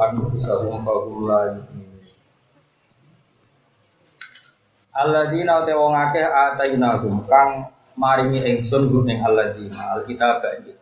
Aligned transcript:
Anfusahum 0.00 0.80
fahum 0.80 1.28
la 1.28 1.52
yu'minun. 1.52 2.00
Alladzina 4.96 5.68
te 5.68 5.76
wong 5.76 5.92
akeh 5.92 6.24
kang 7.28 7.68
maringi 8.00 8.40
alkitab 10.00 10.40
kita 10.64 10.80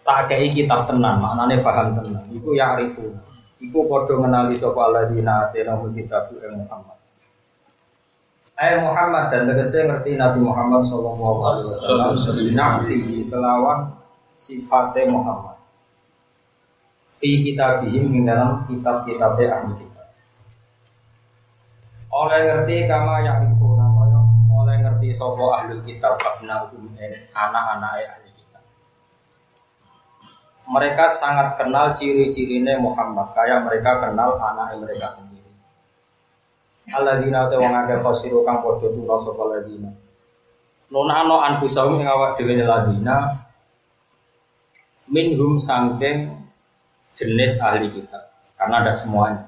Tak 0.00 0.32
kei 0.32 0.48
tenan 0.88 1.20
maknane 1.20 1.60
paham 1.60 2.00
tenan. 2.00 2.24
Iku 2.32 2.56
ya'rifun 2.56 3.20
iku 3.60 3.84
padha 3.84 4.16
ngenali 4.16 4.56
sapa 4.56 4.80
alladzina 4.80 5.52
atainahum 5.52 5.92
kitab 5.92 6.32
Muhammad 6.56 7.01
Ayat 8.62 8.78
Muhammad 8.78 9.34
dan 9.34 9.50
tegese 9.50 9.82
ngerti 9.82 10.14
Nabi 10.14 10.38
Muhammad 10.38 10.86
Sallallahu 10.86 11.38
Alaihi 11.42 11.66
Wasallam 11.66 12.14
Nabi 12.54 13.26
kelawan 13.26 13.90
sifatnya 14.38 15.10
Muhammad. 15.10 15.58
Fi 17.18 17.42
kitabihim 17.42 18.22
dalam 18.22 18.62
kitab-kitabnya 18.70 19.46
ahli 19.50 19.82
kitab. 19.82 20.06
Oleh 22.14 22.38
ngerti 22.46 22.86
kama 22.86 23.26
namanya 23.26 24.22
oleh 24.54 24.76
ngerti 24.78 25.10
sopo 25.10 25.50
ahli 25.58 25.82
kitab 25.82 26.22
abna 26.22 26.70
anak-anak 27.34 27.92
ahli 27.98 28.30
kitab. 28.30 28.62
Mereka 30.70 31.18
sangat 31.18 31.58
kenal 31.58 31.98
ciri-cirinya 31.98 32.78
Muhammad, 32.78 33.26
kayak 33.34 33.66
mereka 33.66 34.06
kenal 34.06 34.38
anak 34.38 34.78
mereka 34.78 35.10
sendiri. 35.10 35.31
Alladzina 36.90 37.46
te 37.46 37.54
wong 37.54 37.74
akeh 37.78 38.02
khosiru 38.02 38.42
kang 38.42 38.58
padha 38.58 38.90
tuna 38.90 39.14
sapa 39.14 39.42
ladina. 39.46 39.90
Nunano 40.90 41.38
anfusahum 41.38 42.02
ing 42.02 42.10
awak 42.10 42.34
dhewe 42.34 42.58
ladina 42.58 43.30
minhum 45.06 45.62
sangking 45.62 46.34
jenis 47.14 47.54
ahli 47.62 47.86
kitab 47.94 48.34
karena 48.58 48.82
ada 48.82 48.92
semuanya. 48.98 49.46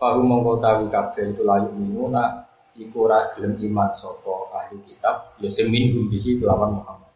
Baru 0.00 0.24
mengkotawi 0.24 0.88
kabeh 0.88 1.36
itu 1.36 1.44
layu 1.44 1.68
minuna 1.76 2.48
iku 2.72 3.04
ora 3.04 3.28
gelem 3.36 3.60
iman 3.60 3.92
sapa 3.92 4.48
ahli 4.56 4.80
kitab 4.88 5.36
ya 5.36 5.52
sing 5.52 5.68
minhum 5.68 6.08
bihi 6.08 6.40
kelawan 6.40 6.80
Muhammad. 6.80 7.12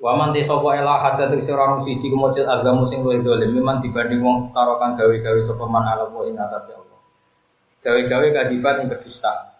Wa 0.00 0.16
man 0.16 0.32
te 0.32 0.40
sapa 0.40 0.80
ela 0.80 0.96
hadat 0.96 1.36
sing 1.44 1.52
ora 1.52 1.76
siji 1.84 2.08
kemujud 2.08 2.48
agama 2.48 2.88
sing 2.88 3.04
luwih 3.04 3.20
dolim 3.20 3.52
memang 3.52 3.84
dibanding 3.84 4.24
wong 4.24 4.48
tarokan 4.56 4.96
gawe-gawe 4.96 5.40
sapa 5.44 5.68
man 5.68 5.84
ala 5.84 6.08
ing 6.24 6.40
atase 6.40 6.72
Allah 6.72 6.89
gawe-gawe 7.80 8.28
kadiban 8.32 8.84
yang 8.84 8.88
berdusta. 8.92 9.50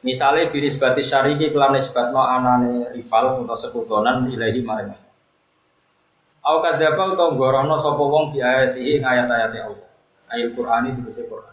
Misalnya 0.00 0.48
biris 0.48 0.80
batis 0.80 1.12
syariki 1.12 1.52
kelan 1.52 1.76
nisbatno 1.76 2.24
anane 2.24 2.88
rival 2.96 3.44
atau 3.44 3.56
sekutonan 3.56 4.32
ilahi 4.32 4.64
maring. 4.64 4.96
Au 6.40 6.64
kadzaba 6.64 7.12
utawa 7.12 7.36
gorono 7.36 7.76
sapa 7.76 8.00
wong 8.00 8.32
bi 8.32 8.40
ayati 8.40 8.96
ing 8.96 9.04
ayat-ayat 9.04 9.52
Allah. 9.60 9.90
Ayat 10.32 10.56
Qur'an 10.56 10.88
itu 10.88 11.04
bisa 11.04 11.20
Qur'an. 11.28 11.52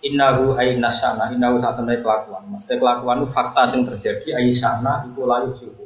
Innahu 0.00 0.56
ay 0.56 0.80
nasana, 0.80 1.28
innahu 1.28 1.60
saat 1.60 1.76
temen 1.76 2.00
kelakuan. 2.00 2.48
Maksudnya 2.48 2.80
kelakuan 2.80 3.20
itu 3.20 3.28
fakta 3.28 3.68
yang 3.68 3.84
terjadi 3.92 4.28
ayi 4.40 4.56
sana 4.56 5.04
iku 5.12 5.28
layu 5.28 5.52
suhu. 5.52 5.84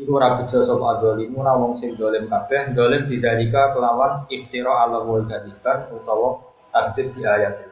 Iku 0.00 0.16
ora 0.16 0.40
bejo 0.40 0.64
sapa 0.64 0.96
adzalimu 0.96 1.44
wong 1.44 1.76
sing 1.76 1.92
dolim 1.92 2.24
kabeh, 2.24 2.72
dolim 2.72 3.04
didalika 3.04 3.76
kelawan 3.76 4.24
iftira 4.32 4.88
ala 4.88 5.04
wa 5.04 5.20
kadiban 5.28 5.92
utawa 5.92 6.40
takdir 6.72 7.12
di 7.12 7.20
ayat 7.20 7.68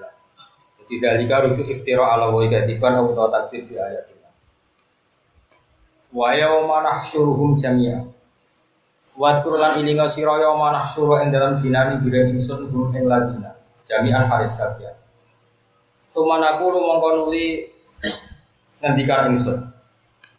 tidak 0.89 1.13
lika 1.21 1.37
rujuk 1.45 1.69
iftira 1.69 2.17
ala 2.17 2.33
wa 2.33 2.41
ikatiban 2.41 2.97
atau 3.05 3.29
takdir 3.29 3.69
di 3.69 3.77
ayat 3.77 4.09
ini. 4.09 4.29
Wa 6.17 6.33
yawma 6.33 6.81
nahsyuruhum 6.81 7.61
jami'a. 7.61 8.09
Wa 9.13 9.45
lan 9.45 9.85
ilinga 9.85 10.09
sira 10.09 10.41
yawma 10.41 10.73
nahsyuru 10.73 11.21
ing 11.21 11.29
dalam 11.29 11.61
dinani 11.61 12.01
bira 12.01 12.33
ingsun 12.33 12.73
hum 12.73 12.97
ing 12.97 13.05
ladina. 13.05 13.53
Jami'an 13.85 14.33
haris 14.33 14.57
kabeh. 14.57 14.97
Sumanaku 16.09 16.73
lu 16.73 16.81
mongko 16.81 17.09
nuli 17.21 17.69
ngendikan 18.81 19.37
ingsun. 19.37 19.69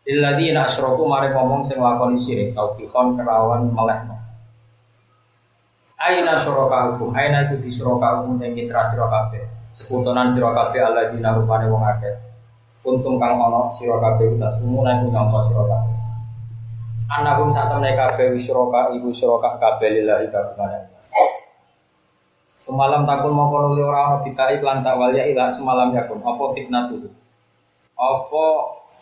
Illadina 0.09 0.66
asyraku 0.66 1.06
mare 1.06 1.29
ngomong 1.29 1.62
sing 1.62 1.78
lakoni 1.78 2.18
syirik 2.18 2.57
taufiqon 2.57 3.13
kerawan 3.13 3.69
melehno. 3.69 4.18
Aina 6.02 6.41
syuraka 6.41 6.96
hukum, 6.96 7.13
aina 7.13 7.46
iku 7.46 7.62
hukum 7.62 8.41
yang 8.41 8.56
mitra 8.57 8.81
sira 8.88 9.06
kabeh 9.06 9.59
sekutonan 9.74 10.30
sira 10.34 10.52
Allah 10.53 11.13
dina 11.13 11.35
rupane 11.38 11.69
wong 11.69 11.84
akeh. 11.85 12.16
Untung 12.85 13.19
kang 13.19 13.38
ana 13.38 13.69
sira 13.69 14.00
kabeh 14.00 14.40
utas 14.40 14.57
umunan 14.63 15.03
iku 15.03 15.12
kabeh. 15.13 16.00
Anakum 17.09 17.50
sak 17.50 17.74
temne 17.74 17.97
kabeh 17.97 18.38
wisroka 18.38 18.94
ibu 18.94 19.09
syuraka 19.09 19.58
kabeh 19.58 19.97
lillahi 19.97 20.29
kabeh 20.29 20.85
Semalam 22.59 23.09
takun 23.09 23.34
mau 23.34 23.50
kono 23.50 23.74
ora 23.81 24.13
ana 24.13 24.18
bitai 24.22 24.62
lan 24.62 24.85
tak 24.85 24.94
walia 24.94 25.25
ila 25.25 25.50
semalam 25.50 25.90
yakun. 25.90 26.22
Apa 26.22 26.44
fitnah 26.53 26.85
tuh 26.85 27.09
apa 27.97 28.46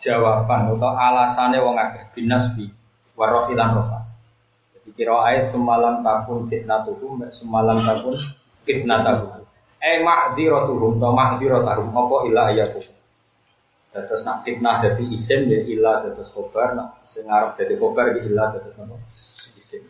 jawaban 0.00 0.72
atau 0.72 0.90
alasannya 0.90 1.60
wong 1.60 1.76
akeh? 1.76 2.02
Binasbi 2.16 2.72
warofi 3.12 3.52
lan 3.52 3.76
rofa. 3.76 4.08
Jadi 4.72 4.88
kira 4.96 5.20
ayat 5.28 5.52
semalam 5.52 6.00
takun 6.00 6.48
fitnah 6.48 6.88
tuh 6.88 6.96
semalam 7.28 7.76
takun 7.84 8.16
fitnah 8.64 9.04
tuh 9.04 9.47
Eh 9.78 10.02
ma'dziratuhum 10.02 10.98
to 10.98 11.08
ma'dziratuhum 11.14 11.94
apa 11.94 12.16
ila 12.26 12.40
ayakum. 12.50 12.84
Terus 13.88 14.22
nak 14.22 14.46
fitnah 14.46 14.84
jadi 14.84 15.04
isim 15.10 15.48
ya 15.48 15.58
ila 15.64 16.04
terus 16.04 16.30
kobar 16.30 16.74
nak 16.76 17.02
sing 17.08 17.26
arep 17.26 17.58
dadi 17.58 17.74
kobar 17.78 18.14
ya 18.14 18.20
ila 18.26 18.54
terus 18.54 18.74
apa? 18.74 18.94
Isim. 19.58 19.82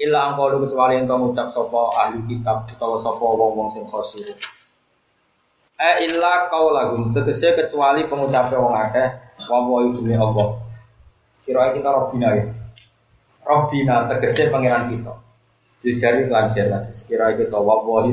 Ila 0.00 0.32
angkau 0.32 0.60
kecuali 0.66 0.98
ento 0.98 1.14
ngucap 1.14 1.52
sapa 1.52 1.80
ahli 2.00 2.20
kitab 2.26 2.66
utawa 2.66 2.96
sapa 2.98 3.22
wong-wong 3.22 3.68
sing 3.70 3.84
khosir. 3.86 4.34
Eh 5.80 6.10
illa 6.10 6.52
qaulahum 6.52 7.16
tegese 7.16 7.56
kecuali 7.56 8.04
pengucape 8.04 8.52
wong 8.52 8.76
akeh 8.76 9.08
wa 9.48 9.64
wa 9.64 9.80
ibune 9.88 10.16
Allah. 10.16 10.60
Kira 11.46 11.72
kita 11.72 11.88
Rabbina 11.88 12.28
ya. 12.36 12.44
Rabbina 13.46 14.04
tegese 14.10 14.52
pangeran 14.52 14.92
kita. 14.92 15.14
Dijari 15.80 16.28
lancar 16.28 16.68
nanti 16.68 16.92
sekira 16.92 17.32
kita 17.32 17.56
wa 17.56 17.80
wa 17.80 18.04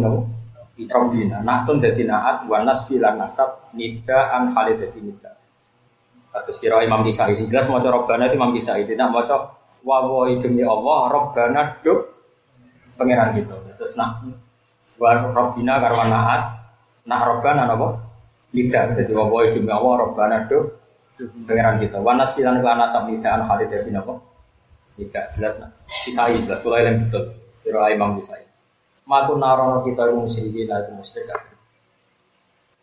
Rabbina 0.86 1.42
Nahtun 1.42 1.82
dadi 1.82 2.06
naat 2.06 2.46
wa 2.46 2.62
nasbi 2.62 3.02
lan 3.02 3.18
nasab 3.18 3.74
nida 3.74 4.30
an 4.30 4.54
hale 4.54 4.78
dadi 4.78 5.02
nida. 5.02 5.34
Atus 6.38 6.62
kira 6.62 6.86
Imam 6.86 7.02
Kisai 7.02 7.34
jelas 7.34 7.66
maca 7.66 7.90
Rabbana 7.90 8.30
itu 8.30 8.38
Imam 8.38 8.54
Kisai 8.54 8.86
tidak 8.86 9.10
maca 9.10 9.58
wa 9.82 9.98
wa 10.06 10.30
demi 10.30 10.62
Allah 10.62 11.10
Rabbana 11.10 11.82
duk 11.82 12.14
pangeran 12.94 13.34
gitu 13.42 13.58
terus 13.74 13.98
nak 13.98 14.22
wa 15.02 15.18
Rabbina 15.34 15.82
karwa 15.82 16.06
naat 16.06 16.42
nak 17.10 17.22
Rabbana 17.26 17.66
napa 17.66 17.98
nida. 18.54 18.94
Dadi 18.94 19.12
wa 19.18 19.26
wa 19.34 19.50
demi 19.50 19.74
Allah 19.74 19.94
Rabbana 20.06 20.46
duk 20.46 20.78
pangeran 21.50 21.82
gitu 21.82 21.98
wa 22.06 22.14
nasbi 22.14 22.46
lan 22.46 22.62
nasab 22.62 23.10
nida 23.10 23.34
an 23.34 23.50
hale 23.50 23.66
dadi 23.66 23.90
napa 23.90 24.14
nida. 24.94 25.26
Jelas 25.34 25.58
nak. 25.58 25.74
Kisai 25.90 26.38
jelas. 26.46 26.62
Mulai 26.62 26.86
yang 26.86 27.10
betul. 27.10 27.34
Kira 27.66 27.90
Imam 27.90 28.14
Kisai 28.22 28.47
Matu 29.08 29.40
narono 29.40 29.88
kita 29.88 30.12
musyrikin 30.12 30.68
itu 30.68 30.92
musyrik. 30.92 31.32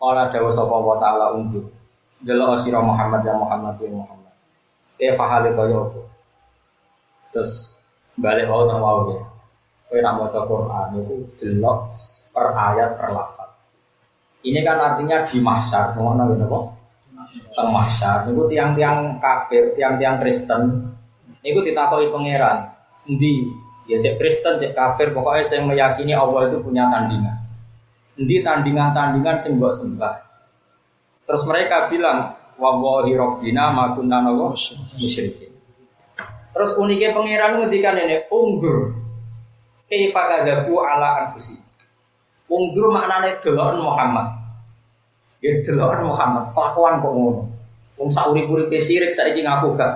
Kala 0.01 0.33
dawa 0.33 0.49
sapa 0.49 0.77
wa 0.81 0.97
taala 0.97 1.37
unjuk. 1.37 1.69
Delok 2.25 2.57
sira 2.57 2.81
Muhammad 2.81 3.21
ya 3.21 3.37
Muhammad 3.37 3.77
ya 3.77 3.93
Muhammad. 3.93 4.33
Eh 4.97 5.13
fahale 5.13 5.53
kaya 5.53 5.77
apa? 5.77 6.01
Terus 7.37 7.77
balik 8.17 8.49
mau 8.49 8.65
nang 8.65 8.81
wau 8.81 9.13
ya. 9.13 9.23
Kowe 9.85 10.01
nak 10.01 10.17
maca 10.17 10.41
Quran 10.49 10.89
itu 11.05 11.15
delok 11.37 11.93
per 12.33 12.47
ayat 12.57 12.97
per 12.97 13.13
lafaz. 13.13 13.51
Ini 14.45 14.61
kan 14.61 14.77
artinya 14.81 15.25
di 15.29 15.41
mahsyar, 15.41 15.97
ngono 15.97 16.33
ngene 16.33 16.45
apa? 16.49 16.59
Teng 17.53 17.69
mahsyar 17.73 18.29
niku 18.29 18.49
tiang-tiang 18.49 19.21
kafir, 19.21 19.77
tiang-tiang 19.77 20.21
Kristen 20.21 20.93
niku 21.45 21.61
ditakoki 21.61 22.09
pangeran, 22.09 22.73
endi 23.09 23.49
Ya 23.85 24.01
cek 24.01 24.17
Kristen, 24.17 24.57
cek 24.61 24.73
kafir, 24.73 25.13
pokoknya 25.13 25.45
saya 25.45 25.61
meyakini 25.61 26.17
Allah 26.17 26.49
itu 26.49 26.57
punya 26.65 26.89
tandingan. 26.89 27.37
Nanti 28.17 28.37
tandingan-tandingan 28.41 29.37
sing 29.43 29.61
mbok 29.61 29.75
sembah. 29.77 30.15
Terus 31.29 31.43
mereka 31.45 31.93
bilang, 31.93 32.33
wallahi 32.57 33.13
rabbina 33.13 33.75
ma 33.75 33.93
kunna 33.93 34.25
musyrikin. 34.25 35.53
Terus 36.55 36.71
uniknya 36.79 37.13
pangeran 37.13 37.61
ngendikan 37.61 37.99
ini, 37.99 38.25
unggur. 38.31 38.95
Kaifa 39.91 40.23
kadzabu 40.31 40.81
ala 40.81 41.27
anfusi. 41.27 41.59
Unggur 42.49 42.89
maknanya 42.89 43.37
deloken 43.43 43.83
Muhammad. 43.83 44.33
Ya 45.43 45.61
deloken 45.61 46.09
Muhammad, 46.09 46.55
kelakuan 46.57 47.03
kok 47.03 47.13
ngono. 47.13 47.43
Wong 48.01 48.09
sak 48.09 48.31
urip-uripe 48.31 48.79
sirik 48.81 49.13
saiki 49.13 49.45
ngaku 49.45 49.77
gak. 49.77 49.93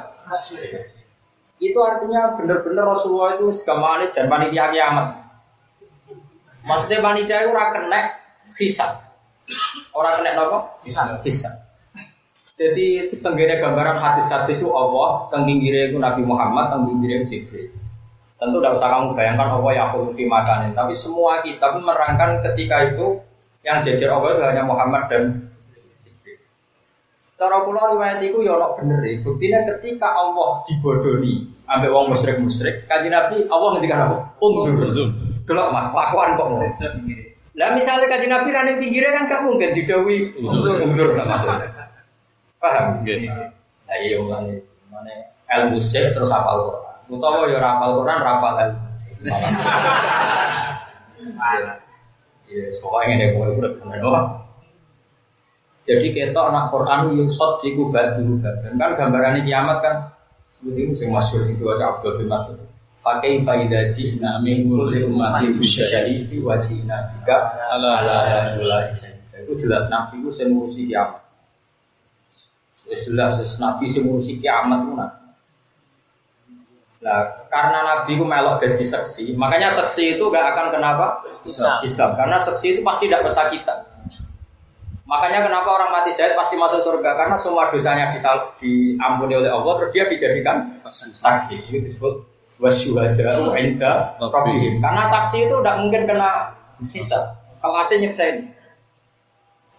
Itu 1.59 1.79
artinya 1.83 2.39
benar-benar 2.39 2.87
Rasulullah 2.87 3.35
itu 3.35 3.51
segamane 3.51 4.15
dan 4.15 4.31
panitia 4.31 4.71
kiamat. 4.71 5.07
Maksudnya 6.63 7.03
panitia 7.03 7.47
itu 7.47 7.51
ora 7.51 7.75
kena 7.75 8.01
hisab. 8.55 8.93
Orang 9.91 10.23
kena 10.23 10.39
nopo? 10.39 10.59
Hisab. 10.87 11.19
Hisab. 11.27 11.55
Jadi 12.59 13.15
tenggine 13.23 13.63
gambaran 13.63 14.03
hadis-hadis 14.03 14.59
itu 14.59 14.71
Allah, 14.75 15.31
tenggine 15.31 15.95
itu 15.95 15.99
Nabi 15.99 16.27
Muhammad, 16.27 16.75
tenggine 16.75 17.23
itu 17.23 17.27
Jibril. 17.39 17.71
Tentu 18.39 18.63
tidak 18.63 18.79
usah 18.79 18.89
kamu 18.95 19.19
bayangkan 19.19 19.51
Allah 19.51 19.73
ya 19.75 19.85
fi 19.91 20.23
makanin. 20.27 20.71
Tapi 20.75 20.95
semua 20.95 21.43
kitab 21.43 21.79
menerangkan 21.79 22.39
ketika 22.51 22.87
itu 22.87 23.19
yang 23.67 23.83
jajar 23.83 24.15
Allah 24.15 24.31
itu 24.39 24.43
hanya 24.47 24.63
Muhammad 24.63 25.11
dan. 25.11 25.48
Cara 27.39 27.63
kula 27.63 27.95
riwayat 27.95 28.19
itu 28.19 28.43
ya 28.43 28.59
ono 28.59 28.75
bener 28.75 28.99
e. 29.07 29.23
Buktinya 29.23 29.63
ketika 29.63 30.11
Allah 30.11 30.59
dibodoni 30.67 31.47
ambek 31.71 31.95
wong 31.95 32.11
musyrik-musyrik, 32.11 32.91
kanjeng 32.91 33.15
Nabi 33.15 33.47
Allah 33.47 33.79
ngendikan 33.79 34.11
apa? 34.11 34.17
Unzur. 34.43 34.75
Delok 35.47 35.71
mah 35.71 35.95
kelakuan 35.95 36.35
kok. 36.35 36.51
Lah 37.55 37.71
misalnya 37.79 38.11
kanjeng 38.11 38.35
Nabi 38.35 38.51
ra 38.51 38.67
ning 38.67 38.83
pinggirnya 38.83 39.15
kan 39.15 39.31
gak 39.31 39.47
mungkin 39.47 39.71
didawi 39.71 40.35
Unzur. 40.35 40.83
unzur 40.83 41.15
lah 41.15 41.31
maksudnya. 41.31 41.71
Paham? 42.59 43.07
Nggih. 43.07 43.31
Nah 43.31 43.97
iya 44.03 44.19
mulane 44.19 44.59
mulane 44.91 45.15
ilmu 45.47 45.79
sih 45.79 46.11
terus 46.11 46.35
hafal 46.35 46.67
Quran. 46.67 47.07
Utawa 47.07 47.47
ya 47.47 47.63
ora 47.63 47.79
hafal 47.79 48.03
Quran, 48.03 48.19
ora 48.19 48.31
hafal 48.35 48.55
ilmu. 48.67 48.83
Iya, 52.49 52.65
pokoknya 52.81 53.13
ini 53.13 53.37
boleh 53.37 53.61
urut 53.61 53.73
bener 53.85 54.01
doang. 54.01 54.48
Jadi 55.89 56.13
kita 56.13 56.37
anak 56.37 56.69
Quran 56.69 57.17
yusuf 57.17 57.65
di 57.65 57.73
kubatu 57.73 58.21
dan 58.45 58.77
kan 58.77 58.93
gambarannya 58.93 59.41
kiamat 59.49 59.81
kan 59.81 59.97
seperti 60.53 60.85
itu 60.85 60.93
yang 61.09 61.17
masyhur 61.17 61.41
situ 61.49 61.65
aja 61.65 61.97
Abdul 61.97 62.21
bin 62.21 62.29
Mas'ud. 62.29 62.61
Pakai 63.01 63.41
faidah 63.41 63.89
jina 63.89 64.37
min 64.45 64.69
kulli 64.69 65.01
ummatin 65.09 65.57
bisyahidi 65.57 66.45
wa 66.45 66.61
jina 66.61 67.09
bika 67.17 67.57
Ala 67.73 68.05
ala 68.05 68.17
ala 68.53 68.79
Itu 69.41 69.57
jelas 69.57 69.89
Nabi 69.89 70.21
itu 70.21 70.29
yang 70.45 70.53
ngurusi 70.53 70.83
kiamat. 70.93 71.25
Jelas 72.93 73.41
Nabi 73.57 73.89
sing 73.89 74.05
ngurusi 74.05 74.45
kiamat 74.45 74.85
itu 74.85 74.93
nah. 74.93 75.11
Karena 77.49 77.79
Nabi 77.81 78.19
itu 78.19 78.29
melok 78.29 78.61
jadi 78.61 78.85
saksi, 78.85 79.33
makanya 79.39 79.73
saksi 79.73 80.19
itu 80.19 80.25
gak 80.29 80.53
akan 80.53 80.67
kenapa? 80.75 81.25
Hisab. 81.47 81.81
Hisab. 81.81 82.11
Karena 82.19 82.37
saksi 82.37 82.77
itu 82.77 82.81
pasti 82.85 83.09
tidak 83.09 83.25
pesakitan. 83.25 83.88
Makanya 85.09 85.41
kenapa 85.41 85.69
orang 85.73 85.89
mati 85.89 86.13
syahid 86.13 86.37
pasti 86.37 86.61
masuk 86.61 86.85
surga? 86.85 87.17
Karena 87.17 87.33
semua 87.33 87.73
dosanya 87.73 88.13
disal- 88.13 88.53
diampuni 88.61 89.41
oleh 89.41 89.49
Allah, 89.49 89.81
terus 89.81 89.91
dia 89.97 90.05
dijadikan 90.05 90.77
saksi. 91.17 91.65
Itu 91.65 91.81
disebut 91.81 92.15
wasyuhada 92.61 93.41
rabbihim. 94.21 94.85
Karena 94.85 95.09
saksi 95.09 95.49
itu 95.49 95.55
tidak 95.65 95.77
mungkin 95.81 96.05
kena. 96.05 96.53
Kalau 97.59 97.77
asli 97.81 98.05
nyeksain. 98.05 98.53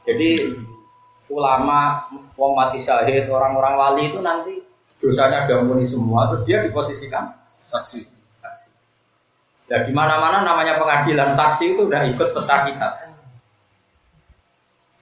Jadi 0.04 0.30
ulama, 1.30 2.10
wong 2.34 2.58
mati 2.58 2.82
syahid, 2.82 3.30
orang-orang 3.30 3.74
wali 3.78 4.04
itu 4.10 4.20
nanti 4.20 4.66
dosanya 4.98 5.46
diampuni 5.46 5.86
semua, 5.86 6.34
terus 6.34 6.42
dia 6.44 6.66
diposisikan 6.66 7.30
Saksi. 7.62 8.02
saksi. 8.42 8.68
Ya 9.70 9.86
di 9.86 9.94
mana-mana 9.94 10.42
namanya 10.42 10.82
pengadilan 10.82 11.30
saksi 11.30 11.78
itu 11.78 11.86
udah 11.86 12.02
ikut 12.10 12.34
pesakitan. 12.34 13.09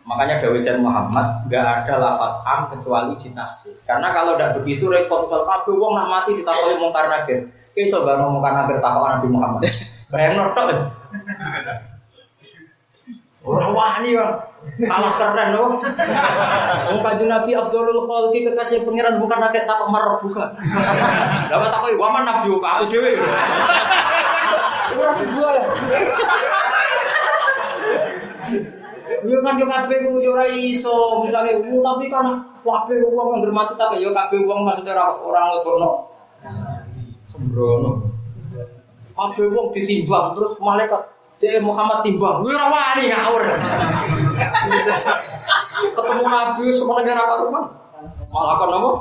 Makanya 0.07 0.39
Dawi 0.39 0.55
Sayyid 0.55 0.79
Muhammad 0.79 1.43
nggak 1.51 1.83
ada 1.83 1.95
lafat 1.99 2.33
am 2.47 2.61
kecuali 2.71 3.11
di 3.19 3.27
taksis. 3.35 3.83
Karena 3.83 4.15
kalau 4.15 4.39
tidak 4.39 4.63
begitu 4.63 4.87
repot 4.87 5.27
misal 5.27 5.43
kabeh 5.43 5.75
wong 5.75 5.99
nak 5.99 6.07
mati 6.07 6.31
ditakoni 6.39 6.79
mungkar 6.79 7.11
nakir. 7.11 7.43
Ki 7.75 7.83
iso 7.83 8.07
bangun 8.07 8.39
mungkar 8.39 8.55
nakir 8.55 8.79
takok 8.79 9.03
Nabi 9.03 9.27
Muhammad. 9.27 9.67
Bayang 10.15 10.39
tok. 10.55 10.71
Ora 13.43 13.67
wani 13.75 14.15
ya. 14.15 14.27
Kalah 14.79 15.13
keren 15.19 15.49
loh. 15.59 15.83
Wong 16.87 16.99
kanjeng 17.03 17.27
Nabi 17.27 17.51
Abdulul 17.59 18.07
Khalqi 18.07 18.47
kekasih 18.47 18.87
pangeran 18.87 19.19
bukan 19.19 19.43
nakir 19.43 19.67
takok 19.67 19.91
marah 19.91 20.15
bukan. 20.23 20.55
Dapat 21.51 21.67
takoki 21.67 21.99
waman 21.99 22.23
Nabi 22.23 22.47
aku 22.55 22.83
dhewe. 22.87 23.11
Ora 24.97 25.11
sebuah 25.19 25.51
ya. 25.51 25.63
Yo 29.27 29.43
kan 29.43 29.59
yo 29.59 29.67
kabeh 29.67 30.07
ku 30.07 30.23
yo 30.23 30.39
ora 30.39 30.47
iso, 30.47 31.19
misale 31.19 31.59
ku 31.59 31.83
tapi 31.83 32.07
kan 32.07 32.47
kabeh 32.63 32.95
wong 33.11 33.43
yang 33.43 33.51
mati 33.51 33.75
tak 33.75 33.99
yo 33.99 34.15
kabeh 34.15 34.39
wong 34.47 34.63
maksudnya 34.63 34.95
ora 34.95 35.19
ora 35.19 35.41
nglebokno. 35.51 35.91
Sembrono. 37.27 37.91
Kabeh 39.11 39.45
wong 39.51 39.67
ditimbang 39.75 40.31
terus 40.31 40.55
malaikat 40.63 41.11
Cek 41.37 41.61
Muhammad 41.61 42.01
timbang, 42.01 42.41
gue 42.41 42.49
ora 42.49 42.65
wani 42.65 43.13
ngawur. 43.13 43.45
Ketemu 45.93 46.25
Nabi 46.25 46.65
semua 46.73 47.05
negara 47.05 47.29
karuman. 47.29 47.65
Malah 48.33 48.55
kan 48.57 48.73
apa? 48.73 48.91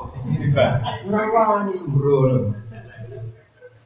Ora 1.08 1.24
wani 1.32 1.72
sembrono. 1.72 2.52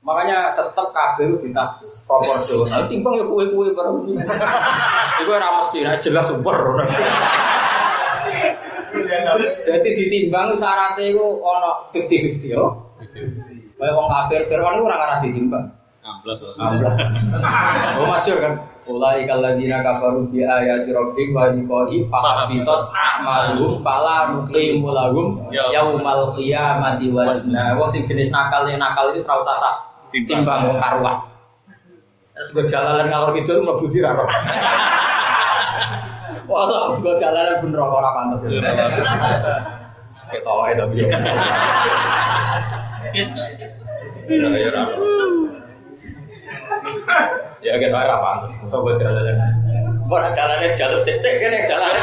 Makanya 0.00 0.56
tetap 0.56 0.96
kabel 0.96 1.36
ditaksis 1.44 2.08
proporsional. 2.08 2.88
Timbang 2.88 3.20
ya 3.20 3.24
kue-kue 3.28 3.76
bareng. 3.76 4.16
Iku 5.20 5.28
ora 5.28 5.60
mesti 5.60 5.84
nek 5.84 6.00
jelas 6.00 6.24
super. 6.24 6.56
Jadi 9.68 9.88
ditimbang 9.92 10.56
syaratnya 10.56 11.04
itu 11.04 11.20
ono 11.20 11.84
50-50 11.92 12.48
yo. 12.48 12.80
Kayak 13.76 13.92
wong 13.96 14.08
kafir 14.08 14.40
Firman 14.48 14.76
itu 14.80 14.84
orang 14.88 15.04
arah 15.04 15.18
ditimbang. 15.20 15.66
16. 16.24 16.56
16. 16.56 18.00
Oh 18.00 18.08
masyur 18.08 18.38
kan. 18.40 18.54
Ulai 18.88 19.28
kalladina 19.28 19.84
kafaru 19.84 20.26
bi 20.32 20.40
ayati 20.42 20.90
rabbihim 20.90 21.36
wa 21.36 21.52
liqa'i 21.52 22.08
a'malum 22.08 23.78
fala 23.84 24.32
nuqimu 24.32 24.88
lahum 24.90 25.44
Ya. 25.52 25.68
yaumal 25.70 26.32
qiyamati 26.34 27.12
wazna. 27.12 27.76
Wong 27.76 27.92
sing 27.92 28.02
jenis 28.08 28.32
nakal 28.32 28.64
yang 28.64 28.80
nakal 28.80 29.12
itu 29.12 29.20
ora 29.28 29.38
usah 29.44 29.56
tak 29.60 29.89
Timbang. 30.10 30.60
wong 30.66 30.78
karuan. 30.78 31.16
Terus 32.34 32.48
gue 32.56 32.64
jalanan 32.66 33.06
ngalor 33.12 33.30
kidul 33.36 33.62
mlebu 33.62 33.86
di 33.92 34.00
ra. 34.00 34.16
Wah, 36.50 36.64
so 36.66 36.98
gue 36.98 37.14
jalanan 37.20 37.62
bener 37.62 37.80
ora 37.80 38.10
pantes. 38.16 38.42
Ketoke 40.30 40.72
tapi. 40.74 40.94
Ya 44.30 44.48
ya. 44.50 44.82
Ya 47.60 47.72
kan 47.76 47.92
ora 47.94 48.16
pantes. 48.18 48.50
Gue 48.66 48.94
jalanan. 48.98 49.36
Mau 50.10 50.18
jalannya 50.18 50.74
jalur 50.74 50.98
sik-sik 50.98 51.38
kene 51.38 51.70
jalannya. 51.70 52.02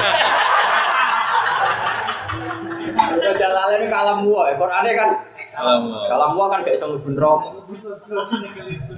Kalau 2.95 3.35
jalannya 3.43 3.83
ini 3.83 3.87
kalam 3.91 4.23
gua, 4.23 4.55
Qurannya 4.55 4.95
kan 4.95 5.09
Kalam 5.57 6.37
gua 6.37 6.45
kan 6.53 6.61
gak 6.61 6.77
iso 6.77 6.85
mlebu 6.85 7.09
neraka. 7.17 7.49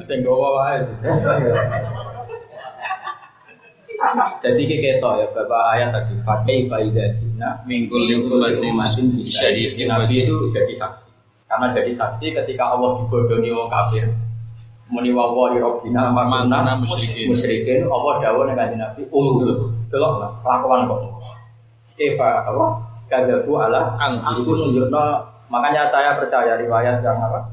Sing 0.03 0.19
wae. 0.27 0.77
Jadi 4.39 4.61
kayak 4.63 5.03
ketok 5.03 5.13
ya 5.19 5.27
Bapak 5.35 5.63
ayat 5.75 5.91
tadi 5.91 6.15
Fakih 6.23 6.71
faidah 6.71 7.11
jina 7.19 7.59
Mingkul 7.67 8.07
umatin 8.63 9.19
Jadi 9.27 9.75
Nabi 9.83 10.23
itu 10.23 10.47
jadi 10.55 10.71
saksi 10.71 11.11
Karena 11.51 11.67
jadi 11.67 11.91
saksi 11.91 12.31
ketika 12.31 12.63
Allah 12.63 13.03
dibodoni 13.03 13.51
orang 13.51 13.67
kafir 13.67 14.07
Muni 14.87 15.11
wawahi 15.11 15.59
robbina 15.59 16.15
Makna 16.15 16.47
makna 16.47 16.71
musyrikin. 16.79 17.27
musyrikin 17.27 17.91
Allah 17.91 18.23
dawuh 18.23 18.47
ning 18.47 18.55
kanjeng 18.55 18.79
Nabi 18.79 19.03
unzur 19.11 19.67
delok 19.91 20.13
lah 20.15 20.31
kelakuan 20.47 20.87
kok 20.87 20.99
Eva 21.99 22.29
apa 22.47 22.67
kadabu 23.11 23.51
ala 23.59 23.99
Anfusihim. 23.99 24.55
Itu 24.55 24.87
nunjukno 24.87 25.05
makanya 25.49 25.83
saya 25.89 26.15
percaya 26.15 26.55
riwayat 26.61 27.01
yang 27.01 27.17
apa? 27.17 27.49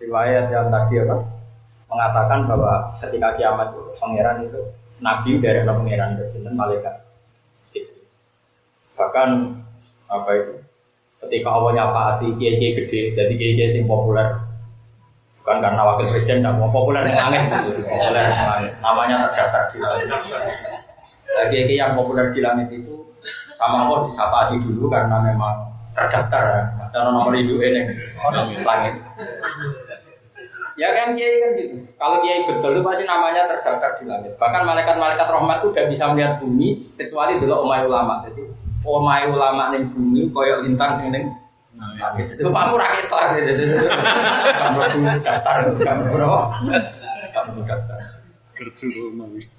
Riwayat 0.00 0.48
yang 0.48 0.70
tadi 0.70 1.02
apa? 1.04 1.16
Mengatakan 1.90 2.46
bahwa 2.46 2.94
ketika 3.02 3.34
kiamat 3.34 3.74
itu 3.74 3.82
pangeran 3.98 4.46
itu 4.46 4.60
nabi 5.02 5.42
dari 5.42 5.66
anak 5.66 5.76
pangeran 5.82 6.14
itu 6.16 6.24
sinten 6.30 6.54
malaikat. 6.54 7.02
Bahkan 8.94 9.28
apa 10.06 10.30
itu? 10.38 10.54
Ketika 11.20 11.48
Allah 11.52 11.70
nyafaati 11.76 12.36
kiai 12.38 12.56
kiai 12.56 12.76
gede 12.78 13.00
jadi 13.18 13.32
kiai 13.34 13.54
kiai 13.58 13.70
sing 13.72 13.84
populer. 13.90 14.40
Bukan 15.40 15.56
karena 15.64 15.82
wakil 15.82 16.12
presiden 16.12 16.44
tidak 16.44 16.60
mau 16.60 16.68
populer 16.68 17.00
yang 17.08 17.32
aneh 17.32 17.48
maksudnya 17.48 17.80
populer 17.80 18.22
yang 18.28 18.48
aneh. 18.60 18.72
Namanya 18.84 19.16
terdaftar 19.28 19.62
di 19.72 19.78
langit. 19.80 20.06
Nah, 20.06 21.44
kiai 21.48 21.64
kiai 21.64 21.80
yang 21.80 21.96
populer 21.96 22.28
di 22.30 22.40
langit 22.44 22.68
itu 22.70 23.08
sama 23.56 23.88
Allah 23.88 24.08
disafaati 24.08 24.60
dulu 24.60 24.88
karena 24.92 25.16
memang 25.20 25.69
terdaftar 25.96 26.42
ya 26.42 26.62
karena 26.90 27.10
nomor 27.10 27.34
hidup 27.34 27.58
ini 27.62 27.82
langit 28.62 28.94
Ya 30.76 30.92
kan 30.92 31.14
kiai 31.14 31.40
kan 31.40 31.50
gitu. 31.56 31.76
Kalau 31.94 32.16
kiai 32.26 32.42
betul 32.44 32.74
itu 32.74 32.82
pasti 32.82 33.04
namanya 33.06 33.46
terdaftar 33.46 33.96
di 34.02 34.04
langit. 34.04 34.32
Bahkan 34.36 34.62
malaikat-malaikat 34.66 35.28
rahmat 35.30 35.62
itu 35.62 35.66
udah 35.72 35.84
bisa 35.86 36.04
melihat 36.10 36.42
bumi 36.42 36.90
kecuali 36.98 37.38
dulu 37.38 37.64
omai 37.64 37.86
ulama. 37.86 38.26
Jadi 38.26 38.50
omai 38.82 39.30
ulama 39.30 39.70
ning 39.72 39.94
bumi 39.94 40.28
koyok 40.34 40.66
lintang 40.66 40.90
sing 40.92 41.14
ning 41.14 41.30
langit. 41.78 42.34
Itu 42.34 42.50
kamu 42.50 42.76
rakyat 42.76 43.08
lah 43.08 43.26
gitu. 43.38 43.52
Kamu 44.58 44.78
daftar 45.22 45.56
kamu 45.70 46.02
berapa? 46.12 46.40
Kamu 47.30 47.60
daftar. 47.64 47.98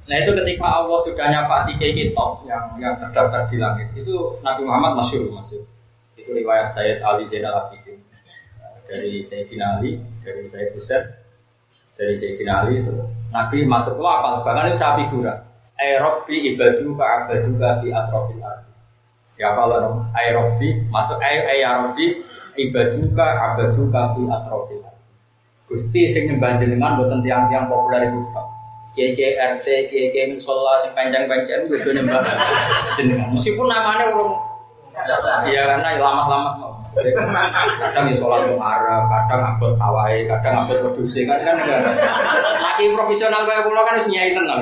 Nah 0.06 0.16
itu 0.22 0.32
ketika 0.38 0.68
Allah 0.70 1.00
sudah 1.02 1.26
nyafati 1.26 1.74
kitab 1.82 2.46
yang 2.46 2.64
yang 2.78 2.94
terdaftar 3.02 3.50
di 3.50 3.58
langit 3.58 3.90
itu 3.98 4.38
Nabi 4.46 4.62
Muhammad 4.62 5.02
masyur 5.02 5.26
masyur 5.34 5.66
itu 6.32 6.48
riwayat 6.48 6.72
Sayyid 6.72 7.04
Ali 7.04 7.28
Zainal 7.28 7.68
Abidin. 7.68 8.00
Dari 8.88 9.20
Sayyidina 9.20 9.80
Ali 9.80 10.00
dari 10.24 10.48
Sayyid 10.48 10.72
Husain 10.80 11.04
dari 12.00 12.16
Sayyidina 12.16 12.64
Ali 12.64 12.80
itu. 12.80 12.92
Nabi 13.36 13.68
matur 13.68 14.00
kula 14.00 14.24
apal 14.24 14.32
bahkan 14.48 14.72
itu 14.72 14.80
sapi 14.80 15.04
gura 15.12 15.44
ay 15.76 16.00
rabbi 16.00 16.56
ibadu 16.56 16.96
ka 16.96 17.28
abadu 17.28 17.52
ka 17.60 17.84
fi 17.84 17.88
atrofil 17.92 18.40
ardi. 18.40 18.72
Ya 19.36 19.56
kalau 19.56 20.08
ay 20.16 20.32
rabbi 20.32 20.88
matur 20.88 21.20
ay 21.20 21.36
ay 21.52 21.58
ya 21.64 21.84
rabbi 21.84 22.24
ibadu 22.56 23.12
ka 23.12 23.28
abadu 23.52 23.92
ka 23.92 24.16
fi 24.16 24.22
atrofil 24.28 24.84
ardi. 24.88 25.04
Gusti 25.68 26.08
sing 26.08 26.32
nyembah 26.32 26.60
jenengan 26.60 27.00
boten 27.00 27.24
tiang-tiang 27.24 27.68
populer 27.72 28.08
itu 28.08 28.20
Pak 28.36 28.46
kiai 28.92 29.16
kiai 29.16 29.40
RT 29.40 29.88
kiai 29.88 30.12
kiai 30.12 30.36
musola 30.36 30.76
sing 30.84 30.92
panjang-panjang 30.92 31.64
udah 31.72 31.92
nyembah 31.96 32.22
jenengan 33.00 33.32
meskipun 33.32 33.72
namanya 33.72 34.12
urung 34.12 34.51
Iya 35.48 35.62
karena 35.68 35.98
lama-lama 35.98 36.50
mau. 36.58 36.74
Kadang 36.92 38.12
ya 38.12 38.16
sholat 38.20 38.52
Arab, 38.52 39.08
kadang 39.08 39.42
abot 39.56 39.72
sawai, 39.72 40.28
kadang 40.28 40.68
abot 40.68 40.76
produksi 40.84 41.24
kan 41.24 41.40
kan 41.40 41.56
enggak. 41.56 41.88
Laki 42.60 42.92
profesional 42.92 43.48
kayak 43.48 43.64
pulau 43.64 43.88
kan 43.88 43.96
harus 43.96 44.12
nyai 44.12 44.36
tenang. 44.36 44.60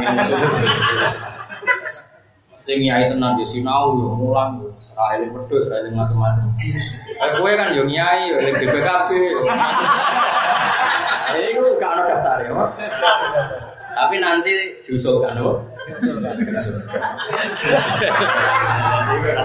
Mesti 2.53 2.73
nyai 2.85 3.09
tenang 3.09 3.33
di 3.33 3.45
sinau 3.49 3.97
yo 3.97 4.13
mulang 4.13 4.61
yo 4.61 4.69
serai 4.77 5.25
pedus 5.25 5.65
serai 5.65 5.89
macam-macam. 5.89 6.53
Eh 7.17 7.29
gue 7.33 7.51
kan 7.57 7.73
yo 7.73 7.83
nyai 7.89 8.29
yo 8.29 8.37
BPKB. 8.45 9.09
Ini 11.29 11.49
gue 11.57 11.77
gak 11.81 11.91
ada 11.97 12.01
daftar 12.13 12.37
ya. 12.45 12.53
Tapi 13.89 14.15
nanti 14.21 14.53
diusulkan 14.85 15.33
loh. 15.41 15.65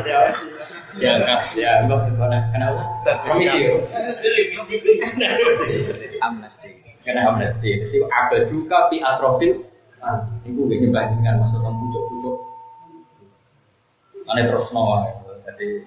Ya 0.05 0.21
enggak, 0.95 1.41
ya 1.59 1.83
enggak, 1.83 2.07
kenapa? 2.55 2.83
Komisi 3.27 3.67
ya. 3.67 3.75
Amnesty. 6.23 6.85
Karena 7.05 7.29
amnesti. 7.29 7.69
Jadi 7.85 7.99
abaduka 8.09 8.89
fi 8.89 8.97
atrofil. 9.05 9.61
Ah, 10.05 10.21
ibu 10.45 10.69
gini 10.69 10.93
bandingan 10.93 11.41
maksudnya 11.41 11.73
pucuk-pucuk. 11.73 12.37
Ane 14.29 14.49
terus 14.49 14.73
nawa. 14.73 15.09
Jadi, 15.45 15.85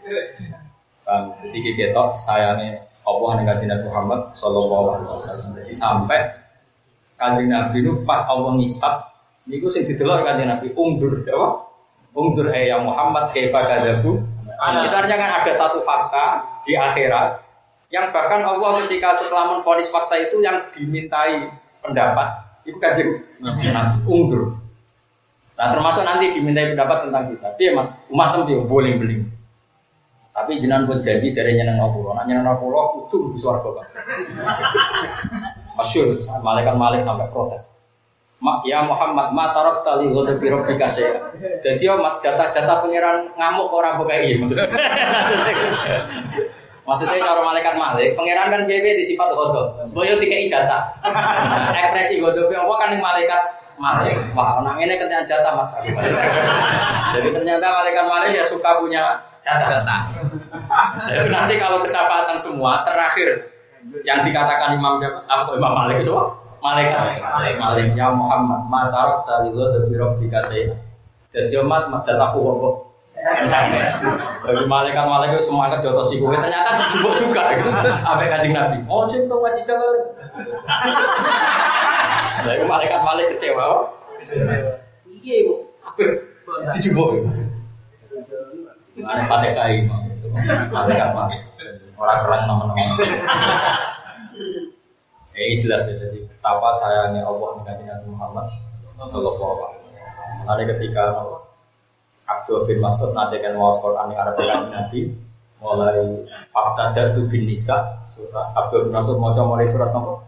jadi 1.41 1.59
kita 1.73 2.17
sayangnya 2.21 2.85
Allah 3.05 3.31
dengan 3.41 3.57
Nabi 3.57 3.85
Muhammad 3.89 4.21
Sallallahu 4.37 4.85
Alaihi 4.93 5.09
Wasallam. 5.09 5.47
Jadi 5.57 5.73
sampai 5.73 6.19
kanjeng 7.17 7.49
Nabi 7.49 7.81
itu 7.81 7.93
pas 8.05 8.21
Allah 8.29 8.53
ngisap, 8.61 8.95
itu 9.49 9.65
sing 9.73 9.89
didelok 9.89 10.21
kanjeng 10.21 10.53
Nabi 10.53 10.69
umdur? 10.77 11.17
Umdur 12.17 12.49
eh 12.53 12.69
ya 12.69 12.81
Muhammad 12.81 13.33
kaifa 13.33 13.61
kadzabu. 13.65 14.21
Itu 14.57 14.95
artinya 14.97 15.17
kan 15.21 15.31
ada 15.43 15.51
satu 15.53 15.85
fakta 15.85 16.41
di 16.65 16.73
akhirat 16.73 17.45
yang 17.93 18.11
bahkan 18.11 18.43
Allah 18.43 18.83
ketika 18.83 19.15
setelah 19.15 19.55
menfonis 19.55 19.87
fakta 19.87 20.19
itu 20.19 20.43
yang 20.43 20.59
dimintai 20.75 21.47
pendapat 21.79 22.27
itu 22.67 22.75
kanjeng 22.83 23.23
Nabi 23.39 24.03
umdur. 24.03 24.59
Nah 25.55 25.71
termasuk 25.71 26.03
nanti 26.03 26.35
dimintai 26.35 26.75
pendapat 26.75 27.07
tentang 27.07 27.23
kita. 27.31 27.47
Dia 27.55 27.67
emang 27.73 27.87
umat 28.11 28.27
tempi 28.35 28.59
boleh 28.65 28.93
beli. 28.99 29.17
Tapi 30.35 30.61
jenengan 30.61 30.85
pun 30.85 31.01
janji 31.01 31.33
jari 31.33 31.57
nyeneng 31.57 31.81
Allah. 31.81 32.21
Nak 32.21 32.25
nyeneng 32.29 32.45
Allah 32.45 32.85
itu 33.07 33.17
di 33.33 33.39
suarga 33.41 33.69
kan. 33.73 33.87
Masyur, 35.73 36.17
malaikat 36.45 36.75
malik 36.77 37.01
sampai 37.01 37.25
protes. 37.33 37.73
Ya 38.70 38.86
Muhammad, 38.86 39.34
ma 39.34 39.50
tarok 39.50 39.82
tali 39.82 40.13
ghadabi 40.13 40.53
rabbika 40.53 40.86
saya. 40.86 41.17
Jadi 41.65 41.89
mak 41.89 42.22
jatah-jatah 42.22 42.86
pangeran 42.86 43.34
ngamuk 43.34 43.74
orang 43.74 43.98
kok 43.98 44.06
kayak 44.06 44.29
gini 44.29 44.38
maksudnya. 44.46 44.67
Maksudnya 46.88 47.20
kalau 47.20 47.44
malaikat 47.44 47.75
malik, 47.75 48.15
pangeran 48.15 48.48
kan 48.48 48.62
BB 48.63 48.96
di 48.96 49.03
sifat 49.03 49.36
ghadab. 49.36 49.91
Boyo 49.91 50.15
tiga 50.24 50.39
jatah. 50.48 50.88
Ekspresi 51.84 52.24
ghadab 52.24 52.48
apa 52.48 52.74
kan 52.79 52.89
yang 52.96 53.03
malaikat 53.03 53.41
malik. 53.75 54.15
Wah, 54.32 54.63
orang 54.63 54.79
ini 54.79 54.96
kenyang 54.96 55.27
jatah 55.27 55.51
mak. 55.51 55.84
Jadi 57.17 57.27
ternyata 57.36 57.65
malaikat 57.67 58.06
malik 58.08 58.32
ya 58.32 58.46
suka 58.48 58.79
punya 58.79 59.20
jatah. 59.44 59.84
Jadi 61.10 61.27
nanti 61.27 61.60
kalau 61.60 61.84
kesafaatan 61.84 62.39
semua 62.39 62.88
terakhir 62.88 63.51
yang 64.08 64.24
dikatakan 64.24 64.79
Imam 64.79 64.96
siapa? 64.96 65.25
Apa 65.27 65.60
Imam 65.60 65.74
Malik 65.75 66.03
itu 66.03 66.12
Malaikat 66.57 67.21
Malik 67.57 67.93
ya 67.93 68.07
Muhammad 68.11 68.61
ma 68.67 68.89
tarok 68.89 69.23
tali 69.29 69.53
lo 69.53 69.71
dari 69.71 69.93
rabbika 69.93 70.41
saya. 70.41 70.73
Jadi 71.31 71.53
umat 71.61 71.89
jatahku 72.03 72.39
kok. 72.41 72.75
Tapi 73.17 74.63
malaikat 74.69 75.05
malaikat 75.09 75.41
semangat 75.41 75.81
jotos 75.81 76.13
si 76.13 76.21
kowe 76.21 76.37
ternyata 76.37 76.77
dijubuk 76.85 77.17
juga 77.17 77.49
gitu. 77.57 77.69
Apa 77.81 78.21
kanjeng 78.29 78.53
Nabi? 78.53 78.77
Oh 78.85 79.09
cinta 79.09 79.33
ngaji 79.33 79.61
jalan. 79.65 80.01
Jadi 82.45 82.63
malaikat 82.65 82.99
malaikat 83.01 83.31
kecewa. 83.37 83.63
kok. 83.65 83.83
Iya 85.09 85.37
kok. 85.49 85.59
Dijubuk. 86.77 87.09
Ada 88.97 89.23
pakai 89.29 89.51
kai 89.57 89.75
malaikat 90.69 91.09
malaikat. 91.13 91.41
Orang 91.97 92.19
keren 92.21 92.41
nama-nama. 92.45 92.85
Eh 95.37 95.57
jelas 95.57 95.85
ya 95.89 95.97
jadi 95.97 96.26
betapa 96.47 96.71
sayangnya 96.79 97.27
Allah 97.27 97.59
dengan 97.59 97.75
Nabi 97.91 98.07
Muhammad 98.07 98.47
Sallallahu 98.95 99.51
Alaihi 99.51 99.83
Wasallam. 99.91 100.47
Nanti 100.47 100.63
ketika 100.63 101.03
Abdul 102.23 102.63
bin 102.63 102.79
Mas'ud 102.79 103.11
nanti 103.11 103.43
kan 103.43 103.59
mau 103.59 103.75
Quran 103.83 104.15
yang 104.15 104.19
Arab 104.23 104.39
Nabi 104.71 105.11
mulai 105.59 106.23
fakta 106.55 106.95
datu 106.95 107.27
bin 107.27 107.51
Nisa 107.51 107.99
surat 108.07 108.55
Abdul 108.55 108.87
bin 108.87 108.95
Mas'ud 108.95 109.19
mau 109.19 109.35
mulai 109.35 109.67
surat 109.67 109.91
nomor 109.91 110.23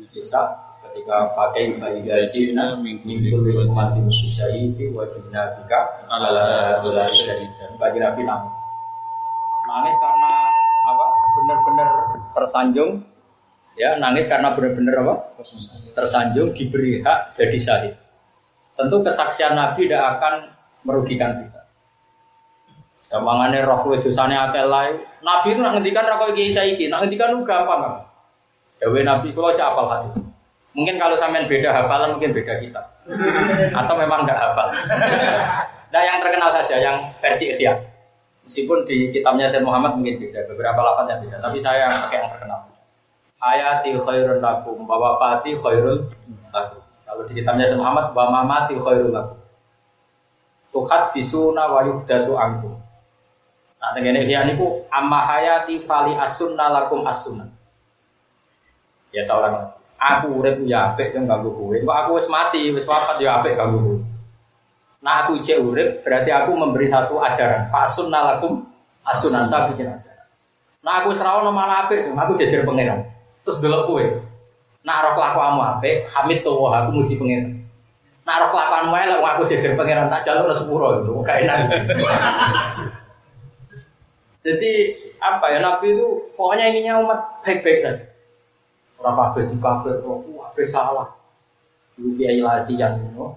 Nisa 0.00 0.72
ketika 0.88 1.36
pakai 1.36 1.76
bagi 1.76 2.00
gajina 2.08 2.80
minggu 2.80 3.36
lima 3.44 3.68
mati 3.68 4.00
musuh 4.00 4.24
syahidi 4.32 4.88
wajib 4.96 5.20
nabika 5.28 5.84
ala 6.08 6.80
ala 6.80 7.04
syahid 7.04 7.52
bagi 7.76 8.00
Nabi 8.00 8.24
nangis. 8.24 8.56
Nangis 9.68 9.96
karena 10.00 10.32
apa? 10.88 11.06
Benar-benar 11.36 11.90
tersanjung 12.32 13.04
ya 13.78 13.96
nangis 14.02 14.26
karena 14.26 14.52
benar-benar 14.52 15.06
apa 15.06 15.14
tersanjung 15.94 16.50
diberi 16.52 17.00
hak 17.00 17.38
jadi 17.38 17.58
syahid 17.58 17.94
tentu 18.74 19.00
kesaksian 19.06 19.54
Nabi 19.54 19.86
tidak 19.86 20.18
akan 20.18 20.34
merugikan 20.82 21.38
kita 21.46 21.58
Gampangane 22.98 23.62
roh 23.62 23.86
kowe 23.86 23.94
dosane 24.02 24.34
akeh 24.34 24.66
lae. 24.66 24.98
Nabi 25.22 25.54
itu 25.54 25.62
nak 25.62 25.78
ngendikan 25.78 26.02
ra 26.02 26.18
koyo 26.18 26.34
iki 26.34 26.50
saiki, 26.50 26.90
nak 26.90 27.06
ngendikan 27.06 27.30
lu 27.30 27.46
gampang. 27.46 28.02
Dewe 28.82 29.06
Nabi 29.06 29.30
kula 29.30 29.54
cak 29.54 29.70
hafal 29.70 29.86
hadis. 29.86 30.18
Mungkin 30.74 30.98
kalau 30.98 31.14
sampean 31.14 31.46
beda 31.46 31.70
hafalan 31.70 32.18
mungkin 32.18 32.34
beda 32.34 32.58
kita. 32.58 32.82
Atau 33.70 33.94
memang 33.94 34.26
enggak 34.26 34.38
hafal. 34.38 34.74
Nah 35.88 36.02
yang 36.04 36.18
terkenal 36.20 36.50
saja 36.52 36.76
yang 36.76 36.96
versi 37.22 37.54
Ihya. 37.54 37.78
Meskipun 38.44 38.84
di 38.84 39.14
kitabnya 39.14 39.48
Sayyid 39.48 39.64
Muhammad 39.64 39.96
mungkin 39.96 40.18
beda, 40.20 40.44
beberapa 40.48 40.80
lafaznya 40.80 41.20
beda, 41.20 41.36
tapi 41.40 41.60
saya 41.60 41.88
yang 41.88 41.92
pakai 41.92 42.16
yang 42.16 42.30
terkenal. 42.32 42.60
Ayati 43.38 43.94
khairun 43.94 44.42
lakum, 44.42 44.82
wa 44.82 44.98
wafati 44.98 45.54
khairun 45.54 46.10
lakum. 46.50 46.82
Kalau 47.06 47.22
di 47.30 47.38
kitabnya 47.38 47.70
Sayyid 47.70 47.78
Muhammad, 47.78 48.10
wa 48.10 48.24
mamati 48.34 48.74
khairun 48.74 49.14
lakum. 49.14 49.38
Tuhat 50.74 51.14
disuna 51.14 51.70
wa 51.70 51.86
yuhdasu 51.86 52.34
angkum. 52.34 52.74
Nah, 53.78 53.94
dengan 53.94 54.18
ini 54.18 54.34
niku 54.52 54.82
amma 54.90 55.22
hayati 55.22 55.86
fali 55.86 56.18
asunna 56.18 56.66
lakum 56.66 57.06
asunna. 57.06 57.46
Ya 59.14 59.22
seorang 59.22 59.70
aku 59.96 60.42
urip 60.42 60.58
ya 60.66 60.92
apik 60.92 61.14
yang 61.14 61.30
ganggu 61.30 61.54
kowe. 61.54 61.72
Kok 61.78 61.96
aku 62.04 62.10
wis 62.18 62.28
mati, 62.28 62.74
wis 62.74 62.84
wafat 62.84 63.22
ya 63.22 63.38
apik 63.38 63.54
ganggu 63.54 63.78
kowe. 63.78 63.98
Nah 64.98 65.24
aku 65.24 65.38
ijek 65.38 65.62
urip 65.62 66.02
berarti 66.02 66.30
aku 66.34 66.50
memberi 66.58 66.90
satu 66.90 67.22
ajaran. 67.22 67.70
Fasunna 67.70 68.34
lakum 68.34 68.66
asunan 69.06 69.46
saya 69.46 69.70
bikin 69.70 69.94
ajaran. 69.94 70.26
Nah 70.82 70.92
aku 71.02 71.14
serawan 71.14 71.48
malah 71.54 71.86
apik, 71.86 72.10
aku 72.12 72.32
jajar 72.34 72.66
pangeran. 72.66 73.06
Terus 73.48 73.64
delok 73.64 73.88
kowe. 73.88 74.04
Nah 74.84 75.00
roh 75.00 75.16
kelakuanmu 75.16 75.60
apik, 75.64 76.04
hamid 76.12 76.44
tuh 76.44 76.68
aku 76.68 77.00
muji 77.00 77.16
pangeran. 77.16 77.64
Nah 78.28 78.44
roh 78.44 78.52
kelakuanmu 78.52 78.92
elek 78.92 79.24
aku 79.24 79.48
jajar 79.48 79.72
pangeran 79.72 80.12
tak 80.12 80.20
jalur 80.20 80.52
sepuro 80.52 81.00
itu, 81.00 81.16
gak 81.24 81.48
enak. 81.48 81.58
Jadi 84.44 84.92
apa 85.16 85.48
ya 85.48 85.64
Nabi 85.64 85.96
itu 85.96 86.28
pokoknya 86.36 86.68
inginnya 86.68 87.00
umat 87.00 87.40
baik-baik 87.40 87.80
saja. 87.80 88.04
Orang 89.00 89.16
kabeh 89.16 89.48
di 89.48 89.56
kafe, 89.56 89.96
oh, 90.04 90.20
kabeh 90.20 90.66
salah. 90.68 91.08
Dulu 91.96 92.20
kiai 92.20 92.44
latihan, 92.44 93.00
you 93.00 93.32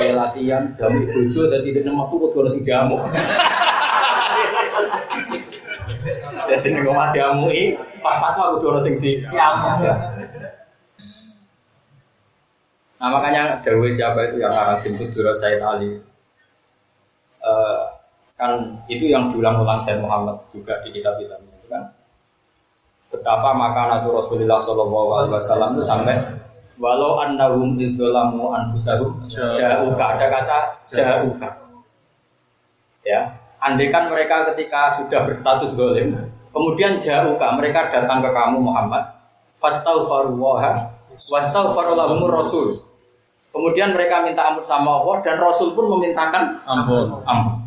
Kayak 0.00 0.16
latihan, 0.20 0.64
jamu 0.80 1.00
bojo 1.12 1.42
dan 1.48 1.60
tidak 1.60 1.82
nama 1.84 2.08
tuh 2.08 2.16
kudu 2.24 2.40
harus 2.40 2.56
jamu. 2.64 2.96
Jadi 6.48 6.68
nih 6.72 6.80
ngomong 6.82 7.10
jamu 7.12 7.46
ini 7.52 7.76
pas 8.00 8.16
fatwa 8.16 8.56
kudu 8.56 8.66
harus 8.72 8.88
di 8.88 9.20
jamu. 9.28 9.84
Nah 12.98 13.08
makanya 13.14 13.62
Dawe 13.62 13.88
siapa 13.94 14.32
itu 14.32 14.42
yang 14.42 14.50
arang 14.50 14.78
simpul 14.80 15.06
Dura 15.14 15.30
Said 15.36 15.62
Ali. 15.62 16.02
Eh, 17.38 17.80
kan 18.34 18.82
itu 18.90 19.06
yang 19.06 19.30
diulang-ulang 19.30 19.78
Said 19.86 20.02
Muhammad 20.02 20.42
juga 20.50 20.82
di 20.82 20.90
kitab-kitabnya 20.90 21.54
itu 21.62 21.68
kan? 21.70 21.84
Betapa 23.14 23.54
makanan 23.54 24.04
Rasulullah 24.10 24.58
Shallallahu 24.60 25.08
Alaihi 25.14 25.32
Wasallam 25.32 25.68
itu 25.78 25.84
sampai 25.86 26.16
walau 26.78 27.18
annahum 27.22 27.74
idzalamu 27.74 28.54
anfusahum 28.54 29.26
jauka 29.26 30.04
ada 30.14 30.26
kata 30.30 30.58
jauka 30.86 31.48
ya 33.02 33.34
andaikan 33.58 34.06
mereka 34.14 34.54
ketika 34.54 34.94
sudah 34.94 35.26
berstatus 35.26 35.74
golim 35.74 36.27
kemudian 36.50 36.96
jauka 36.98 37.46
mereka 37.56 37.88
datang 37.92 38.24
ke 38.24 38.30
kamu 38.32 38.58
Muhammad 38.62 39.04
fastaghfirullaha 39.58 40.88
wastaghfirulahumur 41.28 42.30
rasul 42.30 42.82
kemudian 43.50 43.96
mereka 43.96 44.22
minta 44.22 44.44
ampun 44.46 44.62
sama 44.62 45.02
Allah 45.02 45.18
dan 45.24 45.36
Rasul 45.42 45.74
pun 45.74 45.90
memintakan 45.98 46.62
Ampun. 46.68 47.24
ampun 47.26 47.58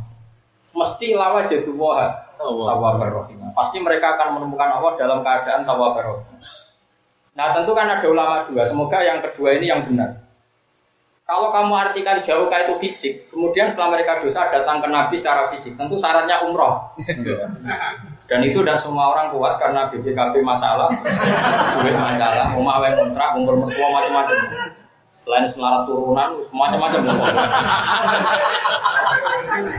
mesti 0.71 1.13
lawa 1.13 1.45
jadi 1.45 1.67
wah 1.75 2.31
Allah. 2.41 2.73
tawabar. 2.73 3.09
Pasti 3.53 3.77
mereka 3.77 4.17
akan 4.17 4.41
menemukan 4.41 4.69
Allah 4.81 4.91
dalam 4.97 5.19
keadaan 5.21 5.61
tawabar. 5.61 6.25
Nah 7.38 7.47
tentu 7.55 7.71
kan 7.77 7.88
ada 7.88 8.07
ulama 8.09 8.50
dua. 8.50 8.65
Semoga 8.65 9.00
yang 9.05 9.21
kedua 9.21 9.55
ini 9.61 9.69
yang 9.69 9.85
benar. 9.88 10.20
Kalau 11.31 11.47
kamu 11.47 11.71
artikan 11.79 12.19
jauh 12.19 12.51
itu 12.51 12.75
fisik, 12.83 13.31
kemudian 13.31 13.71
setelah 13.71 13.95
mereka 13.95 14.19
dosa 14.19 14.51
datang 14.51 14.83
ke 14.83 14.88
Nabi 14.91 15.15
secara 15.15 15.47
fisik, 15.47 15.79
tentu 15.79 15.95
syaratnya 15.95 16.43
umroh. 16.43 16.91
Dan 18.27 18.43
itu 18.43 18.59
tidak 18.59 18.83
semua 18.83 19.15
orang 19.15 19.31
kuat 19.31 19.55
karena 19.55 19.88
BPKB 19.88 20.43
masalah, 20.43 20.91
duit 21.79 21.95
masalah, 21.95 22.51
rumah 22.51 22.83
yang 22.83 23.00
kontrak, 23.00 23.31
umur 23.39 23.63
mertua 23.63 23.88
macam-macam. 23.95 24.38
Selain 25.15 25.47
selarat 25.55 25.88
turunan, 25.88 26.35
macam-macam. 26.51 27.00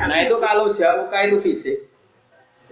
Nah 0.09 0.19
itu 0.25 0.35
kalau 0.41 0.73
jauh 0.73 1.05
itu 1.13 1.37
fisik, 1.37 1.77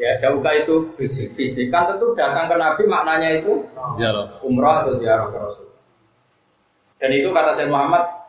ya 0.00 0.16
jauh 0.16 0.40
itu 0.40 0.88
Fisik. 0.96 1.36
fisik 1.36 1.68
kan 1.68 1.84
tentu 1.84 2.16
datang 2.16 2.48
ke 2.48 2.56
Nabi 2.56 2.88
maknanya 2.88 3.44
itu 3.44 3.60
Ziarah. 3.92 4.40
umrah 4.40 4.88
atau 4.88 4.96
ziarah 4.96 5.28
ke 5.28 5.36
Rasul. 5.36 5.68
Dan 6.96 7.12
itu 7.12 7.28
kata 7.28 7.52
Sayyid 7.52 7.68
Muhammad 7.68 8.19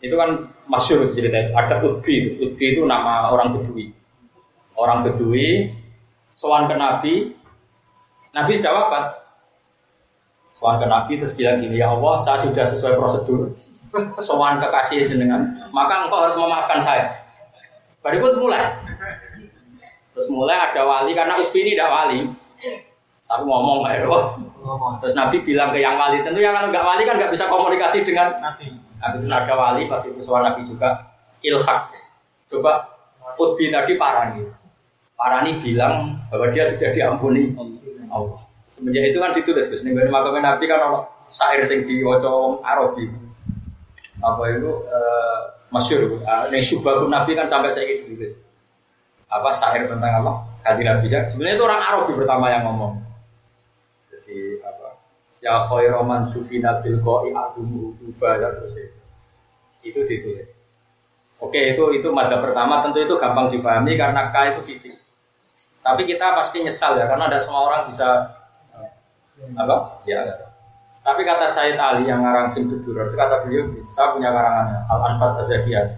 itu 0.00 0.14
kan 0.16 0.48
masyur 0.64 1.08
ceritanya. 1.12 1.52
Ada 1.52 1.84
Udbi, 1.84 2.40
Udbi 2.40 2.64
itu 2.76 2.82
nama 2.88 3.28
orang 3.32 3.60
Bedui. 3.60 3.92
Orang 4.76 5.04
Bedui 5.04 5.68
sowan 6.32 6.64
ke 6.64 6.74
Nabi, 6.76 7.36
Nabi 8.32 8.52
sudah 8.56 8.72
wafat. 8.72 9.04
Sowan 10.56 10.80
ke 10.80 10.86
Nabi 10.88 11.12
terus 11.20 11.36
bilang 11.36 11.60
gini, 11.60 11.80
ya 11.80 11.92
Allah, 11.92 12.20
saya 12.24 12.40
sudah 12.48 12.64
sesuai 12.64 12.96
prosedur. 12.96 13.52
Sowan 14.24 14.56
kekasih 14.60 15.08
jenengan, 15.08 15.52
maka 15.72 16.08
engkau 16.08 16.24
harus 16.24 16.36
memaafkan 16.36 16.80
saya. 16.80 17.12
Baru 18.00 18.16
itu 18.16 18.40
mulai. 18.40 18.72
Terus 20.16 20.26
mulai 20.32 20.56
ada 20.56 20.82
wali 20.88 21.12
karena 21.12 21.36
Ubi 21.36 21.58
ini 21.60 21.76
tidak 21.76 21.92
wali. 21.92 22.20
Tapi 23.28 23.42
ngomong 23.46 23.84
ya 23.84 24.08
loh. 24.08 24.36
Terus 25.04 25.12
Nabi 25.12 25.44
bilang 25.44 25.76
ke 25.76 25.78
yang 25.80 26.00
wali, 26.00 26.24
tentu 26.24 26.40
yang 26.40 26.56
kalau 26.56 26.72
nggak 26.72 26.84
wali 26.88 27.02
kan 27.04 27.20
nggak 27.20 27.32
bisa 27.32 27.44
komunikasi 27.52 28.00
dengan 28.04 28.32
Nabi. 28.40 28.89
Nabi 29.00 29.24
itu 29.24 29.32
ada 29.32 29.54
wali, 29.56 29.82
pas 29.88 30.04
itu 30.04 30.20
suara 30.20 30.52
Nabi 30.52 30.68
juga 30.68 31.08
ilhak. 31.40 31.88
Coba 32.52 32.86
Utbi 33.40 33.72
tadi 33.72 33.96
parani. 33.96 34.44
Parani 35.16 35.60
bilang 35.64 36.20
bahwa 36.28 36.52
dia 36.52 36.68
sudah 36.68 36.92
diampuni 36.92 37.56
Allah. 38.12 38.40
Semenjak 38.68 39.10
itu 39.10 39.18
kan 39.18 39.32
ditulis, 39.34 39.66
Gus. 39.72 39.82
Nih 39.82 39.96
makamnya 39.96 40.54
Nabi 40.54 40.64
kan 40.68 40.78
ono 40.84 41.08
syair 41.32 41.64
sing 41.64 41.88
diwaca 41.88 42.60
Arabi. 42.62 43.08
Apa 44.20 44.42
itu 44.52 44.72
eh, 44.84 45.38
masyur. 45.72 46.20
Uh, 46.20 46.44
nih 46.52 46.60
syubahun 46.60 47.08
Nabi 47.08 47.32
kan 47.34 47.48
sampai 47.48 47.72
saya 47.72 47.88
ditulis. 47.88 48.36
Apa 49.30 49.48
syair 49.54 49.88
tentang 49.88 50.12
apa? 50.22 50.32
Kaji 50.66 50.82
Nabi. 50.84 51.06
Sebenarnya 51.08 51.56
itu 51.56 51.64
orang 51.64 51.82
Arabi 51.82 52.12
pertama 52.14 52.46
yang 52.52 52.68
ngomong. 52.68 53.09
Ya 55.40 55.64
khairu 55.66 56.04
man 56.04 56.28
tufina 56.32 56.84
bil 56.84 57.00
qai 57.00 57.32
adumu 57.32 57.96
uba 58.04 58.30
ya 58.36 58.48
terus 58.60 58.76
itu. 58.76 59.00
Itu 59.80 60.00
ditulis. 60.04 60.60
Oke, 61.40 61.72
itu 61.72 61.84
itu 61.96 62.08
mada 62.12 62.36
pertama 62.44 62.84
tentu 62.84 63.00
itu 63.00 63.16
gampang 63.16 63.48
dipahami 63.48 63.96
karena 63.96 64.28
K 64.28 64.36
itu 64.52 64.60
fisik. 64.68 64.96
Tapi 65.80 66.04
kita 66.04 66.36
pasti 66.36 66.60
nyesal 66.60 67.00
ya 67.00 67.08
karena 67.08 67.32
ada 67.32 67.40
semua 67.40 67.64
orang 67.72 67.88
bisa 67.88 68.36
apa? 69.56 70.04
Ya. 70.04 70.20
Tapi 71.00 71.24
kata 71.24 71.48
Said 71.48 71.80
Ali 71.80 72.04
yang 72.04 72.20
ngarang 72.20 72.52
Simtud 72.52 72.84
itu 72.84 72.92
kata 72.92 73.48
beliau, 73.48 73.72
saya 73.88 74.12
punya 74.12 74.28
karangannya 74.36 74.84
Al 74.84 75.00
Anfas 75.16 75.32
Azakiyah 75.40 75.96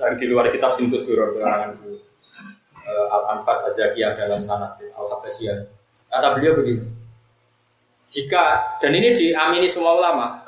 dari 0.00 0.16
di 0.16 0.24
luar 0.24 0.48
kitab 0.48 0.72
Simtud 0.72 1.04
Duror 1.04 1.36
karangan 1.36 1.76
beliau. 1.76 2.00
Eh, 2.88 3.06
Al 3.12 3.22
Anfas 3.36 3.60
Azakiyah 3.68 4.16
dalam 4.16 4.40
sanad 4.40 4.80
Al 4.80 5.06
Habasiyah. 5.12 5.68
Kata 6.08 6.40
beliau 6.40 6.56
begini, 6.56 6.88
jika 8.08 8.76
dan 8.80 8.92
ini 8.96 9.12
diamini 9.12 9.68
semua 9.68 9.96
ulama, 10.00 10.40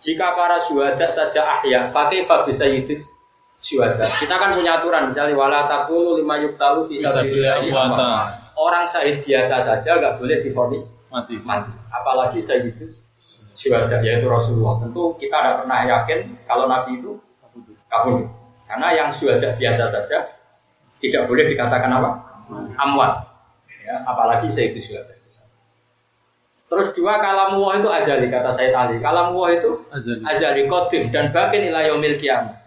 jika 0.00 0.32
para 0.36 0.60
syuhada 0.64 1.08
saja 1.12 1.40
ahya, 1.60 1.92
pakai 1.92 2.24
bisa 2.48 2.64
yudis 2.68 3.08
syuhada. 3.64 4.04
Kita 4.20 4.36
kan 4.36 4.52
punya 4.52 4.76
aturan, 4.76 5.08
misalnya 5.08 5.32
wala 5.32 5.64
takulu 5.64 6.20
lima 6.20 6.36
yuktalu 6.44 6.92
bisa 6.92 7.08
Fisabilillah 7.08 7.64
amwata. 7.64 8.36
Orang 8.60 8.84
syahid 8.84 9.24
biasa 9.24 9.64
saja 9.64 9.90
nggak 9.96 10.20
boleh 10.20 10.38
difonis 10.44 11.00
Mati. 11.08 11.40
mati. 11.40 11.72
Apalagi 11.88 12.44
syahidus 12.44 13.08
syuhada 13.56 14.04
yaitu 14.04 14.28
Rasulullah. 14.28 14.84
Tentu 14.84 15.16
kita 15.16 15.36
tidak 15.40 15.54
pernah 15.64 15.80
yakin 15.88 16.20
kalau 16.44 16.68
Nabi 16.68 17.00
itu 17.00 17.16
kabur. 17.88 18.28
Karena 18.68 18.88
yang 18.92 19.08
syuhada 19.16 19.56
biasa 19.56 19.88
saja 19.88 20.36
tidak 21.00 21.22
boleh 21.24 21.48
dikatakan 21.48 21.88
apa? 21.88 22.10
Amwat. 22.76 23.24
Ya, 23.84 24.04
apalagi 24.04 24.52
syahidus 24.52 24.84
syuhada. 24.84 25.16
Terus 26.74 26.90
dua 26.98 27.22
kalam 27.22 27.54
Allah 27.62 27.72
itu 27.78 27.88
azali 27.88 28.26
kata 28.26 28.50
saya 28.50 28.74
tadi. 28.74 28.98
Kalam 28.98 29.30
Allah 29.38 29.48
itu 29.54 29.70
Azali. 29.94 30.20
azali 30.26 30.62
qadim 30.66 31.14
dan 31.14 31.30
bakin 31.30 31.70
ila 31.70 31.86
yaumil 31.86 32.18
qiyamah. 32.18 32.58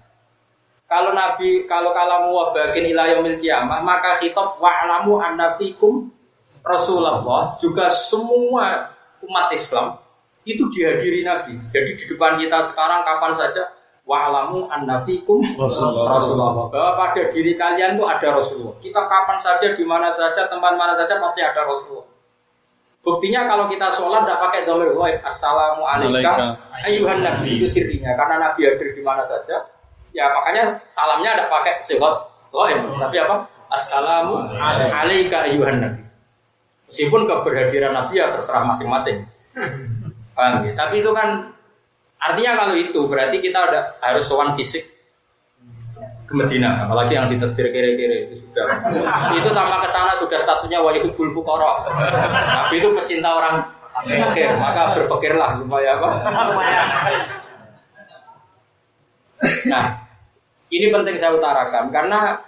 Kalau 0.87 1.11
Nabi 1.11 1.67
kalau 1.67 1.91
kalam 1.91 2.31
Allah 2.31 2.47
bakin 2.55 2.83
ila 2.95 3.03
yaumil 3.11 3.43
qiyamah, 3.43 3.83
maka 3.83 4.15
khitab 4.23 4.55
wa'lamu 4.63 5.19
anna 5.19 5.59
fikum 5.59 6.07
Rasulullah 6.63 7.59
juga 7.59 7.91
semua 7.91 8.95
umat 9.19 9.51
Islam 9.51 9.99
itu 10.47 10.63
dihadiri 10.71 11.27
Nabi. 11.27 11.59
Jadi 11.75 11.99
di 11.99 12.03
depan 12.07 12.39
kita 12.39 12.71
sekarang 12.71 13.03
kapan 13.03 13.35
saja 13.35 13.67
wa'lamu 14.07 14.71
anna 14.71 15.03
fikum 15.03 15.43
Rasulullah. 15.59 16.15
Rasulullah. 16.15 16.51
Bahwa 16.71 16.91
pada 16.95 17.27
diri 17.35 17.59
kalian 17.59 17.99
itu 17.99 18.07
ada 18.07 18.27
Rasulullah. 18.39 18.75
Kita 18.79 19.01
kapan 19.03 19.37
saja, 19.43 19.67
di 19.75 19.83
mana 19.83 20.15
saja, 20.15 20.47
tempat 20.47 20.73
mana 20.79 20.95
saja 20.95 21.19
pasti 21.19 21.43
ada 21.43 21.67
Rasulullah. 21.67 22.07
Buktinya 23.07 23.47
kalau 23.47 23.71
kita 23.71 23.87
sholat 23.95 24.27
tidak 24.27 24.43
pakai 24.43 24.67
domir 24.67 24.91
wahid 24.91 25.23
assalamu 25.23 25.87
Alaika. 25.87 26.27
alaikum 26.27 26.59
ayuhan 26.83 27.19
nabi. 27.23 27.55
Itu 27.55 27.67
sirinya 27.71 28.11
karena 28.19 28.35
nabi 28.35 28.67
hadir 28.67 28.91
di 28.91 28.99
mana 28.99 29.23
saja 29.23 29.63
ya 30.11 30.27
makanya 30.27 30.75
salamnya 30.91 31.39
tidak 31.39 31.47
pakai 31.47 31.73
sehot 31.79 32.15
wahid 32.51 32.83
tapi 32.99 33.15
apa? 33.23 33.47
Assalamu 33.71 34.51
alaika 34.59 35.47
ayuhan 35.47 35.79
nabi. 35.79 36.03
Meskipun 36.91 37.31
keberhadiran 37.31 37.95
nabi 37.95 38.19
ya 38.19 38.27
terserah 38.35 38.67
masing-masing. 38.67 39.23
Paham 40.35 40.67
ya? 40.67 40.75
tapi 40.75 40.99
itu 40.99 41.11
kan 41.15 41.47
artinya 42.19 42.59
kalau 42.59 42.75
itu 42.75 42.99
berarti 43.07 43.39
kita 43.39 43.71
udah 43.71 44.03
harus 44.03 44.27
sowan 44.27 44.51
fisik 44.59 44.83
ke 46.27 46.33
Medina, 46.35 46.83
apalagi 46.83 47.15
yang 47.15 47.31
ditetir 47.31 47.71
kiri-kiri 47.71 48.27
itu 48.27 48.35
sudah 48.51 48.67
itu 49.31 49.47
tambah 49.55 49.79
ke 49.79 49.87
sana 49.87 50.11
sudah 50.19 50.35
statusnya 50.35 50.83
wajibul 50.83 51.31
fuqara. 51.31 51.87
Tapi 52.67 52.83
itu 52.83 52.91
pecinta 52.91 53.31
orang 53.31 53.63
fakir, 54.03 54.51
maka 54.59 54.99
berpikirlah 54.99 55.55
supaya 55.63 55.89
apa? 55.95 56.09
Nah, 59.71 59.83
ini 60.67 60.91
penting 60.91 61.15
saya 61.15 61.31
utarakan 61.39 61.95
karena 61.95 62.43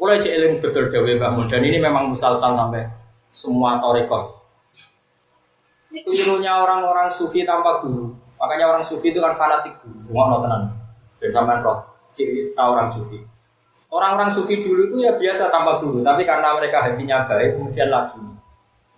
mulai 0.00 0.18
eling 0.18 0.64
betul 0.64 0.88
Dewi 0.88 1.20
Bangun 1.20 1.46
dan 1.46 1.62
ini 1.62 1.76
memang 1.76 2.08
musalsal 2.08 2.56
sampai 2.56 2.88
semua 3.36 3.78
torikoh. 3.84 4.40
Kelirunya 5.92 6.56
orang-orang 6.56 7.12
sufi 7.12 7.44
tanpa 7.44 7.84
guru. 7.84 8.16
Makanya 8.40 8.64
orang 8.72 8.82
sufi 8.82 9.12
itu 9.12 9.20
kan 9.20 9.36
fanatik 9.36 9.76
guru. 9.84 10.08
Rumah 10.08 10.40
tenan. 10.40 10.62
Dan 11.22 11.30
sampai 11.30 11.62
roh 11.62 11.78
cerita 12.18 12.62
orang 12.66 12.90
sufi. 12.90 13.22
Orang-orang 13.92 14.32
sufi 14.32 14.56
dulu 14.56 14.88
itu 14.88 14.96
ya 15.04 15.12
biasa 15.14 15.52
tanpa 15.52 15.76
guru, 15.78 16.00
tapi 16.00 16.24
karena 16.24 16.56
mereka 16.56 16.80
hatinya 16.80 17.28
baik, 17.28 17.60
kemudian 17.60 17.92
lagi. 17.92 18.18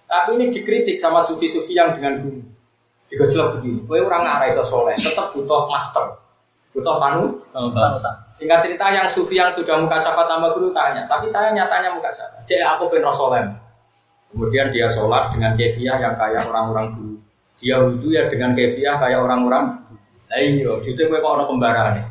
Tapi 0.06 0.38
ini 0.38 0.54
dikritik 0.54 0.94
sama 0.96 1.18
sufi-sufi 1.18 1.74
yang 1.74 1.98
dengan 1.98 2.22
guru. 2.22 2.40
Digojlok 3.10 3.58
begini, 3.58 3.82
kowe 3.84 3.98
orang 3.98 4.22
ngarah 4.22 4.46
iso 4.48 4.62
soleh, 4.64 4.94
tetap 4.94 5.34
butuh 5.34 5.66
master, 5.66 6.14
butuh 6.72 6.96
panu. 7.02 7.42
Singkat 8.32 8.70
cerita 8.70 8.86
yang 8.94 9.06
sufi 9.10 9.34
yang 9.34 9.50
sudah 9.50 9.82
muka 9.82 9.98
syafa 9.98 10.30
tambah 10.30 10.54
guru 10.54 10.70
tanya, 10.70 11.04
tapi 11.10 11.26
saya 11.26 11.50
nyatanya 11.50 11.98
muka 11.98 12.14
syafa. 12.14 12.38
Cek 12.46 12.62
aku 12.62 12.86
pengen 12.94 13.10
soleh. 13.10 13.42
Kemudian 14.30 14.70
dia 14.74 14.90
sholat 14.90 15.30
dengan 15.30 15.54
kefiah 15.54 15.98
yang 15.98 16.14
kayak 16.18 16.50
orang-orang 16.50 16.86
dulu. 16.98 17.14
Dia 17.62 17.78
wudhu 17.82 18.10
ya 18.14 18.26
dengan 18.30 18.54
kefiah 18.54 18.98
kayak 18.98 19.22
orang-orang. 19.22 19.78
Nah 20.30 20.38
iya, 20.38 20.70
justru 20.82 21.06
gue 21.06 21.18
kok 21.18 21.32
orang 21.34 21.46
kembaran 21.46 21.88
nih. 21.98 22.06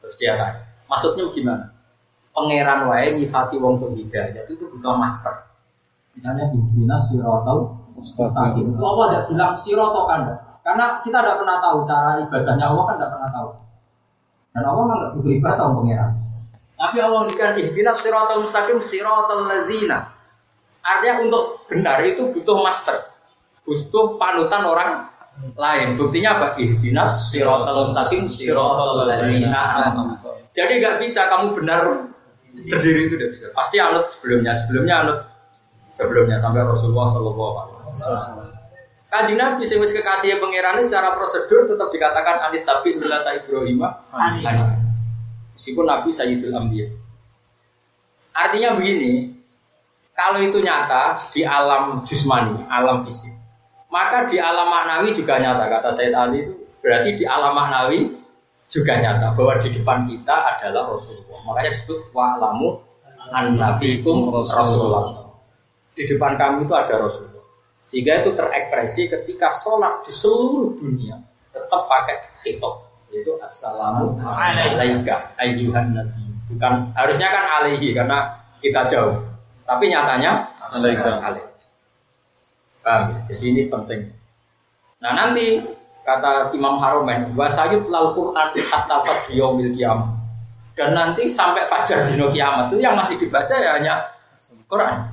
Terus 0.00 0.14
dia 0.16 0.32
tanya, 0.36 0.64
maksudnya 0.88 1.28
gimana? 1.32 1.64
Pangeran 2.32 2.88
wae 2.88 3.20
nyifati 3.20 3.56
wong 3.60 3.82
tuh 3.82 3.92
hidayah 3.92 4.48
itu 4.48 4.64
butuh 4.64 4.96
master. 4.96 5.50
Misalnya 6.16 6.48
di 6.50 6.58
dinas 6.72 7.06
sirotol 7.12 7.76
mustaqim. 7.92 8.64
Itu 8.74 8.82
Allah 8.82 9.04
tidak 9.12 9.24
bilang 9.30 9.52
siroto 9.60 10.00
kan? 10.08 10.20
Karena 10.64 11.02
kita 11.02 11.18
tidak 11.20 11.36
pernah 11.42 11.56
tahu 11.58 11.78
cara 11.84 12.10
ibadahnya 12.22 12.64
Allah 12.70 12.84
kan 12.86 12.94
tidak 12.96 13.10
pernah 13.12 13.30
tahu. 13.34 13.48
Dan 14.50 14.62
Allah 14.66 14.82
kan 14.86 14.96
nggak 14.96 15.12
butuh 15.18 15.32
ibadah 15.36 15.64
om 15.68 15.74
pangeran. 15.82 16.12
Tapi 16.80 16.96
Allah 16.96 17.18
memberikan 17.28 17.52
ihdinas 17.60 17.98
sirotol 18.00 18.40
mustaqim 18.48 18.78
sirotol 18.80 19.44
lazina. 19.44 19.98
Artinya 20.80 21.28
untuk 21.28 21.68
benar 21.68 22.00
itu 22.08 22.32
butuh 22.32 22.56
master, 22.64 23.12
butuh 23.68 24.16
panutan 24.16 24.64
orang 24.64 25.09
lain. 25.56 25.96
Buktinya 25.96 26.30
apa? 26.36 26.46
Ihdinas 26.60 27.30
sirotol 27.32 27.86
mustaqim 27.88 28.28
sirotol 28.28 29.06
lazina. 29.06 29.92
Jadi 30.50 30.72
nggak 30.82 30.98
bisa 31.00 31.30
kamu 31.30 31.54
benar 31.56 32.10
sendiri 32.66 33.06
itu 33.06 33.14
tidak 33.16 33.30
bisa. 33.38 33.46
Pasti 33.54 33.76
anut 33.78 34.10
sebelumnya, 34.10 34.52
sebelumnya 34.58 34.94
anut 35.06 35.18
sebelumnya 35.94 36.36
sampai 36.42 36.62
Rasulullah 36.66 37.14
Shallallahu 37.14 37.54
Alaihi 37.56 37.90
Wasallam. 37.94 38.48
Kaji 39.10 39.34
Nabi 39.34 39.66
sing 39.66 39.82
wis 39.82 39.90
kekasih 39.90 40.38
pangeran 40.38 40.86
secara 40.86 41.18
prosedur 41.18 41.66
tetap 41.66 41.90
dikatakan 41.90 42.46
anit 42.46 42.62
tapi 42.62 42.94
ulata 42.94 43.34
Ibrahim 43.34 43.82
Hanifah. 44.14 44.78
Meskipun 45.58 45.84
Nabi 45.84 46.14
Sayyidul 46.14 46.54
Ambiya. 46.54 46.86
Artinya 48.30 48.78
begini, 48.78 49.34
kalau 50.14 50.38
itu 50.38 50.62
nyata 50.62 51.26
di 51.34 51.42
alam 51.42 52.06
jusmani, 52.06 52.62
alam 52.70 53.02
fisik, 53.02 53.34
maka 53.90 54.30
di 54.30 54.38
alam 54.38 54.70
maknawi 54.70 55.12
juga 55.12 55.36
nyata. 55.42 55.66
Kata 55.66 55.90
Sayyid 55.92 56.14
Ali 56.14 56.46
itu 56.46 56.54
berarti 56.80 57.10
di 57.18 57.24
alam 57.26 57.52
maknawi 57.52 58.00
juga 58.70 58.94
nyata 59.02 59.34
bahwa 59.34 59.58
di 59.58 59.68
depan 59.74 60.06
kita 60.06 60.36
adalah 60.56 60.94
Rasulullah. 60.94 61.38
Makanya 61.42 61.70
disebut 61.74 61.98
wa'lamu 62.14 62.78
annafikum 63.34 64.30
Rasulullah. 64.30 65.34
Di 65.98 66.06
depan 66.06 66.38
kami 66.38 66.64
itu 66.64 66.74
ada 66.78 66.94
Rasulullah. 66.96 67.44
Sehingga 67.90 68.22
itu 68.22 68.30
terekspresi 68.38 69.10
ketika 69.10 69.50
sholat 69.58 70.06
di 70.06 70.14
seluruh 70.14 70.78
dunia 70.78 71.18
tetap 71.50 71.90
pakai 71.90 72.22
hitop 72.46 72.86
yaitu 73.10 73.34
assalamu 73.42 74.14
alaika 74.22 75.34
ayyuhan 75.42 75.90
nabi. 75.90 76.30
Bukan 76.54 76.94
harusnya 76.94 77.26
kan 77.26 77.44
alaihi 77.58 77.90
karena 77.90 78.30
kita 78.62 78.86
jauh. 78.86 79.18
Tapi 79.66 79.90
nyatanya 79.90 80.46
alaika. 80.70 81.42
Paham 82.80 83.02
ya? 83.12 83.18
Jadi 83.34 83.44
ini 83.44 83.62
penting. 83.68 84.00
Nah 85.00 85.12
nanti 85.16 85.60
kata 86.04 86.52
Imam 86.56 86.80
Haromen 86.80 87.36
wasayut 87.36 87.88
lal 87.92 88.16
Quran 88.16 88.48
hatta 88.56 88.96
fajriyomil 89.04 89.76
kiamat 89.76 90.20
dan 90.80 90.96
nanti 90.96 91.28
sampai 91.28 91.68
fajar 91.68 92.08
dino 92.08 92.32
kiamat 92.32 92.72
itu 92.72 92.80
yang 92.80 92.96
masih 92.96 93.20
dibaca 93.20 93.52
ya 93.52 93.76
hanya 93.76 94.00
Quran. 94.64 95.04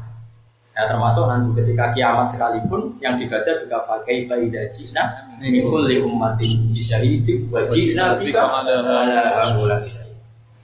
Ya 0.77 0.85
termasuk 0.85 1.25
nanti 1.25 1.57
ketika 1.57 1.91
kiamat 1.91 2.31
sekalipun 2.31 2.95
yang 3.01 3.17
dibaca 3.17 3.49
juga 3.59 3.81
pakai 3.83 4.29
faidah 4.29 4.69
jina 4.71 5.25
ini 5.41 5.65
kulli 5.65 5.99
ummatin 6.05 6.69
bisyahidi 6.69 7.49
wa 7.49 7.65
jina 7.65 8.15
bika 8.21 8.45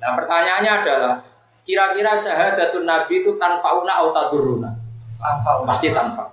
Nah 0.03 0.11
pertanyaannya 0.19 0.71
adalah 0.83 1.13
kira-kira 1.63 2.19
syahadatun 2.19 2.83
nabi 2.83 3.23
itu 3.23 3.39
tanfauna 3.39 4.03
atau 4.03 4.11
taduruna? 4.11 4.71
Pasti 5.63 5.95
tanpa. 5.95 6.32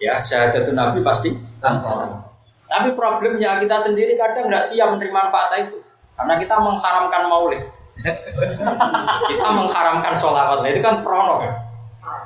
Ya 0.00 0.24
syahadatun 0.24 0.74
nabi 0.74 1.04
pasti 1.04 1.36
tanpa. 1.60 2.24
Tapi 2.64 2.96
problemnya 2.96 3.60
kita 3.60 3.84
sendiri 3.84 4.16
kadang 4.16 4.48
nggak 4.48 4.72
siap 4.72 4.96
menerima 4.96 5.12
manfaat 5.12 5.68
itu 5.68 5.78
karena 6.16 6.34
kita 6.40 6.56
mengharamkan 6.56 7.22
maulid. 7.28 7.62
kita 9.28 9.46
mengharamkan 9.52 10.16
sholawat. 10.16 10.64
Nah, 10.64 10.70
itu 10.72 10.80
kan 10.80 11.04
prono 11.04 11.44
kan. 11.44 11.52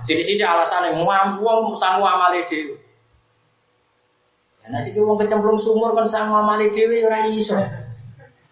Sini-sini 0.04 0.44
alasannya 0.44 0.94
mampu 1.00 1.42
wong 1.42 1.74
sangu 1.74 2.04
amale 2.04 2.46
dhewe. 2.46 2.76
Nah 4.64 4.80
sik 4.80 4.96
wong 4.96 5.20
kecemplung 5.20 5.60
sumur 5.60 5.92
kan 5.92 6.08
sangu 6.08 6.36
amale 6.36 6.72
dhewe 6.72 7.04
ora 7.04 7.24
iso. 7.28 7.56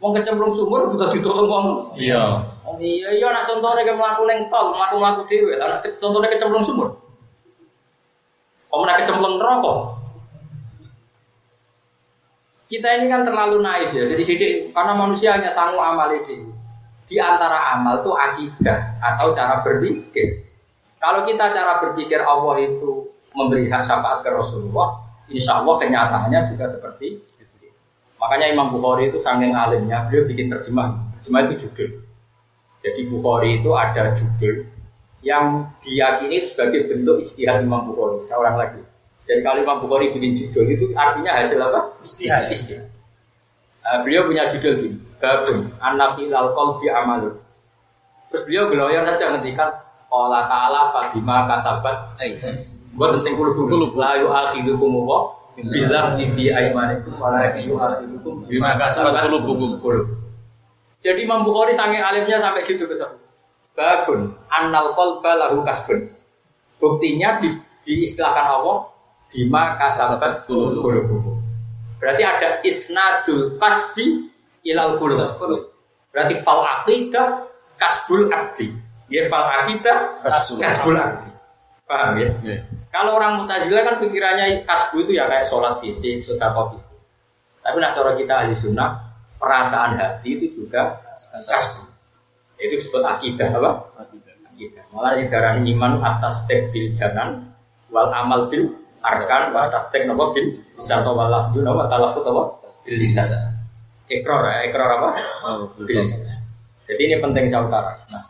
Wong 0.01 0.13
kecemplung 0.17 0.57
sumur 0.57 0.89
butuh 0.91 1.13
ditolong 1.13 1.47
wong. 1.47 1.67
Iya. 1.95 2.49
Oh 2.65 2.77
iya 2.81 3.13
iya 3.13 3.29
nak 3.31 3.47
contohnya 3.49 3.93
mlaku 3.95 4.25
ning 4.27 4.49
tol, 4.49 4.73
mlaku-mlaku 4.75 5.29
dhewe. 5.29 5.57
Lah 5.61 5.79
nak 5.79 5.85
contohnya 6.01 6.33
kecemplung 6.33 6.65
sumur. 6.65 6.89
Nak 8.73 9.05
kecemplung 9.05 9.37
neraka? 9.37 9.75
Kita 12.73 12.89
ini 12.97 13.13
kan 13.13 13.29
terlalu 13.29 13.61
naif 13.61 13.93
ya. 13.93 14.09
Jadi 14.09 14.23
sidik 14.25 14.53
karena 14.73 14.97
manusia 14.97 15.37
hanya 15.37 15.53
sangu 15.53 15.77
amale 15.77 16.25
dhewe. 16.25 16.49
Di 17.05 17.21
antara 17.21 17.77
amal 17.77 18.01
itu 18.01 18.17
akidah 18.17 18.97
atau 18.97 19.37
cara 19.37 19.61
berpikir. 19.61 20.49
Kalau 20.97 21.29
kita 21.29 21.53
cara 21.53 21.85
berpikir 21.85 22.25
Allah 22.25 22.57
itu 22.65 23.13
memberi 23.37 23.69
hak 23.69 23.85
syafaat 23.85 24.25
ke 24.25 24.33
Rasulullah, 24.33 25.05
insya 25.29 25.61
Allah 25.61 25.77
kenyataannya 25.77 26.41
juga 26.57 26.73
seperti 26.73 27.21
itu. 27.21 27.69
Makanya 28.17 28.57
Imam 28.57 28.73
Bukhari 28.73 29.13
itu 29.13 29.21
saking 29.21 29.53
alimnya, 29.53 30.09
beliau 30.09 30.25
bikin 30.25 30.49
terjemah. 30.49 30.97
Terjemah 31.21 31.41
itu 31.53 31.69
judul. 31.69 31.91
Jadi 32.81 33.01
Bukhari 33.13 33.61
itu 33.61 33.71
ada 33.77 34.17
judul 34.17 34.72
yang 35.23 35.71
diyakini 35.81 36.51
sebagai 36.51 36.91
bentuk 36.91 37.23
istihad 37.23 37.63
Imam 37.63 37.91
Bukhari. 37.91 38.27
Seorang 38.27 38.59
lagi. 38.59 38.83
Jadi 39.27 39.41
kalau 39.47 39.63
Imam 39.63 39.79
Bukhari 39.79 40.11
bikin 40.11 40.35
judul 40.35 40.67
itu 40.67 40.85
artinya 40.99 41.39
hasil 41.39 41.59
apa? 41.63 41.95
Istihad. 42.03 42.51
istihad. 42.51 42.87
Uh, 43.83 44.03
beliau 44.07 44.27
punya 44.31 44.51
judul 44.55 44.73
gini, 44.79 44.97
Babun, 45.19 45.75
Anafi 45.83 46.31
Lalkol 46.31 46.83
bi 46.83 46.87
Amalun. 46.91 47.39
Terus 48.31 48.43
beliau 48.47 48.71
geloyor 48.71 49.03
saja 49.07 49.35
ngendikan 49.35 49.71
Allah 50.13 50.45
Ta'ala 50.49 50.81
Fabima 50.93 51.49
kasabat 51.49 52.17
Buat 52.93 53.25
sing 53.25 53.37
kulu 53.37 53.57
kulu 53.57 53.97
La 53.97 54.21
yu'akhidukum 54.21 55.09
wa 55.09 55.33
Bilang 55.57 56.17
di 56.21 56.33
fi 56.33 56.53
aimanikum 56.53 57.17
Wa 57.17 57.33
la 57.33 57.57
yu'akhidukum 57.57 58.49
Bima 58.49 58.77
kasabat 58.77 59.25
kulubukum 59.29 59.81
Jadi 61.05 61.29
Imam 61.29 61.45
Bukhari 61.45 61.77
sange 61.77 62.01
alimnya 62.01 62.41
sampai 62.41 62.65
gitu 62.65 62.85
ke 62.89 62.97
Babun 63.73 64.37
Annal 64.53 64.93
qalba 64.97 65.33
lahu 65.39 65.65
kasbun 65.65 66.09
Buktinya 66.77 67.41
di, 67.41 67.57
diistilahkan 67.89 68.47
Allah 68.61 68.91
Bima 69.33 69.81
kasabat 69.81 70.45
kulubukum 70.45 71.41
Berarti 71.97 72.23
ada 72.27 72.49
isnadul 72.67 73.57
kasbi 73.57 74.29
ilal 74.67 74.99
kulub 74.99 75.73
Berarti 76.13 76.43
fal 76.45 76.61
aqidah 76.61 77.49
kasbul 77.81 78.29
abdi 78.29 78.93
Ya 79.13 79.29
fal 79.29 79.45
akidah 79.45 80.25
kasbul 80.25 80.97
akdi. 80.97 81.29
Paham 81.85 82.17
ya? 82.17 82.33
Yeah. 82.41 82.65
Kalau 82.89 83.21
orang 83.21 83.45
mutazilah 83.45 83.85
kan 83.85 83.97
pikirannya 84.01 84.65
kasbu 84.65 85.05
itu 85.05 85.21
ya 85.21 85.29
kayak 85.29 85.45
sholat 85.53 85.77
fisik, 85.85 86.25
sedekah 86.25 86.73
fisik. 86.73 86.97
Tapi 87.61 87.77
nak 87.77 87.93
cara 87.93 88.17
kita 88.17 88.33
ahli 88.33 88.57
sunnah, 88.57 88.97
perasaan 89.37 90.01
hati 90.01 90.41
itu 90.41 90.65
juga 90.65 90.97
kasbu. 91.29 91.91
Itu 92.62 92.79
disebut 92.79 93.03
akidah 93.03 93.51
apa? 93.59 93.70
Akidah. 93.98 94.85
Malah 94.94 95.18
darah 95.27 95.59
iman 95.59 95.92
atas 95.98 96.46
tek 96.46 96.70
bil 96.70 96.94
janan, 96.94 97.51
wal 97.90 98.07
amal 98.14 98.46
bil 98.46 98.70
arkan, 99.03 99.51
wal 99.51 99.66
atas 99.66 99.90
tek 99.90 100.07
nopo 100.07 100.31
bil 100.31 100.62
satu 100.70 101.11
wal 101.11 101.27
lafdu 101.27 101.59
nopo 101.66 101.90
talafut 101.90 102.22
apa? 102.22 102.42
Bil 102.87 102.96
lisan. 103.03 103.27
Ekor, 104.07 104.46
ekor 104.62 104.81
apa? 104.87 105.09
Oh, 105.42 105.66
bil 105.75 106.07
Jadi 106.87 107.03
ini 107.03 107.16
penting 107.18 107.51
saya 107.51 107.66
utara. 107.66 107.94
Nah, 108.11 108.22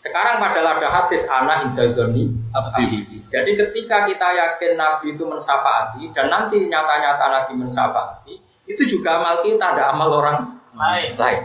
sekarang 0.00 0.40
padahal 0.40 0.80
ada 0.80 0.88
hadis 0.88 1.22
anak 1.28 1.70
indagoni 1.70 2.32
abdi. 2.56 3.20
Jadi 3.28 3.50
ketika 3.52 4.08
kita 4.08 4.28
yakin 4.32 4.72
Nabi 4.80 5.12
itu 5.12 5.24
mensafaati 5.28 6.08
dan 6.16 6.32
nanti 6.32 6.56
nyata-nyata 6.66 7.24
Nabi 7.30 7.52
mensafaati, 7.60 8.34
itu 8.64 8.82
juga 8.96 9.18
amal 9.20 9.44
kita, 9.44 9.76
ada 9.76 9.92
amal 9.92 10.08
orang 10.08 10.38
lain. 10.72 11.18
lain. 11.18 11.42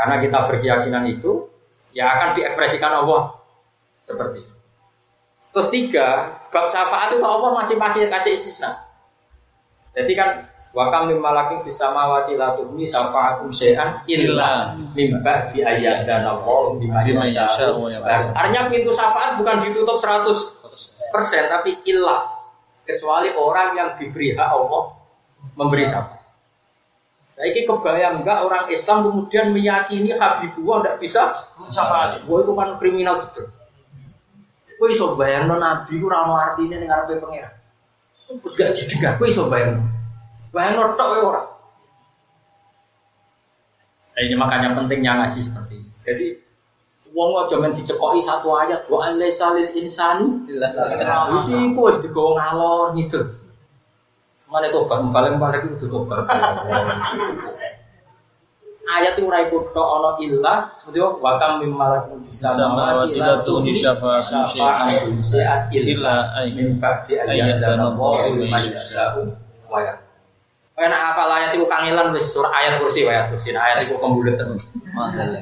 Karena 0.00 0.16
kita 0.24 0.48
berkeyakinan 0.48 1.04
itu, 1.12 1.52
ya 1.92 2.08
akan 2.08 2.40
diekspresikan 2.40 3.04
Allah 3.04 3.36
seperti 4.00 4.48
itu. 4.48 4.54
Terus 5.52 5.68
tiga, 5.68 6.08
bab 6.48 6.72
syafaat 6.72 7.12
itu 7.12 7.20
Allah 7.20 7.52
masih 7.60 7.76
pakai 7.76 8.08
kasih 8.08 8.32
istisna. 8.40 8.80
Jadi 9.92 10.12
kan 10.16 10.48
Wakam 10.70 11.10
mimma 11.10 11.34
lakin 11.34 11.66
bisa 11.66 11.90
mawati 11.90 12.38
la 12.38 12.54
tuhmi 12.54 12.86
syafa'atum 12.86 13.50
syai'an 13.50 14.06
illa 14.06 14.70
mimba 14.94 15.50
bi 15.50 15.66
ayat 15.66 16.06
dan 16.06 16.22
Allah 16.22 16.78
bima 16.78 17.26
yasha. 17.26 17.74
Artinya 18.38 18.70
pintu 18.70 18.94
syafaat 18.94 19.34
bukan 19.34 19.66
ditutup 19.66 19.98
100 19.98 20.30
persen 21.10 21.50
tapi 21.50 21.74
illa 21.90 22.22
kecuali 22.86 23.34
orang 23.34 23.74
yang 23.74 23.88
diberi 23.98 24.30
hak 24.38 24.46
Allah 24.46 24.94
memberi 25.58 25.90
syafaat. 25.90 26.19
Nah, 27.40 27.48
ini 27.48 27.64
kebayang 27.64 28.20
enggak 28.20 28.44
orang 28.44 28.68
Islam 28.68 29.08
kemudian 29.08 29.56
meyakini 29.56 30.12
Habibullah 30.12 30.84
tidak 30.84 30.96
bisa 31.00 31.22
syafaat. 31.72 32.28
Wah 32.28 32.38
itu 32.44 32.52
kan 32.52 32.76
kriminal 32.76 33.24
betul. 33.24 33.48
Kau 34.76 34.88
iso 34.88 35.16
bayang 35.16 35.48
Nabi 35.48 35.96
itu 35.96 36.04
ramah 36.04 36.52
artinya 36.52 36.76
dengan 36.76 37.00
ngarepe 37.00 37.20
pangeran. 37.20 37.52
Terus 38.28 38.54
gak 38.56 38.76
didegah, 38.76 39.12
kowe 39.16 39.28
iso 39.28 39.48
bayang. 39.48 39.80
Bayang 40.52 40.76
tok 40.76 41.00
kowe 41.00 41.20
ora. 41.20 41.42
Nah, 44.12 44.20
Ini 44.20 44.36
makanya 44.36 44.76
pentingnya 44.76 45.12
ngaji 45.24 45.40
seperti 45.40 45.74
ini. 45.80 45.90
Jadi 46.04 46.26
Wong 47.10 47.34
aja 47.42 47.58
men 47.58 47.74
dicekoki 47.74 48.22
satu 48.22 48.54
ayat 48.54 48.86
wa 48.86 49.02
alaysa 49.02 49.50
lil 49.58 49.74
insani 49.74 50.46
illa 50.46 50.70
Iki 51.42 51.74
ku 51.74 51.90
wis 51.90 51.98
digowo 52.06 52.38
ngalor 52.38 52.94
gitu. 52.94 53.18
Mane 53.18 53.26
tobat 53.26 53.26
balik-balik 53.26 53.26
itu 53.26 53.26
tobat. 53.26 53.26
Ayat 53.26 54.39
itu 54.39 54.39
ora 54.39 54.39
ikut 59.46 59.70
tok 59.70 59.86
ana 59.86 60.10
illa 60.18 60.54
seperti 60.82 60.98
wa 60.98 61.38
kam 61.38 61.62
mim 61.62 61.72
malakun 61.78 62.18
fis 62.26 62.42
Samawati 62.42 63.22
la 63.22 63.38
tuhni 63.46 63.70
syafa'atu 63.70 64.42
syai'an 64.42 65.70
illa 65.70 66.34
ay- 66.34 66.50
min 66.58 66.82
ba'di 66.82 67.14
ayyadana 67.14 67.30
ayyadana 67.30 67.84
Allahu 67.94 68.10
Allahu 68.18 68.34
liman 68.42 68.58
liman 68.58 68.62
yasha'u 68.74 69.22
wa 69.70 69.78
yarda. 69.86 70.10
Karena 70.74 71.12
apa 71.12 71.22
ayat 71.28 71.50
itu 71.54 71.68
kangelan 71.68 72.08
wis 72.16 72.26
surah 72.32 72.50
ayat 72.56 72.80
kursi 72.80 73.04
ayat 73.04 73.28
kursi. 73.30 73.52
Nah, 73.52 73.62
ayat 73.68 73.84
itu 73.84 74.00
kembulet 74.00 74.34
terus. 74.40 74.64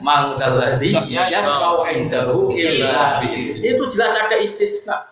Mang 0.03 0.35
dalladzi 0.37 0.99
yasma'u 1.09 1.87
indahu 1.89 2.51
illa. 2.53 3.23
Itu 3.55 3.83
jelas 3.95 4.19
ada 4.19 4.37
istisna. 4.37 5.07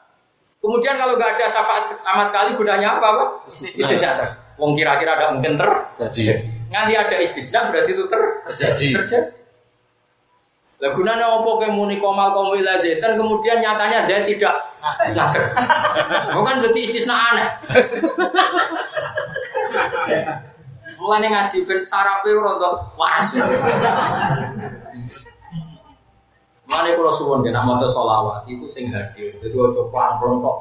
Kemudian 0.67 0.99
kalau 0.99 1.15
nggak 1.15 1.39
ada 1.39 1.47
syafaat 1.47 1.87
sama 1.87 2.27
sekali 2.27 2.59
gunanya 2.59 2.99
apa, 2.99 3.07
Pak? 3.07 3.29
Istisna. 3.47 4.35
Wong 4.59 4.75
kira-kira 4.75 5.15
ada 5.15 5.31
mungkin 5.31 5.55
ter 5.55 5.71
Jadi 5.95 6.43
Nanti 6.75 6.99
ada 6.99 7.17
istisna 7.23 7.71
berarti 7.71 7.95
itu 7.95 8.03
ter 8.11 8.23
Terjadi. 8.51 8.87
terjadi. 8.99 9.31
Lah 10.83 10.91
gunanya 10.91 11.31
apa 11.31 11.51
ke 11.63 11.71
muni 11.71 12.03
komal 12.03 12.35
komal 12.35 12.59
ila 12.59 12.83
zaitan 12.83 13.15
kemudian 13.15 13.63
nyatanya 13.63 14.11
zaid 14.11 14.27
tidak 14.27 14.59
ngajar. 15.15 15.55
Bukan 16.35 16.55
berarti 16.67 16.81
istisna 16.83 17.15
aneh. 17.15 17.47
Mulane 20.99 21.31
ngaji 21.31 21.63
ben 21.63 21.79
sarape 21.87 22.35
rada 22.35 22.91
waras. 22.99 23.31
Mulane 26.67 26.99
kula 26.99 27.13
suwun 27.15 27.47
nek 27.47 27.63
maca 27.63 27.87
selawat 27.87 28.43
itu 28.51 28.67
sing 28.67 28.91
hadir. 28.91 29.39
Jadi 29.39 29.55
aja 29.55 29.83
pelan-pelan 29.87 30.43
kok. 30.43 30.59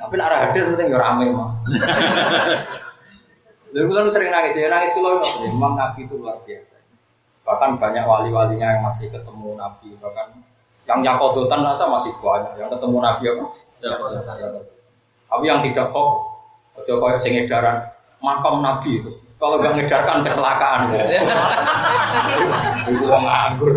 Tapi 0.00 0.14
ora 0.16 0.36
hadir 0.48 0.62
penting 0.70 0.94
ya 0.94 0.98
rame 1.02 1.26
mah. 1.34 1.50
Lalu 3.74 3.90
kan 3.98 4.06
sering 4.08 4.30
nangis, 4.32 4.56
ya 4.56 4.70
nangis 4.70 4.94
kalau 4.96 5.20
memang 5.44 5.74
Nabi 5.76 6.06
itu 6.06 6.14
luar 6.16 6.40
biasa. 6.46 6.78
Bahkan 7.44 7.76
banyak 7.76 8.04
wali-walinya 8.06 8.78
yang 8.78 8.82
masih 8.86 9.10
ketemu 9.10 9.58
Nabi, 9.58 9.98
bahkan 9.98 10.40
yang 10.88 11.04
yakodotan 11.04 11.66
rasa 11.66 11.90
masih 11.90 12.14
banyak 12.22 12.54
yang 12.56 12.70
ketemu 12.72 12.96
Nabi 13.02 13.24
apa? 13.34 13.44
Yakodotan. 13.82 14.64
Tapi 15.30 15.44
yang 15.46 15.60
tidak 15.62 15.86
kok, 15.92 16.08
ojo 16.80 16.92
koyo 16.96 17.18
sing 17.20 17.34
edaran 17.36 17.92
makam 18.24 18.64
Nabi 18.64 19.04
itu. 19.04 19.10
Kalau 19.40 19.56
nggak 19.56 19.72
ngedarkan 19.72 20.20
kecelakaan. 20.20 20.80
Itu 22.92 23.04
wong 23.08 23.24
nganggur. 23.24 23.72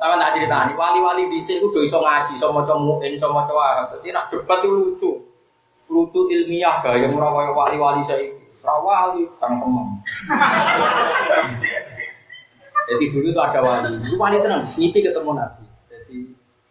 Sama 0.00 0.16
tak 0.16 0.32
cerita 0.32 0.64
nih, 0.64 0.74
wali-wali 0.80 1.28
di 1.28 1.44
sini 1.44 1.60
udah 1.60 1.84
iso 1.84 2.00
ngaji, 2.00 2.32
iso 2.40 2.48
maca 2.48 2.72
muin, 2.80 3.12
iso 3.12 3.28
maca 3.28 3.52
wahab. 3.52 4.00
Jadi 4.00 4.16
nak 4.16 4.32
debat 4.32 4.64
itu 4.64 4.72
lucu, 4.72 5.10
lucu 5.92 6.20
ilmiah 6.32 6.80
gaya 6.80 7.04
kaya 7.04 7.52
wali-wali 7.52 8.00
saya. 8.08 8.32
Rawali 8.64 9.28
tangkemem. 9.36 10.00
Jadi 12.88 13.04
dulu 13.12 13.28
itu 13.28 13.40
ada 13.40 13.60
wali, 13.60 14.00
itu 14.00 14.16
wali 14.16 14.40
tenang, 14.40 14.64
ngipi 14.72 15.04
ketemu 15.04 15.36
Nabi. 15.36 15.64
Jadi 15.92 16.16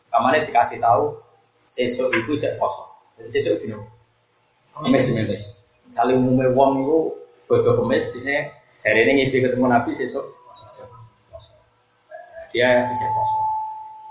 kamarnya 0.10 0.50
dikasih 0.50 0.82
tahu, 0.82 1.22
sesok 1.70 2.10
itu 2.18 2.34
cek 2.34 2.58
kosong. 2.58 2.90
Jadi 3.22 3.30
sesok 3.30 3.62
itu 3.62 3.78
kemis, 4.78 5.06
kemis. 5.10 5.34
Misalnya 5.90 6.14
umumnya 6.22 6.54
wong 6.54 6.86
itu 6.86 6.98
bodoh 7.50 7.74
kemis, 7.82 8.06
ini 8.14 8.52
hari 8.86 9.00
ini 9.08 9.12
ngipi 9.26 9.42
ketemu 9.42 9.66
Nabi 9.66 9.92
sesok 9.98 10.40
dia 12.50 12.90
bisa 12.90 13.06
kosong. 13.14 13.48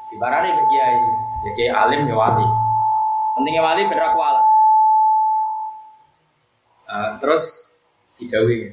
Di 0.09 0.17
barani 0.17 0.51
ke 0.55 0.65
kiai, 0.71 0.97
ya 1.45 1.51
kiai 1.59 1.71
alim 1.75 2.01
ya 2.07 2.15
wali. 2.17 2.47
Pentingnya 3.35 3.63
wali 3.63 3.83
berdak 3.91 4.15
wala. 4.15 4.43
Uh, 6.89 7.09
terus 7.21 7.45
didawi. 8.17 8.73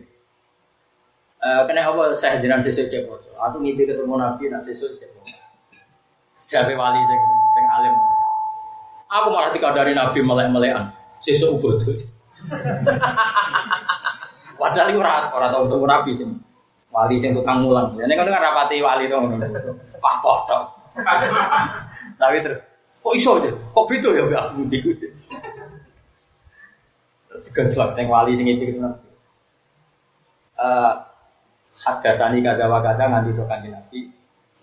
Uh, 1.43 1.61
kena 1.69 1.91
apa 1.91 2.15
saya 2.17 2.41
jenengan 2.41 2.63
sesuk 2.63 2.87
cek. 2.89 3.05
Aku 3.37 3.61
ngimpi 3.61 3.85
ketemu 3.85 4.15
Nabi 4.15 4.49
nak 4.49 4.63
sesuk 4.63 4.95
cek. 4.97 5.09
Jabe 6.49 6.73
wali 6.77 7.01
sing 7.09 7.65
alim. 7.67 7.93
Aku 9.11 9.27
malah 9.29 9.53
dikadari 9.53 9.93
Nabi 9.93 10.19
melek-melekan. 10.21 10.93
Sesuk 11.25 11.57
bodoh. 11.57 11.97
Padahal 14.55 14.93
iku 14.93 15.01
ora 15.01 15.33
ora 15.33 15.49
tau 15.49 15.65
ketemu 15.65 15.85
Nabi 15.89 16.11
sing 16.13 16.29
wali 16.93 17.17
sing 17.17 17.33
tukang 17.33 17.65
mulang. 17.65 17.97
Ini 17.97 18.13
kan 18.13 18.29
rapati 18.29 18.77
wali 18.85 19.09
to 19.09 19.17
ngono. 19.17 19.41
Pak 19.97 20.15
potok. 20.21 20.63
Tapi 22.21 22.37
terus 22.45 22.69
kok 23.01 23.13
iso 23.17 23.41
aja? 23.41 23.49
Kok 23.51 23.85
beda 23.89 24.09
ya 24.13 24.23
gak 24.29 24.45
mudi 24.53 24.77
Terus 27.25 27.41
digenslok 27.49 27.89
sing 27.97 28.05
wali 28.05 28.37
sing 28.37 28.45
iki 28.45 28.77
gitu. 28.77 28.85
Eh 30.55 30.93
hadasani 31.81 32.39
kada 32.45 32.69
wa 32.69 32.79
kada 32.85 33.09
nganti 33.09 33.33
to 33.33 33.43
kanjeng 33.49 33.73
Nabi. 33.73 34.13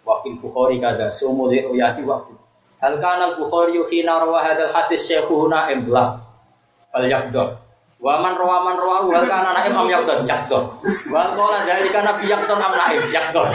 Wa 0.07 0.23
fil 0.23 0.39
Bukhari 0.39 0.79
kada 0.79 1.11
sumul 1.11 1.51
uyati 1.51 2.07
waktu. 2.07 2.39
Hal 2.79 3.03
kana 3.03 3.35
Bukhari 3.35 3.77
hina 3.91 4.23
rawa 4.23 4.41
hadzal 4.47 4.71
hadis 4.71 5.05
syekhuna 5.11 5.69
imblah. 5.75 6.22
Fal 6.93 7.09
yaqdur. 7.09 7.49
Wa 8.03 8.19
man 8.19 8.35
rawa 8.35 8.67
man 8.67 8.75
rawa 8.77 9.09
hal 9.09 9.25
kana 9.25 9.51
na 9.57 9.61
imam 9.65 9.89
yaqdur 9.89 10.29
yaqdur. 10.29 10.63
Wa 11.09 11.33
qala 11.33 11.65
dzalika 11.65 12.05
nabi 12.05 12.29
yaqdur 12.29 12.61
am 12.61 12.75
naib 12.77 13.09
yaqdur. 13.09 13.49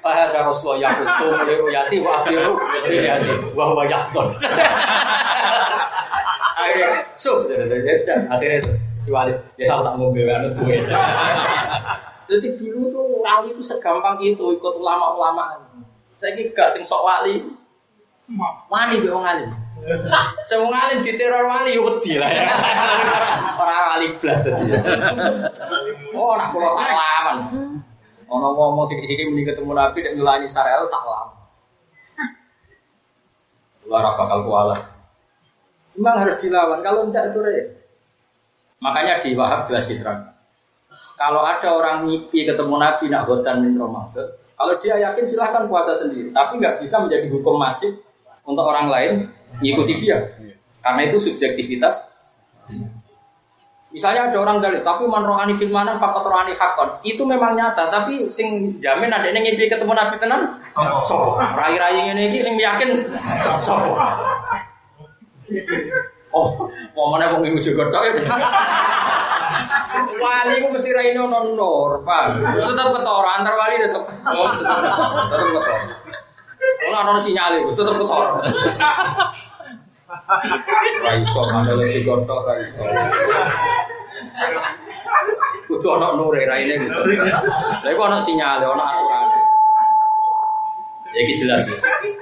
Fa 0.00 0.10
rasulullah 0.32 0.80
yaqdur 0.88 1.06
sumul 1.20 1.68
uyati 1.68 2.00
wa 2.00 2.24
akhiru 2.24 2.56
uyati 2.88 3.32
wa 3.52 3.64
huwa 3.68 3.84
yaqdur. 3.84 4.26
Akhirnya, 6.60 6.88
suf, 7.16 7.48
ya 7.48 7.56
akhirnya 8.28 8.60
terus 8.60 8.78
si 9.00 9.08
Walid, 9.08 9.32
ya 9.56 9.72
tahu 9.72 9.80
tak 9.80 9.96
mau 9.96 10.12
bela 10.12 10.44
anut 10.44 10.52
gue. 10.60 10.76
Jadi 12.30 12.48
dulu 12.60 12.92
tuh 12.92 13.04
wali 13.24 13.48
itu 13.50 13.64
segampang 13.64 14.20
itu 14.22 14.44
ikut 14.54 14.74
ulama-ulama. 14.76 15.56
Saya 16.20 16.36
gak 16.52 16.76
sing 16.76 16.84
sok 16.84 17.02
wali. 17.02 17.42
Wali 18.68 18.94
be 19.02 19.08
wong 19.10 19.24
alim. 19.24 19.50
Wong 20.50 20.74
alim 20.74 21.00
diteror 21.00 21.44
wali 21.48 21.76
yo 21.76 21.82
wedi 21.88 22.20
lah 22.20 22.30
ya. 22.30 22.46
Ora 23.56 23.76
wali 23.96 24.06
blas 24.20 24.40
tadi. 24.44 24.70
Oh, 26.12 26.34
nak 26.36 26.52
kula 26.52 26.68
tak 26.76 26.90
lawan. 26.92 27.36
Ono 28.30 28.48
ngomong 28.54 28.86
sithik-sithik 28.86 29.32
muni 29.32 29.42
ketemu 29.42 29.72
Nabi 29.74 29.98
nek 30.04 30.14
nyulani 30.14 30.46
Sarel 30.52 30.86
tak 30.92 31.02
lawan. 31.02 31.28
Luar 33.88 34.14
bakal 34.14 34.46
kualat. 34.46 34.80
Memang 35.98 36.22
harus 36.22 36.38
dilawan, 36.38 36.80
kalau 36.86 37.10
tidak 37.10 37.34
itu 37.34 37.40
repot. 37.42 37.78
Makanya 38.80 39.20
di 39.20 39.34
Wahab 39.36 39.66
jelas 39.68 39.84
diterangkan. 39.90 40.32
Kalau 41.18 41.44
ada 41.44 41.68
orang 41.68 42.08
mimpi 42.08 42.48
ketemu 42.48 42.80
Nabi 42.80 43.12
nak 43.12 43.28
hotan 43.28 43.60
min 43.60 43.76
kalau 44.60 44.76
dia 44.76 45.00
yakin 45.00 45.24
silahkan 45.24 45.64
puasa 45.72 45.96
sendiri, 45.96 46.36
tapi 46.36 46.60
nggak 46.60 46.84
bisa 46.84 47.00
menjadi 47.00 47.32
hukum 47.32 47.56
masif 47.56 47.96
untuk 48.50 48.66
orang 48.66 48.90
lain 48.90 49.12
ngikuti 49.62 50.02
dia, 50.02 50.18
karena 50.82 51.00
itu 51.06 51.16
subjektivitas. 51.22 52.02
Misalnya 53.90 54.30
ada 54.30 54.38
orang 54.38 54.62
dari 54.62 54.78
tapi 54.86 55.02
man 55.10 55.26
rohani 55.26 55.58
fil 55.58 55.66
mana 55.70 55.98
fakot 55.98 56.22
rohani 56.22 56.54
hakon 56.54 57.02
itu 57.02 57.26
memang 57.26 57.58
nyata, 57.58 57.90
tapi 57.90 58.30
sing 58.30 58.78
jamin 58.78 59.10
ada 59.10 59.26
yang 59.26 59.42
ngimpi 59.42 59.66
ketemu 59.66 59.94
Nabi 59.94 60.14
tenan, 60.22 60.62
sopo, 61.02 61.34
rai-rai 61.38 62.14
ini 62.14 62.38
sing 62.38 62.54
yakin, 62.54 63.10
sopo. 63.58 63.98
Oh, 66.30 66.70
mau 66.94 67.10
mana 67.10 67.34
mau 67.34 67.42
minggu 67.42 67.58
juga 67.58 67.90
tok 67.90 68.06
ya. 68.06 68.22
Wali 70.22 70.62
ku 70.62 70.70
mesti 70.70 70.94
ra 70.94 71.02
ini 71.02 71.18
ono 71.18 71.58
nur, 71.58 72.06
Pak. 72.06 72.22
Tetap 72.54 72.94
ketara 72.94 73.30
antar 73.42 73.54
wali 73.58 73.82
tetap 73.82 74.06
oh, 74.06 74.46
tetap 74.54 74.78
ketara. 74.78 75.82
Ora 76.88 77.04
ono 77.04 77.20
sinyal 77.20 77.60
itu 77.60 77.72
tetap 77.76 77.94
ketara. 78.00 78.40
Ra 81.04 81.12
iso 81.20 81.40
mandele 81.52 81.84
digotok 81.92 82.40
ra 82.48 82.54
iso. 82.56 82.82
Kudu 85.68 85.86
ono 85.86 86.16
nur 86.16 86.34
ra 86.40 86.56
ini 86.56 86.80
gitu. 86.80 87.00
Lha 87.84 87.88
iku 87.92 88.02
ono 88.08 88.16
sinyal, 88.16 88.64
ono 88.64 88.80
aturan. 88.80 89.28
Ya 91.10 91.26
ini 91.26 91.34
jelas 91.42 91.66
ya. 91.66 91.78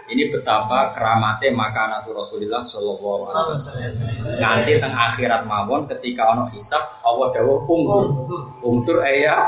Ini 0.09 0.33
betapa 0.33 0.97
keramatnya 0.97 1.53
makanatu 1.53 2.17
Rasulullah 2.17 2.65
Shallallahu 2.65 3.29
Alaihi 3.29 3.37
Wasallam. 3.37 4.41
Nanti 4.41 4.73
teng 4.81 4.97
akhirat 4.97 5.45
mawon 5.45 5.85
ketika 5.93 6.25
ono 6.33 6.49
hisab 6.57 6.81
Allah 7.05 7.29
dawuh 7.37 7.69
umdur. 7.69 8.25
Umdur 8.65 9.05
ayah 9.05 9.45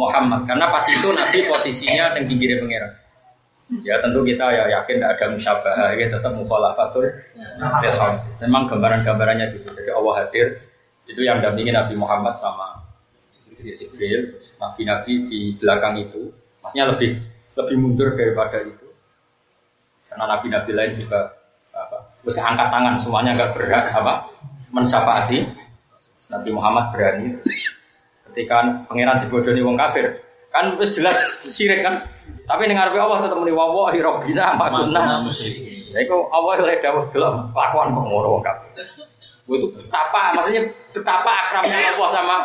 Muhammad 0.00 0.48
karena 0.48 0.72
pas 0.72 0.88
itu 0.88 1.04
Nabi 1.12 1.44
posisinya 1.44 2.16
teng 2.16 2.24
pinggirnya 2.24 2.64
pangeran. 2.64 2.92
Ya 3.80 3.96
tentu 4.04 4.20
kita 4.20 4.52
ya 4.52 4.68
yakin 4.68 5.00
tidak 5.00 5.12
ada 5.16 5.26
musyabah, 5.32 5.96
ya 5.96 6.06
tetap 6.12 6.32
mukhalafatul 6.36 7.08
ilham. 7.56 8.12
Memang 8.44 8.62
gambaran-gambarannya 8.68 9.56
gitu. 9.56 9.72
Jadi 9.72 9.88
Allah 9.88 10.14
hadir 10.20 10.46
itu 11.08 11.20
yang 11.24 11.40
dampingi 11.40 11.72
Nabi 11.72 11.96
Muhammad 11.96 12.36
sama 12.44 12.84
Jibril, 13.62 14.42
nabi-nabi 14.60 15.12
di 15.30 15.40
belakang 15.56 15.94
itu, 16.04 16.34
maksudnya 16.60 16.92
lebih 16.92 17.16
lebih 17.56 17.76
mundur 17.80 18.12
daripada 18.12 18.60
itu. 18.60 18.88
Karena 20.10 20.36
nabi-nabi 20.36 20.70
lain 20.76 20.92
juga 21.00 21.32
apa, 21.72 22.20
bisa 22.26 22.44
angkat 22.44 22.68
tangan, 22.68 22.94
semuanya 23.00 23.32
nggak 23.38 23.52
berat 23.56 23.84
apa, 23.94 24.28
mensyafaati. 24.74 25.48
Nabi 26.32 26.48
Muhammad 26.48 26.96
berani. 26.96 27.26
Ketika 28.32 28.88
pangeran 28.88 29.20
dibodohi 29.20 29.60
wong 29.60 29.76
kafir, 29.76 30.16
kan 30.52 30.76
terus 30.76 30.92
jelas 30.94 31.16
sirik 31.48 31.80
kan 31.80 32.04
tapi 32.44 32.68
ning 32.68 32.76
ngarepe 32.76 32.98
Allah 33.00 33.24
tetep 33.24 33.38
muni 33.40 33.54
wallahi 33.54 33.98
rabbina 34.04 34.52
ma 34.58 34.68
kunna 34.68 35.24
musyrikin. 35.24 35.88
Ya 35.94 36.04
iku 36.04 36.28
Allah 36.28 36.60
lek 36.60 36.84
dawuh 36.84 37.08
delok 37.12 37.54
kelakuan 37.54 37.96
kok 37.96 38.04
ngono 38.04 38.28
wong 38.38 38.42
kabeh. 38.44 38.70
Itu 39.48 39.66
betapa 39.72 40.32
maksudnya 40.36 40.62
betapa 40.92 41.30
akramnya 41.30 41.96
Allah 41.96 42.08
sama 42.12 42.36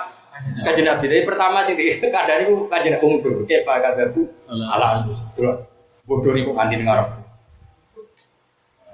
kajian 0.63 0.85
Nabi. 0.87 1.05
Jadi 1.11 1.23
pertama 1.27 1.57
sih 1.65 1.73
di 1.75 1.85
kadari 2.15 2.47
ku 2.47 2.71
kajian 2.71 2.99
undur. 3.03 3.43
Kayak 3.49 3.67
Pak 3.67 3.77
Kadabu 3.83 4.21
ala 4.47 5.03
delok 5.35 5.67
bodoh 6.07 6.31
niku 6.31 6.55
kanthi 6.55 6.79
ngarep. 6.79 7.26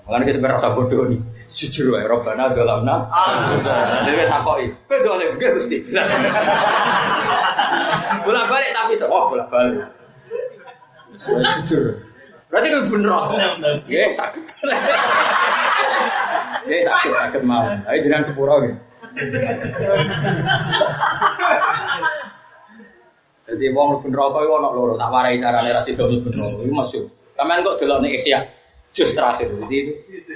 Mulane 0.03 0.23
kita 0.27 0.39
berasa 0.43 0.75
bodoh 0.75 1.07
nih. 1.07 1.19
Jujur 1.47 1.95
wae 1.95 2.03
Rabbana 2.03 2.51
dolamna. 2.51 3.07
Jadi 4.03 4.27
takoki. 4.27 4.67
Kowe 4.89 4.97
dolim 4.99 5.39
nggih 5.39 5.49
Gusti. 5.59 5.77
Bolak-balik 8.25 8.71
tapi 8.75 8.93
oh 9.07 9.23
bolak-balik. 9.31 9.87
Jujur. 11.19 12.03
Berarti 12.51 12.67
kan 12.69 12.81
bener. 12.91 13.23
Ya 13.87 14.11
sakit. 14.11 14.43
Ya 16.67 16.77
sakit 16.83 17.11
sakit 17.11 17.41
mau. 17.47 17.63
Ayo 17.87 17.97
jangan 18.03 18.23
sepuro 18.27 18.55
gitu. 18.67 18.75
Jadi 23.43 23.65
wong 23.75 23.99
mlebu 23.99 24.07
neraka 24.07 24.39
iku 24.39 24.53
ana 24.55 24.69
loro, 24.71 24.93
tak 24.95 25.11
warai 25.11 25.35
carane 25.37 25.69
ra 25.69 25.81
sida 25.83 26.07
mlebu 26.07 26.29
neraka. 26.31 26.57
Iku 26.63 26.73
maksud. 26.73 27.03
Sampeyan 27.35 27.65
kok 27.65 27.77
delok 27.81 27.99
nek 28.01 28.23
Jus 28.93 29.11
terakhir. 29.17 29.49
Jadi 29.65 29.77
itu 29.81 29.93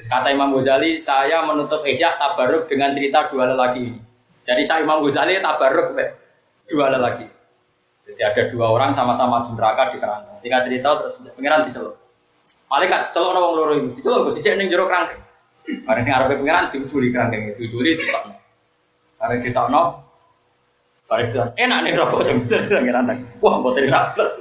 kata 0.09 0.33
Imam 0.33 0.49
Ghazali, 0.57 0.97
saya 0.97 1.45
menutup 1.45 1.85
Ihya 1.85 2.17
tabaruk 2.17 2.65
dengan 2.65 2.97
cerita 2.97 3.29
dua 3.29 3.53
lelaki 3.53 3.93
ini. 3.93 4.01
Jadi 4.49 4.61
saya 4.65 4.81
Imam 4.81 5.05
Ghazali 5.05 5.37
tabaruk 5.37 5.93
dua 6.65 6.85
lelaki. 6.89 7.29
Jadi 8.09 8.21
ada 8.23 8.41
dua 8.49 8.65
orang 8.73 8.97
sama-sama 8.97 9.45
di 9.45 9.51
neraka 9.53 9.93
di 9.93 9.97
kerangkeng. 10.01 10.37
Singkat 10.41 10.61
cerita 10.65 10.89
terus 10.97 11.13
pengiran 11.37 11.69
diceluk. 11.69 11.95
Malaikat 12.67 13.13
celuk 13.13 13.31
nawang 13.35 13.53
loro 13.53 13.73
ini. 13.77 13.93
Diceluk 13.99 14.31
gue 14.31 14.33
sijek 14.41 14.57
ning 14.57 14.73
jero 14.73 14.89
kerangkeng. 14.89 15.21
Bareng 15.83 16.03
sing 16.07 16.13
arepe 16.15 16.39
pengiran 16.39 16.71
diuculi 16.73 17.07
kerangkeng 17.11 17.41
itu. 17.53 17.67
Diuculi 17.67 17.99
ditokno. 17.99 18.33
Bareng 19.19 19.39
ditokno 19.43 19.83
Bareng 21.07 21.31
bilang, 21.31 21.51
enak 21.55 21.79
nih 21.87 21.91
rokok 21.95 22.19
jam 22.27 22.37
tak. 23.07 23.17
Wah, 23.39 23.55
mboten 23.63 23.87
plus. 23.87 24.31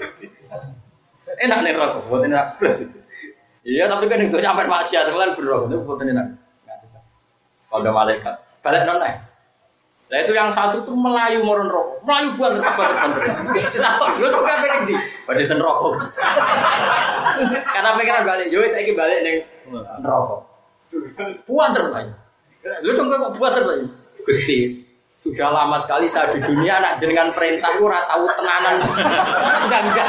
Enak 1.46 1.58
nih 1.62 1.72
rokok, 1.78 2.02
mboten 2.10 2.34
plus. 2.58 2.76
Iya, 3.66 3.90
tapi 3.90 4.06
kan 4.06 4.22
itu 4.22 4.38
nyampe 4.38 4.62
maksiat, 4.70 5.10
kan 5.10 5.34
berrokok 5.34 5.66
itu 5.66 5.76
mboten 5.82 6.14
enak. 6.14 6.26
Kalau 7.66 7.90
malaikat, 7.90 8.34
balik 8.62 8.86
nonton. 8.86 9.10
Nah 10.06 10.22
itu 10.22 10.32
yang 10.38 10.46
satu 10.54 10.86
tuh 10.86 10.94
melayu 10.94 11.42
moron 11.42 11.66
rokok, 11.66 11.98
melayu 12.06 12.30
bukan 12.38 12.62
kabar 12.62 12.94
kabar. 12.94 13.26
Kok 13.74 14.10
dulu 14.14 14.28
tuh 14.30 14.42
kan 14.46 14.56
pengen 14.62 14.82
di, 14.86 14.94
pada 15.26 15.42
sen 15.42 15.58
rokok. 15.58 15.98
Karena 17.74 17.98
pengen 17.98 18.22
balik, 18.22 18.46
yo 18.54 18.62
saya 18.70 18.86
balik 18.94 19.18
neng 19.26 19.36
rokok. 20.06 20.40
Buan 21.50 21.74
terbaik. 21.74 22.14
Lu 22.86 22.94
dong 22.94 23.10
kok 23.10 23.34
buan 23.34 23.50
terbaik. 23.50 23.90
Gusti, 24.22 24.85
sudah 25.26 25.50
lama 25.50 25.76
sekali 25.82 26.06
saya 26.06 26.30
di 26.30 26.38
dunia 26.38 26.78
anak 26.78 27.02
jenengan 27.02 27.34
perintah 27.34 27.74
itu 27.74 27.82
tahu 27.82 28.24
tenanan 28.38 28.78
enggak 29.66 29.80
enggak 29.90 30.08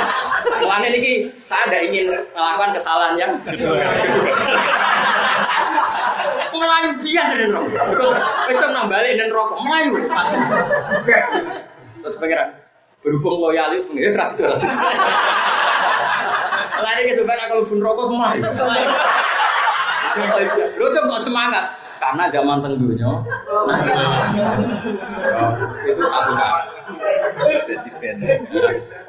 Soalnya 0.62 0.90
ini 0.94 1.26
saya 1.42 1.66
ada 1.66 1.78
ingin 1.82 2.14
melakukan 2.38 2.78
kesalahan 2.78 3.14
yang 3.18 3.32
Melayu 6.58 6.90
biar 7.06 7.26
dari 7.30 7.46
rokok. 7.54 7.70
Besok 8.50 8.70
nambah 8.74 8.98
dan 8.98 9.30
rokok 9.30 9.60
Melayu. 9.62 9.94
Terus 12.02 12.16
pengiran 12.22 12.50
berhubung 13.02 13.42
loyal 13.42 13.74
itu 13.78 13.90
pengiran 13.90 14.12
serasi 14.14 14.34
dua 14.38 14.48
rasi. 14.54 14.68
Lain 16.78 17.10
ke 17.10 17.14
sebenarnya 17.18 17.46
kalau 17.50 17.64
pun 17.66 17.80
rokok 17.82 18.06
Melayu. 18.14 18.42
Lu 20.78 20.86
tuh 20.94 21.02
kok 21.06 21.22
semangat 21.26 21.87
karena 21.98 22.24
zaman 22.32 22.62
tenggunya 22.64 23.12
nah, 23.68 23.80
itu 25.84 26.02
satu 26.08 26.32
kali. 26.34 26.70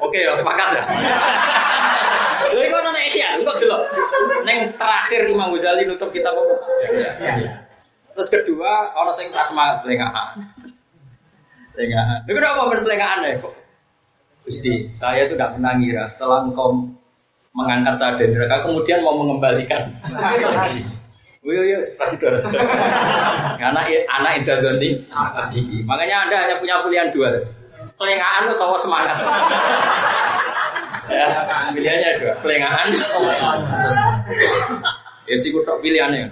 Oke 0.01 0.17
ya 0.19 0.33
sepakat 0.35 0.67
ya. 0.75 0.83
Lha 2.49 2.61
iku 2.65 2.75
ana 2.79 2.89
nek 2.95 3.13
ya, 3.13 3.29
kok 3.43 3.57
delok. 3.61 3.81
Ning 4.47 4.57
terakhir 4.79 5.21
Imam 5.27 5.53
Ghazali 5.53 5.85
nutup 5.85 6.09
kitab 6.09 6.33
apa? 6.33 6.55
Terus 8.15 8.29
kedua, 8.31 8.91
ana 8.95 9.11
sing 9.15 9.27
pas 9.29 9.47
semangat 9.47 9.85
pelengahan. 9.85 10.35
Pelengahan. 11.75 12.19
Lha 12.25 12.31
kenapa 12.33 12.61
men 12.67 12.81
pelengahan 12.83 13.27
ya 13.27 13.39
kok? 13.39 13.53
Gusti, 14.47 14.89
saya 14.95 15.29
itu 15.29 15.37
tidak 15.37 15.59
pernah 15.59 15.77
ngira 15.77 16.03
setelah 16.09 16.41
engkau 16.47 16.89
mengangkat 17.53 17.95
saya 17.99 18.17
dari 18.17 18.33
neraka, 18.33 18.65
kemudian 18.65 19.03
mau 19.03 19.19
mengembalikan. 19.19 19.93
Oh 21.39 21.55
iya, 21.55 21.63
iya, 21.63 21.79
kasih 21.79 22.19
terus. 22.19 22.43
Karena 23.55 23.81
anak 24.11 24.31
itu 24.43 24.51
ganti 24.59 24.89
gigi. 25.55 25.79
Makanya 25.87 26.27
anda 26.27 26.35
hanya 26.35 26.55
punya 26.59 26.83
pilihan 26.83 27.15
dua. 27.15 27.31
Pelengahan 27.95 28.51
atau 28.51 28.75
semangat. 28.75 29.15
ya, 31.07 31.27
pilihannya 31.71 32.09
dua. 32.19 32.33
Pelengahan 32.43 32.87
terus 32.91 33.39
ya 35.29 35.35
sih 35.37 35.53
kutok 35.53 35.79
pilihannya. 35.79 36.27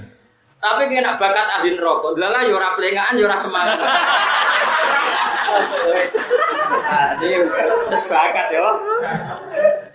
Tapi 0.57 0.89
kena 0.89 1.21
bakat 1.21 1.47
ahli 1.61 1.77
rokok, 1.77 2.17
lala 2.17 2.41
yora 2.49 2.73
pelengahan, 2.73 3.13
yora 3.13 3.37
semangat. 3.37 3.77
Jadi 7.21 7.35
terus 7.87 8.03
bakat 8.09 8.47
ya, 8.49 8.65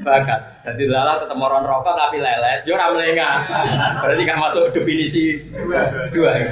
bakat. 0.02 0.40
Jadi 0.66 0.84
lala 0.90 1.22
ketemu 1.22 1.42
orang 1.46 1.64
rokok 1.66 1.94
tapi 1.94 2.18
lelet, 2.18 2.60
yo 2.66 2.74
ora. 2.74 2.90
Berarti 4.02 4.22
kan 4.26 4.38
masuk 4.38 4.74
definisi 4.74 5.38
dua. 6.12 6.30
ya. 6.36 6.50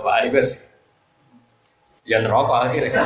Wah, 0.00 0.16
ini 0.22 0.28
guys. 0.30 0.62
Ya 2.06 2.22
rokok 2.22 2.70
akhirnya. 2.70 3.02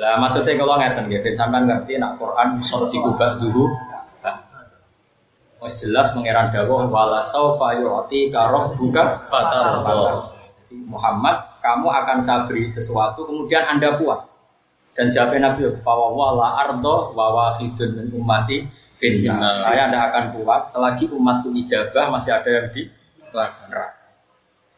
Lah 0.00 0.16
maksudnya 0.18 0.56
kalau 0.56 0.80
ngeten 0.80 1.04
gitu, 1.12 1.28
sampean 1.36 1.68
ngerti 1.68 2.00
nak 2.00 2.16
Quran 2.16 2.64
sok 2.64 2.90
dikubah 2.90 3.38
dulu. 3.38 3.68
Wes 5.62 5.78
jelas 5.78 6.10
mengeran 6.18 6.50
dawuh 6.50 6.90
wala 6.90 7.22
saufa 7.22 7.78
yu'ti 7.78 8.34
karoh 8.34 8.74
buka 8.74 9.30
fatar 9.30 9.78
Muhammad, 10.74 11.38
kamu 11.62 11.86
akan 11.86 12.18
saya 12.26 12.50
beri 12.50 12.66
sesuatu 12.66 13.22
kemudian 13.22 13.62
Anda 13.70 13.94
puas. 13.94 14.31
Dan 14.92 15.08
jawab 15.16 15.32
Nabi 15.40 15.64
bahwa 15.80 16.36
la 16.36 16.48
ardo 16.68 17.16
wa 17.16 17.26
wahidun 17.32 17.90
min 17.96 18.06
ummati 18.12 18.68
finnar. 19.00 19.64
Saya 19.64 19.88
tidak 19.88 20.02
akan 20.12 20.24
puas 20.36 20.62
selagi 20.70 21.04
umatku 21.08 21.48
ijabah 21.64 22.12
masih 22.12 22.32
ada 22.36 22.50
yang 22.50 22.66
di 22.70 22.82
neraka. 23.32 23.98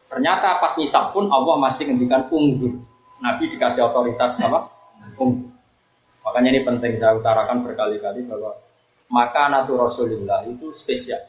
Ternyata 0.07 0.63
pas 0.63 0.73
nisab 0.79 1.11
pun 1.11 1.27
Allah 1.27 1.59
masih 1.59 1.91
ngendikan 1.91 2.31
unggur. 2.31 2.79
Nabi 3.19 3.51
dikasih 3.51 3.83
otoritas 3.91 4.39
apa? 4.39 4.71
Unggur. 5.19 5.51
Makanya 6.25 6.49
ini 6.57 6.61
penting 6.65 6.97
saya 6.97 7.13
utarakan 7.13 7.61
berkali-kali 7.61 8.25
bahwa 8.25 8.57
maka 9.11 9.51
natu 9.51 9.77
Rasulullah 9.77 10.41
itu 10.47 10.73
spesial. 10.73 11.21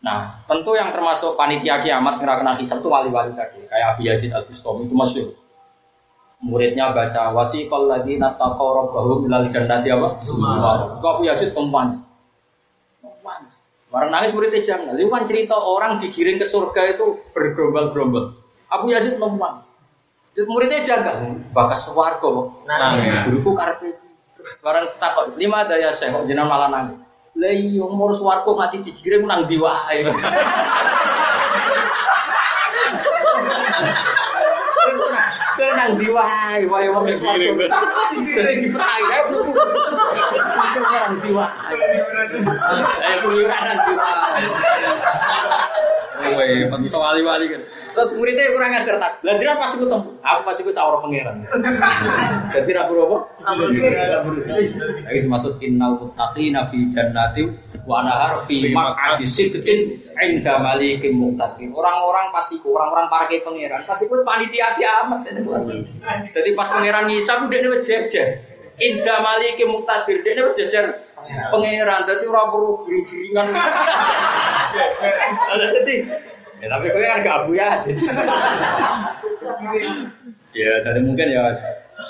Nah, 0.00 0.40
tentu 0.46 0.72
yang 0.72 0.94
termasuk 0.94 1.34
panitia 1.34 1.82
kiamat 1.82 2.16
yang 2.22 2.38
kena 2.38 2.54
hisab 2.56 2.78
itu 2.80 2.88
wali-wali 2.88 3.34
tadi, 3.34 3.58
kayak 3.66 3.96
Abi 3.96 4.06
Yazid 4.06 4.30
Al 4.30 4.46
Bustami 4.46 4.86
itu 4.86 4.94
masyhur. 4.94 5.34
Muridnya 6.46 6.94
baca 6.94 7.34
wasiqal 7.34 7.90
ladina 7.90 8.38
taqaw 8.38 8.86
rabbahum 8.86 9.26
ilal 9.26 9.50
jannati 9.50 9.90
apa? 9.90 10.14
Semua. 10.22 10.98
Kau 11.02 11.18
Abi 11.18 11.26
Yazid 11.26 11.50
pempan. 11.50 12.06
Barang 13.90 14.10
nangis 14.14 14.30
muridnya 14.30 14.62
jangan. 14.62 14.94
Itu 14.94 15.10
kan 15.10 15.26
cerita 15.26 15.58
orang 15.58 15.98
digiring 15.98 16.38
ke 16.38 16.46
surga 16.46 16.94
itu 16.94 17.18
bergerombol-gerombol. 17.34 18.38
Abu 18.70 18.94
Yazid 18.94 19.18
pempan. 19.18 19.58
Muridnya 20.36 20.84
jaga, 20.84 21.16
bakas 21.50 21.88
warga. 21.90 22.28
Nah, 22.68 23.00
guruku 23.26 23.50
karpet. 23.56 23.96
Barang 24.62 24.94
takut 25.02 25.34
lima 25.34 25.66
ada 25.66 25.74
ya 25.74 25.90
saya 25.90 26.14
kok 26.14 26.28
jenengan 26.30 26.46
malah 26.46 26.70
nangis. 26.70 27.02
Lah 27.36 27.52
iya 27.52 27.82
umur 27.84 28.14
swarga 28.16 28.48
mati 28.54 28.80
dikirim 28.80 29.26
nang 29.26 29.44
ndi 29.44 29.58
wae. 29.64 30.06
Kena 35.56 35.75
nang 35.86 35.94
diwai, 36.02 36.66
wae 36.66 36.86
wong 36.90 37.06
iki. 37.06 37.54
Di 38.58 38.66
petai 38.74 39.02
ae. 39.14 39.22
Nang 40.82 41.14
diwai. 41.22 41.78
Ayo 43.06 43.16
keluyuran 43.22 43.62
nang. 43.62 43.78
Woi, 46.26 46.66
penting 46.66 46.90
wali-wali 46.90 47.46
kan. 47.54 47.62
Terus 47.96 48.12
muridnya 48.12 48.52
kurang 48.52 48.76
ajar 48.76 49.00
tak. 49.00 49.24
Lah 49.24 49.34
dira 49.40 49.56
pas 49.56 49.72
iku 49.72 49.88
temu. 49.88 50.20
Aku 50.20 50.40
pas 50.44 50.52
iku 50.60 50.68
sawara 50.68 51.00
pangeran. 51.00 51.48
Dadi 52.52 52.70
ra 52.76 52.84
perlu 52.84 53.08
apa? 53.08 53.18
Lagi 55.08 55.24
maksud 55.24 55.56
innal 55.64 55.96
muttaqina 55.96 56.68
fi 56.68 56.92
jannati 56.92 57.48
wa 57.88 58.04
nahar 58.04 58.44
fi 58.44 58.68
maq'adi 58.68 59.24
sidqin 59.24 59.96
inda 60.20 60.60
malikin 60.60 61.16
muqtadir. 61.16 61.72
Orang-orang 61.72 62.28
pasiku, 62.36 62.76
orang-orang 62.76 63.08
para 63.08 63.32
ke 63.32 63.40
pangeran, 63.40 63.80
pasiku 63.88 64.20
panitia 64.20 64.76
kiamat. 64.76 65.24
Jadi 66.36 66.52
pas 66.52 66.68
pangeran 66.68 67.08
ngisap 67.08 67.48
dia 67.48 67.64
wis 67.72 67.80
jejer. 67.80 68.44
Inda 68.76 69.24
malikin 69.24 69.72
muqtadir, 69.72 70.20
dia 70.20 70.44
wis 70.44 70.52
jejer 70.52 71.00
pangeran. 71.48 72.04
Dadi 72.04 72.28
ora 72.28 72.44
perlu 72.52 72.84
giring-giringan. 72.84 73.56
Jadi 75.80 75.96
Ya 76.56 76.66
tapi 76.72 76.88
kau 76.88 77.00
kan 77.00 77.20
gak 77.20 77.36
abu 77.44 77.52
ya. 77.52 77.70
ya 80.56 80.72
tadi 80.80 81.00
mungkin 81.04 81.28
ya 81.28 81.52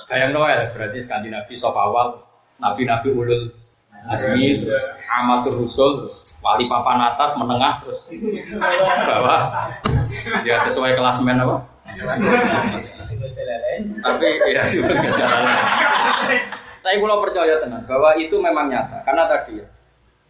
kayak 0.07 0.31
Noel 0.31 0.71
berarti 0.71 1.03
Skandinavi 1.03 1.59
soft 1.59 1.75
awal 1.75 2.23
nabi-nabi 2.63 3.11
ulul 3.11 3.51
asmi 4.07 4.63
amatur 5.11 5.67
rusul 5.67 6.15
wali 6.39 6.71
papan 6.71 7.11
atas 7.11 7.35
menengah 7.35 7.83
terus 7.83 8.01
bawah. 9.03 9.67
Ya 10.47 10.63
sesuai 10.63 10.95
kelas 10.95 11.19
men 11.27 11.43
apa? 11.43 11.67
Tapi 13.99 14.27
ya 14.55 14.63
juga 14.71 14.95
jalan 15.11 15.43
tapi 16.87 17.03
kalau 17.03 17.19
percaya 17.19 17.59
tenang 17.59 17.83
bahwa 17.83 18.15
itu 18.15 18.39
memang 18.39 18.71
nyata. 18.71 19.03
Karena 19.03 19.27
tadi 19.27 19.59
ya 19.59 19.67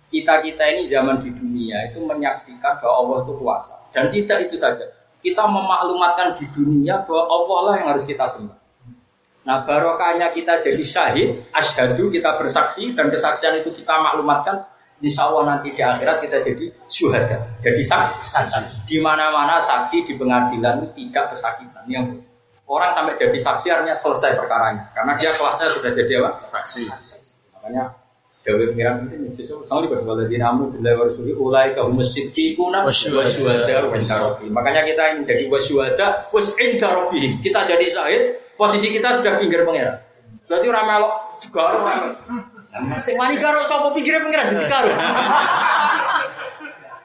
kita 0.09 0.41
kita 0.41 0.65
ini 0.73 0.89
zaman 0.89 1.21
di 1.21 1.29
dunia 1.37 1.93
itu 1.93 2.01
menyaksikan 2.01 2.81
bahwa 2.81 2.95
Allah 3.05 3.19
itu 3.29 3.33
kuasa 3.37 3.77
dan 3.97 4.13
tidak 4.13 4.53
itu 4.53 4.61
saja. 4.61 4.85
Kita 5.25 5.49
memaklumatkan 5.49 6.37
di 6.37 6.45
dunia 6.53 7.01
bahwa 7.09 7.25
Allah 7.25 7.59
lah 7.65 7.75
yang 7.81 7.89
harus 7.97 8.05
kita 8.05 8.29
sembah. 8.29 8.61
Nah 9.49 9.65
barokahnya 9.65 10.29
kita 10.37 10.61
jadi 10.61 10.85
syahid, 10.85 11.29
asyhadu 11.57 12.13
kita 12.13 12.37
bersaksi 12.37 12.93
dan 12.93 13.09
kesaksian 13.09 13.65
itu 13.65 13.73
kita 13.73 13.97
maklumatkan 13.97 14.69
Insya 14.97 15.29
Allah 15.29 15.45
nanti 15.45 15.77
di 15.77 15.83
akhirat 15.85 16.25
kita 16.25 16.41
jadi 16.41 16.73
syuhada, 16.89 17.37
jadi 17.61 17.83
saksi. 17.85 18.89
Di 18.89 18.97
mana-mana 18.97 19.61
saksi 19.61 20.09
di 20.09 20.17
pengadilan 20.17 20.81
itu 20.81 20.89
tidak 21.05 21.37
kesakitan. 21.37 21.85
Yang 21.85 22.25
orang 22.65 22.97
sampai 22.97 23.13
jadi 23.21 23.37
saksi 23.37 23.67
artinya 23.77 23.93
selesai 23.93 24.41
perkaranya, 24.41 24.89
karena 24.97 25.13
dia 25.21 25.37
kelasnya 25.37 25.69
sudah 25.77 25.91
jadi 25.93 26.13
apa? 26.25 26.49
Saksi. 26.49 26.89
Makanya 27.53 27.93
Dewi 28.47 28.71
pengiran 28.71 29.11
itu 29.11 29.43
justru 29.43 29.67
sama 29.67 29.83
di 29.83 29.91
bawah 29.91 30.23
di 30.23 30.39
namu 30.39 30.71
bila 30.71 30.95
warasuli 31.03 31.35
ulai 31.35 31.75
kaum 31.75 31.99
masjid 31.99 32.31
kikuna 32.31 32.87
wasyuada 32.87 33.91
wasyarabi. 33.91 34.47
Makanya 34.55 34.87
kita 34.87 35.03
ini 35.19 35.27
jadi 35.27 35.51
wasyuada 35.51 36.31
was 36.31 36.55
indarobi. 36.55 37.43
Kita 37.43 37.67
jadi 37.67 37.87
sahid, 37.91 38.39
posisi 38.55 38.95
kita 38.95 39.19
sudah 39.19 39.43
pinggir 39.43 39.67
pengiran. 39.67 39.99
Berarti 40.47 40.67
orang 40.71 40.87
melok 40.87 41.15
juga 41.43 41.61
orang. 41.75 41.99
Sing 43.03 43.19
wani 43.19 43.35
karo 43.43 43.67
sapa 43.67 43.91
pinggir 43.91 44.15
pengiran 44.23 44.47
jadi 44.47 44.67
karo. 44.71 44.95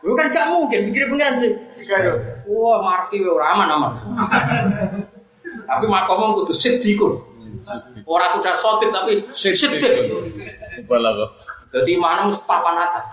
Bukan 0.06 0.26
gak 0.30 0.46
mungkin 0.46 0.80
pinggir 0.94 1.10
pengiran 1.10 1.42
sih. 1.42 1.52
Wah, 2.54 2.86
marki 2.86 3.18
ora 3.26 3.58
aman 3.58 3.70
aman. 3.74 3.94
Tapi 5.72 5.88
makomong 5.88 6.44
kudu 6.44 6.52
sidikun. 6.52 7.16
Orang 8.04 8.32
sudah 8.36 8.60
sotit 8.60 8.92
tapi 8.92 9.24
sidik. 9.32 9.80
Balago. 10.84 11.32
Jadi 11.72 11.96
mana 11.96 12.28
mus 12.28 12.36
papan 12.44 12.76
atas. 12.76 13.08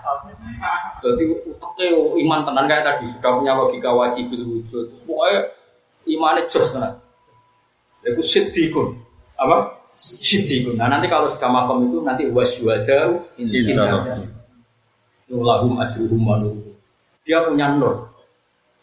Jadi 0.99 1.23
utaknya 1.47 1.95
iman 1.95 2.43
tenan 2.43 2.67
kayak 2.67 2.83
tadi 2.83 3.07
sudah 3.15 3.31
punya 3.39 3.55
logika 3.55 3.95
wajib 3.95 4.27
itu 4.27 4.43
wujud. 4.43 4.91
Pokoknya 5.07 5.55
imannya 6.03 6.51
jos 6.51 6.67
tenan. 6.75 6.99
Itu 8.03 8.19
sidikun. 8.27 8.99
Apa? 9.39 9.79
Sidikun. 9.95 10.75
Nah 10.75 10.91
nanti 10.91 11.07
kalau 11.07 11.31
sudah 11.31 11.47
makom 11.47 11.87
itu 11.87 12.03
nanti 12.03 12.27
wasyuada 12.27 13.23
indah. 13.39 14.19
Lahum 15.31 15.79
ajruhum 15.79 16.19
manuhum. 16.19 16.59
Dia 17.23 17.47
punya 17.47 17.71
nur. 17.79 18.11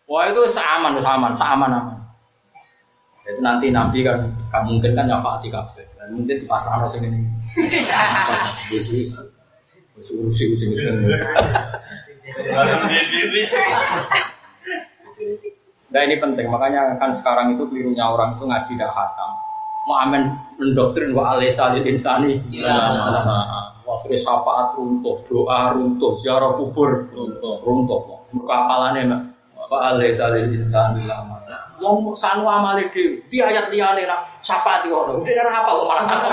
Wah 0.09 0.25
itu 0.33 0.41
seaman, 0.49 0.97
seaman, 1.03 1.37
seaman 1.37 1.71
aman. 1.77 1.96
Itu 3.27 3.41
nanti 3.43 3.75
nabi 3.75 4.07
kan 4.07 4.31
gak 4.55 4.63
mungkin 4.63 4.95
kan 4.95 5.11
nyafati 5.11 5.51
kabeh. 5.51 5.85
Mungkin 6.15 6.39
di 6.39 6.47
pasar 6.47 6.79
harus 6.79 6.95
ini. 7.03 7.19
Yesus. 8.73 9.11
Urusi 9.97 10.43
urusi 10.53 10.65
urusi. 10.71 10.87
Nah 15.87 16.01
ini 16.03 16.21
penting, 16.21 16.47
makanya 16.51 16.95
kan 17.01 17.17
sekarang 17.17 17.57
itu 17.57 17.65
kelirunya 17.71 18.05
orang 18.05 18.37
itu 18.37 18.45
ngaji 18.45 18.73
dah 18.77 18.91
khatam. 18.93 19.31
Mau 19.87 19.97
amen 20.03 20.23
mendoktrin 20.59 21.15
wa 21.15 21.39
alisa 21.39 21.73
lil 21.73 21.87
insani. 21.87 22.43
Wah 23.87 23.95
sudah 24.03 24.19
syafaat 24.19 24.75
runtuh, 24.75 25.15
doa 25.31 25.73
runtuh, 25.79 26.19
ziarah 26.21 26.59
kubur 26.59 27.07
runtuh, 27.15 27.63
runtuh. 27.63 28.03
Kapalannya 28.35 29.33
mak. 29.67 29.71
Wa 29.71 29.79
alisa 29.91 30.31
lil 30.31 30.63
insani 30.63 31.03
lama. 31.07 31.37
Wong 31.83 32.15
sanu 32.17 32.47
amale 32.47 32.87
dhewe. 32.95 33.19
Di 33.27 33.43
ayat 33.43 33.69
liyane 33.69 34.07
nak 34.07 34.41
syafaat 34.41 34.87
iki 34.87 34.95
ono. 34.95 35.21
Dene 35.27 35.43
ora 35.43 35.53
hafal 35.53 35.75
kok 35.83 35.89
malah 35.91 36.05
takon. 36.07 36.33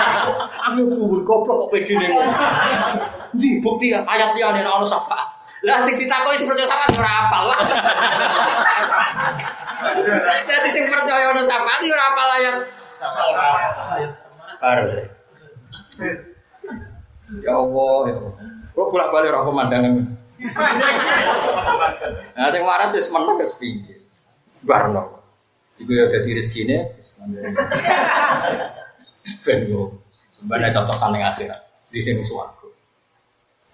Aku 0.72 0.82
kubur 0.88 1.20
goblok 1.22 1.56
kok 1.68 1.70
pedine 1.76 2.06
ngono. 2.08 2.32
Di 3.36 3.60
bukti 3.60 3.92
ayat 3.92 4.32
liyane 4.34 4.64
nak 4.64 4.82
ono 4.82 4.86
syafaat. 4.88 5.28
Lah 5.64 5.80
sing 5.84 5.94
ditakoki 5.96 6.40
sing 6.40 6.48
percaya 6.48 6.68
syafaat 6.68 6.92
ora 6.96 7.12
hafal. 7.12 7.44
Jadi 10.48 10.68
sing 10.74 10.84
percaya 10.88 11.24
ono 11.30 11.42
syafaat 11.44 11.80
ora 11.84 12.04
hafal 12.10 12.28
ayat. 12.40 12.56
Baru. 14.64 14.84
Ya 17.44 17.52
Allah, 17.56 17.98
ya 18.08 18.14
Allah. 18.16 18.32
Kok 18.74 18.88
bolak-balik 18.90 19.30
ora 19.30 19.46
pemandangan. 19.46 20.23
Nah, 22.34 22.48
sing 22.50 22.62
waras 22.66 22.90
wis 22.94 23.08
meneng 23.10 23.38
wis 23.38 23.54
pinggir. 23.58 24.02
Barno. 24.64 25.22
Iku 25.78 25.90
ya 25.90 26.06
dadi 26.06 26.38
rezekine 26.38 26.94
ben 29.42 29.58
yo 29.66 29.90
sebenarnya 30.36 30.76
contoh 30.76 30.96
yang 31.10 31.34
akhirat 31.34 31.60
di 31.90 31.98
sini 31.98 32.22
suaraku. 32.22 32.70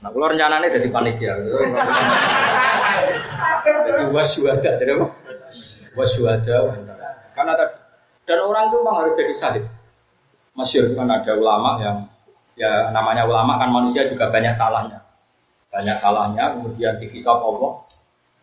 Nah, 0.01 0.09
kalau 0.09 0.33
rencananya 0.33 0.73
jadi 0.73 0.89
panitia. 0.89 1.37
Jadi 3.61 4.03
wasyuada, 4.17 4.71
jadi 4.81 4.97
apa? 4.97 5.07
Wasyuada. 5.93 6.57
Karena 7.37 7.53
tadi 7.59 7.75
dan 8.31 8.39
orang 8.47 8.71
itu 8.71 8.77
memang 8.79 8.97
harus 9.03 9.13
jadi 9.19 9.35
sahid. 9.35 9.65
Masyur 10.55 10.95
kan 10.95 11.11
ada 11.11 11.33
ulama 11.35 11.83
yang 11.83 11.97
ya 12.55 12.95
namanya 12.95 13.27
ulama 13.27 13.59
kan 13.59 13.69
manusia 13.75 14.07
juga 14.07 14.31
banyak 14.31 14.55
salahnya. 14.55 15.00
Banyak 15.71 15.97
salahnya, 16.03 16.51
kemudian 16.59 16.99
dihisap 16.99 17.39
Allah, 17.39 17.87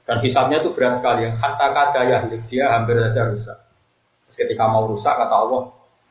dan 0.08 0.24
hisapnya 0.24 0.64
itu 0.64 0.72
berat 0.72 1.04
sekali. 1.04 1.28
Yang 1.28 1.44
kata 1.44 1.66
kata 1.76 2.00
ya 2.08 2.18
dia 2.48 2.66
hampir 2.72 2.96
saja 3.04 3.28
rusak. 3.28 3.58
Terus 4.28 4.36
ketika 4.40 4.64
mau 4.72 4.88
rusak 4.88 5.12
kata 5.12 5.36
Allah, 5.36 5.62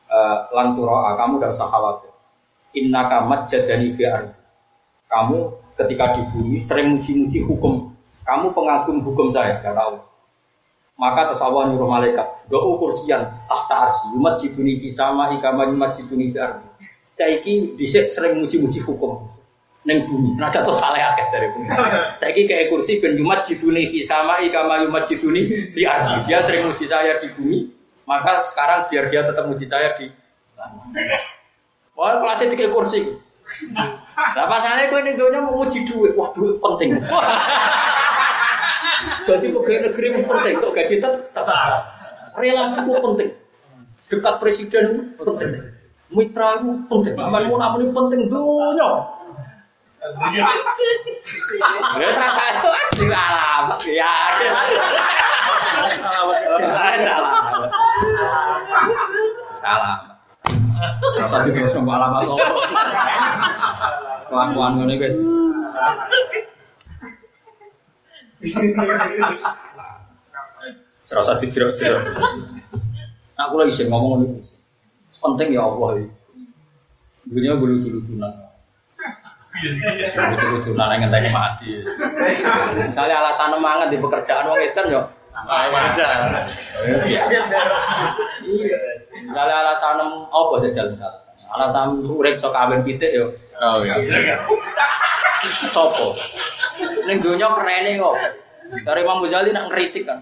e, 0.05 0.17
lanturoa 0.53 1.17
kamu 1.17 1.41
tidak 1.41 1.57
usah 1.57 1.67
khawatir. 1.73 2.13
Inna 2.77 3.09
kamat 3.09 3.49
jadani 3.49 3.89
fi'ar. 3.97 4.29
Kamu 5.09 5.37
ketika 5.81 6.05
di 6.13 6.21
bumi 6.29 6.61
sering 6.61 6.93
muji-muji 6.93 7.41
hukum. 7.49 7.89
Kamu 8.21 8.53
pengagum 8.53 9.01
hukum 9.01 9.33
saya, 9.33 9.57
kata 9.57 9.81
Allah. 9.81 10.05
Maka 10.97 11.33
terus 11.33 11.41
Allah 11.41 11.73
nyuruh 11.73 11.89
malaikat, 11.89 12.49
doa 12.49 12.77
kursian 12.77 13.21
tahta 13.49 13.89
arsi, 13.89 14.05
umat 14.17 14.41
jiduni 14.41 14.81
sama 14.89 15.33
ikama 15.33 15.69
umat 15.69 15.97
jiduni 15.97 16.33
fi. 16.33 16.41
Caiki 17.17 17.73
disek 17.77 18.13
sering 18.13 18.45
muji-muji 18.45 18.81
hukum 18.85 19.25
neng 19.87 20.03
bumi. 20.03 20.35
Senajan 20.35 20.67
terus 20.67 20.83
salah 20.83 21.15
akeh 21.15 21.27
dari 21.31 21.47
bumi. 21.55 21.67
Saya 22.19 22.31
ini 22.35 22.43
kayak 22.43 22.67
kursi 22.67 22.99
ben 22.99 23.15
yumat 23.15 23.47
jiduni 23.47 23.87
fi 23.87 24.03
sama 24.03 24.43
ikama 24.43 24.83
yumat 24.83 25.07
jiduni 25.07 25.71
di 25.71 25.87
ardi. 25.87 26.27
Dia 26.27 26.43
sering 26.43 26.67
muji 26.67 26.83
saya 26.83 27.23
di 27.23 27.31
bumi, 27.31 27.71
maka 28.03 28.43
sekarang 28.51 28.91
biar 28.91 29.07
dia 29.07 29.23
tetap 29.23 29.47
muji 29.47 29.63
saya 29.63 29.95
di 29.95 30.11
Wah, 31.97 32.21
kelasnya 32.21 32.53
tiga 32.53 32.69
kursi. 32.73 33.09
Nah, 33.73 34.45
pasalnya 34.45 34.89
gue 34.89 34.99
ini 35.01 35.11
dunia 35.17 35.41
mau 35.41 35.65
muji 35.65 35.81
duit. 35.85 36.13
Wah, 36.13 36.29
duit 36.33 36.61
penting. 36.61 36.93
Jadi 39.27 39.47
pegawai 39.49 39.81
negeri 39.89 40.07
itu 40.13 40.21
penting. 40.25 40.53
Kok 40.61 40.73
gaji 40.77 40.95
tetap. 41.01 41.47
Relasi 42.37 42.79
itu 42.85 43.01
penting. 43.01 43.29
Dekat 44.13 44.35
presiden 44.41 44.85
penting. 45.17 45.51
Mitra 46.13 46.61
itu 46.61 46.69
penting. 46.85 47.15
Aman 47.17 47.49
mau 47.49 47.57
namun 47.57 47.89
penting 47.93 48.29
dunia. 48.29 49.16
Ya 51.97 52.09
serasa 52.13 52.43
itu 52.53 52.69
sing 52.93 53.09
alamat 53.09 53.81
ya. 53.89 54.13
Salah. 57.01 57.33
Salah. 59.57 59.95
Satu 61.27 61.49
kita 61.49 61.69
semua 61.73 61.97
alamat 61.97 62.29
Allah. 62.29 62.49
Kelakuan 64.29 64.71
ngono 64.77 64.93
guys. 65.01 65.17
Serasa 71.01 71.41
dijerok-jerok. 71.41 72.21
Aku 73.37 73.53
lagi 73.57 73.73
sih 73.73 73.89
ngomong 73.89 74.29
ini. 74.29 74.45
Penting 75.17 75.57
ya 75.57 75.65
Allah. 75.65 76.05
Dunia 77.27 77.59
gue 77.59 77.69
lucu-lucunan. 77.75 78.46
Lucu-lucunan 79.57 80.93
yang 80.93 81.09
ngenteni 81.09 81.29
mati. 81.33 81.69
Misalnya 82.77 83.15
alasan 83.25 83.57
mangan 83.57 83.89
di 83.89 83.97
pekerjaan 83.97 84.45
wong 84.45 84.61
itu 84.61 84.81
yo. 84.93 85.01
Wajar. 85.47 86.45
Misalnya 89.11 89.55
alasan 89.65 90.01
apa 90.29 90.55
saja 90.61 90.81
misalnya. 90.89 91.21
Alasan 91.53 91.87
urip 92.05 92.37
sok 92.37 92.53
kawin 92.53 92.85
pitik 92.85 93.13
yo. 93.13 93.33
Oh 93.57 93.81
iya. 93.81 93.97
Sopo? 95.73 96.13
Ning 97.09 97.21
donya 97.21 97.49
kerene 97.57 97.97
kok. 97.97 98.15
Dari 98.83 99.01
Imam 99.01 99.23
Ghazali 99.23 99.55
nak 99.55 99.71
ngeritik 99.71 100.05
kan. 100.05 100.19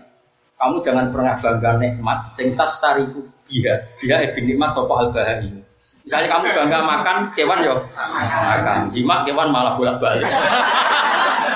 Kamu 0.56 0.80
jangan 0.86 1.12
pernah 1.12 1.36
bangga 1.44 1.76
nikmat 1.82 2.32
sing 2.32 2.56
tas 2.56 2.80
tariku 2.80 3.28
biha. 3.50 3.76
Biha 4.00 4.32
ibn 4.32 4.48
nikmat 4.48 4.72
sopo 4.72 4.96
al 4.96 5.12
bahari. 5.12 5.65
Misalnya 6.06 6.28
kamu 6.30 6.46
bangga 6.54 6.80
makan 6.86 7.18
kewan 7.34 7.60
yo 7.66 7.76
makan. 7.98 8.80
Jimat 8.94 9.20
kewan 9.26 9.50
malah 9.50 9.74
bolak-balik. 9.74 10.30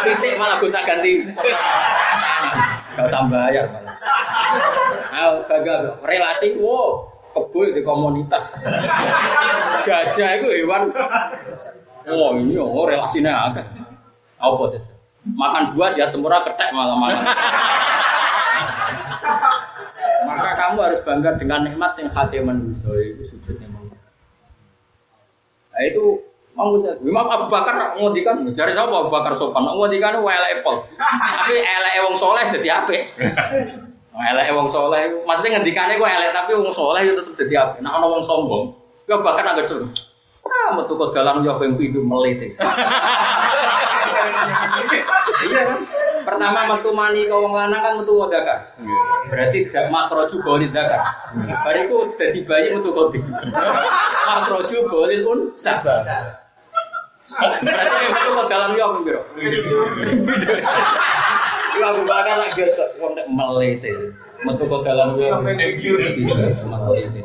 Titik 0.06 0.34
malah 0.42 0.58
gonta 0.58 0.82
ganti. 0.86 1.22
Gak 2.98 3.06
usah 3.06 3.24
bayar 3.30 3.66
malah. 3.70 3.96
Nah, 5.10 5.42
bangga 5.46 5.76
relasi 6.02 6.58
wow 6.58 7.06
kebo 7.34 7.62
di 7.70 7.82
komunitas. 7.86 8.44
Gajah 9.86 10.30
itu 10.42 10.48
hewan 10.66 10.90
Oh 12.10 12.34
ini 12.34 12.58
oh 12.58 12.90
relasinya 12.90 13.54
agak 13.54 13.70
apa 14.40 14.64
tuh? 14.74 14.82
Makan 15.30 15.76
buah 15.78 15.92
sehat 15.94 16.10
sempurna 16.10 16.42
ketek 16.42 16.74
malah 16.74 16.96
makan. 16.98 17.22
Maka 20.26 20.50
kamu 20.58 20.78
harus 20.80 21.00
bangga 21.06 21.38
dengan 21.38 21.68
nikmat 21.68 21.92
yang 22.00 22.10
hasil 22.16 22.42
manusia 22.42 22.94
itu 23.04 23.24
sujudnya 23.36 23.68
manusia. 23.70 23.89
Nah 25.80 25.88
itu 25.88 26.20
mau 26.60 26.76
Imam 26.76 27.28
Abu 27.32 27.48
Bakar 27.48 27.96
ngodikan 27.96 28.44
dari 28.52 28.76
siapa 28.76 28.92
Abu 28.92 29.08
Bakar 29.08 29.32
sopan 29.40 29.64
ngodikan 29.64 30.20
elek 30.20 30.60
Apple. 30.60 30.78
Tapi 31.00 31.56
elek 31.56 32.04
wong 32.04 32.20
soleh 32.20 32.44
jadi 32.52 32.84
apa? 32.84 32.92
Elek 34.12 34.52
wong 34.52 34.68
soleh, 34.76 35.24
maksudnya 35.24 35.56
ngendikane 35.56 35.96
gue 35.96 36.04
elek 36.04 36.36
tapi 36.36 36.52
wong 36.60 36.68
soleh 36.76 37.08
itu 37.08 37.16
tetap 37.16 37.32
jadi 37.40 37.56
apa? 37.64 37.80
Nah 37.80 37.96
ono 37.96 38.20
wong 38.20 38.24
sombong, 38.28 38.76
gue 39.08 39.18
bahkan 39.24 39.56
agak 39.56 39.72
dulu. 39.72 39.88
Ah, 40.44 40.76
metu 40.76 41.00
kok 41.00 41.16
dalam 41.16 41.48
yo 41.48 41.56
ping 41.56 41.80
pindho 41.80 42.04
melete. 42.04 42.60
Iya 45.50 45.62
kan? 45.66 45.80
Pertama 46.20 46.60
metu 46.68 46.92
mani 46.92 47.26
ke 47.26 47.34
wong 47.34 47.56
lanang 47.56 47.82
kan 47.82 47.94
metu 48.04 48.14
wadaka. 48.20 48.76
Berarti 49.32 49.72
gak 49.72 49.88
makroju 49.90 50.38
bolil 50.44 50.70
zakar. 50.70 51.02
Bariku 51.64 52.14
dadi 52.20 52.44
bayi 52.44 52.76
metu 52.76 52.92
kodi. 52.92 53.20
Makroju 54.28 54.78
bolil 54.92 55.20
pun 55.26 55.40
sah. 55.56 55.80
Berarti 57.64 58.06
metu 58.12 58.30
kok 58.36 58.48
dalam 58.52 58.76
yo 58.76 59.00
piro? 59.02 59.22
Iku 61.70 61.86
Abu 61.86 62.04
Bakar 62.04 62.36
lak 62.44 62.52
gesek 62.60 63.00
wong 63.00 63.16
nek 63.16 63.28
melete. 63.32 63.92
Metu 64.44 64.64
kok 64.68 64.84
dalam 64.84 65.16
yo. 65.16 65.40
Melete. 65.40 67.24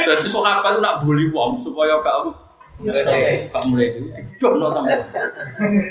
Jadi 0.00 0.26
sahabat 0.26 0.74
itu 0.74 0.80
nak 0.82 1.00
bully 1.06 1.30
wong 1.30 1.62
supaya 1.62 1.96
gak 2.02 2.34
gak 2.80 3.64
mulai 3.68 3.86
itu 3.92 4.00
dijono 4.08 4.72
sama. 4.72 4.88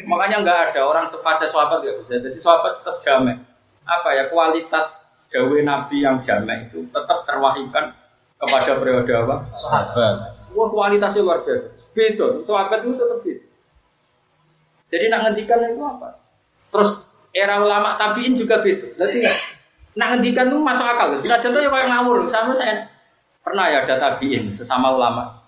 Makanya 0.09 0.41
nggak 0.41 0.59
ada 0.73 0.81
orang 0.85 1.05
sepase 1.09 1.45
sahabat 1.49 1.85
gak 1.85 1.95
bisa. 2.01 2.17
Jadi 2.17 2.37
sahabat 2.41 2.81
tetap 2.81 2.97
jamek. 3.05 3.37
Apa 3.85 4.09
ya 4.13 4.23
kualitas 4.29 5.09
gawe 5.29 5.57
Nabi 5.61 6.01
yang 6.01 6.21
jamek 6.25 6.69
itu 6.69 6.85
tetap 6.89 7.25
terwahyukan 7.29 7.93
kepada 8.41 8.71
periode 8.81 9.11
apa? 9.13 9.35
Sahabat. 9.53 10.15
Wah 10.57 10.67
kualitasnya 10.73 11.21
luar 11.21 11.45
biasa. 11.45 11.69
Beda. 11.93 12.27
Sahabat 12.45 12.79
itu 12.85 12.97
tetap 12.97 13.19
beda. 13.21 13.45
Jadi 14.89 15.05
nak 15.13 15.19
ngendikan 15.29 15.59
itu 15.69 15.83
apa? 15.85 16.09
Terus 16.73 16.91
era 17.29 17.61
ulama 17.61 17.97
tabiin 18.01 18.33
juga 18.33 18.61
beda. 18.65 18.97
Jadi 18.97 19.25
nak 19.93 20.17
ngendikan 20.17 20.49
itu 20.49 20.57
masuk 20.57 20.85
akal. 20.85 21.17
Bisa 21.21 21.37
contoh 21.37 21.61
ya 21.61 21.69
kayak 21.69 21.87
ngawur. 21.93 22.17
Sama 22.33 22.53
saya 22.57 22.89
pernah 23.45 23.65
ya 23.69 23.85
ada 23.85 23.95
tabiin 23.97 24.49
sesama 24.53 24.93
ulama. 24.93 25.38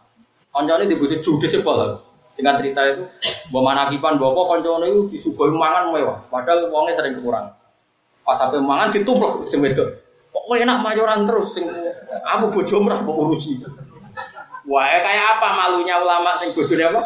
Koncone 0.52 0.84
dibutuh 0.92 1.24
judes 1.24 1.56
ya 1.56 1.64
pola. 1.64 1.96
Dengan 2.36 2.60
cerita 2.60 2.80
itu, 2.88 3.04
bawa 3.52 3.76
manakipan, 3.76 4.20
bawa 4.20 4.32
apa 4.36 4.42
koncone 4.56 4.86
itu 4.88 5.02
disuguhi 5.16 5.52
mangan 5.52 5.96
mewah. 5.96 6.20
Padahal 6.28 6.68
uangnya 6.68 7.00
sering 7.00 7.20
kurang. 7.24 7.52
Pas 8.28 8.36
sampai 8.40 8.60
mangan 8.60 8.92
ditumplek 8.92 9.48
sing 9.48 9.64
wedok. 9.64 9.88
Kok 10.32 10.48
enak 10.58 10.80
mayoran 10.84 11.28
terus 11.28 11.56
sing 11.56 11.68
aku 12.28 12.46
bojo 12.52 12.76
merah 12.84 13.00
mbok 13.04 13.16
urusi. 13.16 13.62
Wah, 14.68 14.88
kayak 14.88 15.40
apa 15.40 15.48
malunya 15.56 16.00
ulama 16.00 16.32
sing 16.36 16.52
bojone 16.52 16.84
apa? 16.92 17.02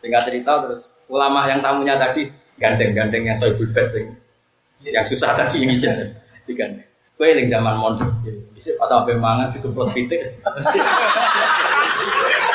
Singkat 0.00 0.22
cerita 0.28 0.52
terus 0.64 0.94
ulama 1.10 1.50
yang 1.50 1.60
tamunya 1.64 1.98
tadi 1.98 2.30
gandeng-gandeng 2.56 3.26
yang 3.26 3.36
soal 3.36 3.52
bed 3.58 3.74
sing 3.92 4.06
yang 4.92 5.02
susah 5.02 5.34
tadi 5.34 5.66
ini 5.66 5.74
sih 5.74 5.90
digandeng. 6.46 6.85
Kue 7.16 7.32
yang 7.32 7.48
zaman 7.48 7.80
mondok, 7.80 8.12
bisa 8.52 8.76
pas 8.76 8.92
sampai 8.92 9.16
mangan 9.16 9.48
ditumplek 9.48 9.88
pitik. 9.96 10.36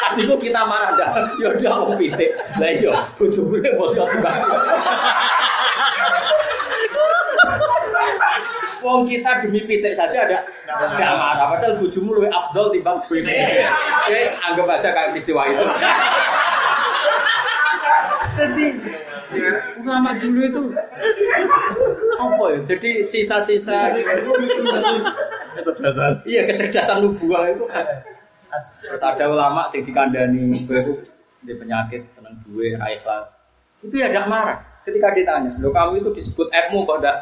Asiko 0.06 0.38
kita 0.38 0.62
marah 0.70 0.94
dah, 0.94 1.34
yo 1.42 1.58
udah 1.58 1.82
mau 1.82 1.98
pitik, 1.98 2.38
lah 2.62 2.70
yo 2.78 2.94
bojo 3.18 3.42
gue 3.50 3.58
mau 3.74 3.90
Wong 8.86 9.10
kita 9.10 9.42
demi 9.42 9.66
pitik 9.66 9.98
saja 9.98 10.30
ada 10.30 10.46
nggak 10.70 11.14
marah, 11.18 11.58
padahal 11.58 11.82
bojomu 11.82 12.22
lebih 12.22 12.30
afdol 12.30 12.70
timbang 12.70 13.02
pitik. 13.10 13.66
Oke, 14.06 14.22
anggap 14.46 14.78
aja 14.78 14.90
kayak 14.94 15.18
peristiwa 15.18 15.42
itu. 15.50 15.66
Jadi 18.32 18.66
ulama 19.82 20.12
dulu 20.20 20.40
itu 20.44 20.62
apa 22.20 22.46
ya? 22.52 22.60
Jadi 22.68 22.90
sisa-sisa 23.08 23.92
Kecerdasan. 25.52 26.24
iya 26.24 26.48
kecerdasan 26.48 27.04
nubuah 27.04 27.52
itu 27.52 27.68
khas. 27.68 27.88
Terus 28.84 29.04
ada 29.04 29.26
ulama 29.32 29.68
sing 29.68 29.84
dikandani 29.84 30.64
itu 30.64 31.04
di 31.44 31.54
penyakit 31.56 32.08
seneng 32.16 32.40
duwe 32.48 32.76
ra 32.80 32.88
ikhlas. 32.92 33.36
Itu 33.84 33.96
ya 34.00 34.08
tidak 34.12 34.28
marah 34.32 34.58
ketika 34.88 35.12
ditanya, 35.16 35.52
"Loh 35.60 35.74
kamu 35.74 36.04
itu 36.06 36.10
disebut 36.16 36.48
F-mu 36.52 36.86
kok 36.88 37.02
tidak 37.02 37.18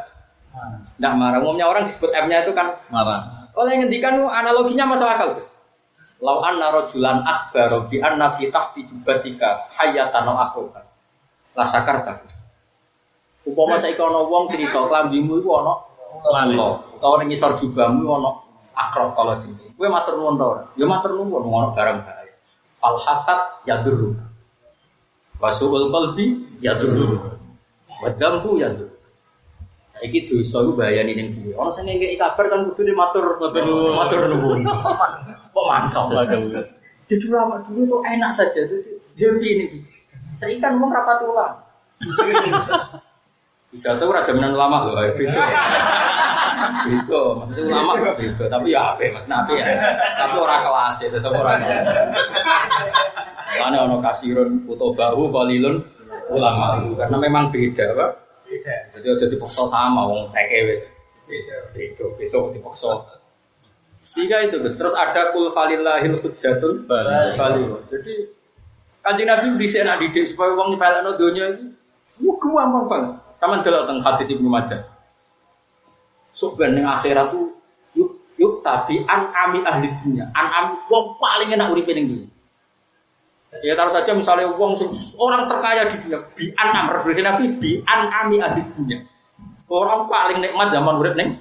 tidak 0.98 1.14
marah?" 1.16 1.40
Umumnya 1.42 1.66
orang 1.70 1.88
disebut 1.90 2.12
F-nya 2.12 2.44
itu 2.46 2.52
kan 2.54 2.76
Marah. 2.92 3.50
kalau 3.54 3.68
yang 3.70 3.86
ngendikan 3.86 4.18
analoginya 4.30 4.86
masuk 4.94 5.10
akal. 5.10 5.30
Lau 6.20 6.44
anna 6.44 6.68
rajulan 6.70 7.24
akbar 7.24 7.88
bi 7.88 7.98
anna 8.04 8.36
fi 8.36 8.52
tahti 8.52 8.84
jubatika 8.92 9.72
hayatan 9.80 10.28
au 10.28 10.36
akroban. 10.36 10.84
La 11.58 11.66
sakarta. 11.66 12.24
Upama 13.48 13.80
saiki 13.82 13.98
ana 13.98 14.22
wong 14.28 14.52
cerita 14.52 14.86
klambimu 14.86 15.42
iku 15.42 15.50
ana 15.64 15.74
lalo, 16.30 16.84
utawa 16.98 17.24
ning 17.24 17.34
ngisor 17.34 17.58
jubahmu 17.58 18.06
ana 18.06 18.30
akrab 18.76 19.16
kalau 19.18 19.40
jenis. 19.42 19.74
Kowe 19.76 19.88
matur 19.88 20.20
nuwun 20.20 20.36
ta 20.36 20.46
ora? 20.46 20.64
Ya 20.76 20.86
matur 20.86 21.16
nuwun 21.16 21.44
ngono 21.44 21.68
barang 21.74 22.04
bahaya. 22.04 22.34
Al 22.84 22.96
hasad 23.00 23.40
yadurru. 23.66 24.16
Wasuul 25.40 25.88
qalbi 25.92 26.60
yadurru. 26.60 27.40
Wa 28.04 28.10
dzambu 28.12 28.60
yadurru. 28.60 28.96
Saiki 29.96 30.28
dosa 30.28 30.64
iku 30.64 30.72
bahayane 30.76 31.12
ning 31.16 31.28
dhewe. 31.36 31.56
Ana 31.56 31.72
sing 31.76 31.88
ngekeki 31.88 32.20
kabar 32.20 32.46
kan 32.48 32.68
kudu 32.72 32.92
matur 32.96 33.40
Matur. 33.40 33.64
Matur 33.96 34.20
nuwun. 34.32 34.64
Kok 35.56 35.66
mantap. 35.66 36.08
Jadi 37.10 37.26
lama 37.34 37.58
dulu 37.66 37.90
tuh 37.90 38.00
enak 38.06 38.30
saja, 38.30 38.70
tuh 38.70 38.78
happy 39.18 39.48
ini. 39.50 39.66
Saya 40.40 40.56
kan 40.64 40.74
mau 40.80 40.88
rapat 40.88 41.20
ulang. 41.28 41.56
Tidak 43.70 44.02
tahu 44.02 44.10
raja 44.10 44.34
jaminan 44.34 44.58
lama 44.58 44.90
loh, 44.90 44.98
beda. 44.98 45.30
Beda, 46.90 47.22
maksudnya 47.38 47.64
ulama 47.70 47.92
beda, 48.18 48.46
tapi 48.50 48.74
ya 48.74 48.82
apa, 48.82 49.06
mas 49.14 49.26
nabi 49.30 49.62
ya. 49.62 49.66
Tapi 50.18 50.36
orang 50.42 50.62
kelas 50.66 50.96
ya, 51.06 51.08
tetap 51.14 51.32
orang 51.38 51.62
kelas. 51.62 51.86
Mana 53.62 53.78
ono 53.86 54.02
kasirun 54.02 54.66
foto 54.66 54.90
bahu 54.98 55.30
kalilun 55.30 55.86
ulama 56.34 56.82
karena 56.98 57.18
memang 57.22 57.54
beda, 57.54 57.94
pak. 57.94 58.12
Beda. 58.50 58.76
Jadi 58.98 59.08
udah 59.14 59.28
dipaksa 59.30 59.64
sama, 59.70 60.02
wong 60.02 60.34
teke 60.34 60.60
wis. 60.74 60.82
Beda, 61.30 61.58
beda, 61.70 62.06
beda 62.18 62.40
dipaksa. 62.58 62.90
Tiga 64.02 64.38
itu. 64.50 64.58
Terus 64.66 64.96
ada 64.98 65.30
kul 65.30 65.54
falillahil 65.54 66.18
hujjatul 66.26 66.90
Bali. 66.90 67.38
bali. 67.38 67.62
Jadi 67.94 68.39
kanjeng 69.10 69.26
Nabi 69.26 69.58
bisa 69.58 69.82
nak 69.82 69.98
didik 69.98 70.30
supaya 70.30 70.54
wong 70.54 70.78
nyepelekno 70.78 71.18
donya 71.18 71.58
itu 71.58 71.66
Wah, 72.20 72.36
gampang 72.68 72.86
banget. 72.92 73.12
Sama 73.40 73.64
delok 73.64 73.88
teng 73.88 74.04
hadis 74.04 74.28
Ibnu 74.36 74.52
Majah. 74.52 74.84
Sok 76.36 76.60
ben 76.60 76.76
ning 76.76 76.84
akhirat 76.84 77.32
tuh 77.32 77.56
yuk 78.40 78.64
tabi 78.64 79.04
an 79.08 79.32
ami 79.32 79.64
ahli 79.64 79.88
dunia. 80.04 80.28
An 80.36 80.48
ami 80.52 80.76
wong 80.92 81.16
paling 81.20 81.52
enak 81.56 81.72
uripe 81.72 81.92
ning. 81.96 82.28
Ya 83.64 83.76
taruh 83.76 83.96
saja 83.96 84.12
misalnya 84.16 84.52
wong 84.56 84.80
orang 85.16 85.48
terkaya 85.48 85.90
di 85.92 86.04
dunia 86.04 86.20
bi 86.36 86.52
an 86.60 86.70
am 86.76 86.88
nabi 86.92 87.46
bi 87.60 87.80
an 87.88 88.12
ami 88.12 88.44
ahli 88.44 88.62
dunia. 88.76 89.04
Orang 89.72 90.12
paling 90.12 90.44
nikmat 90.44 90.76
zaman 90.76 91.00
urip 91.00 91.16
ning 91.16 91.40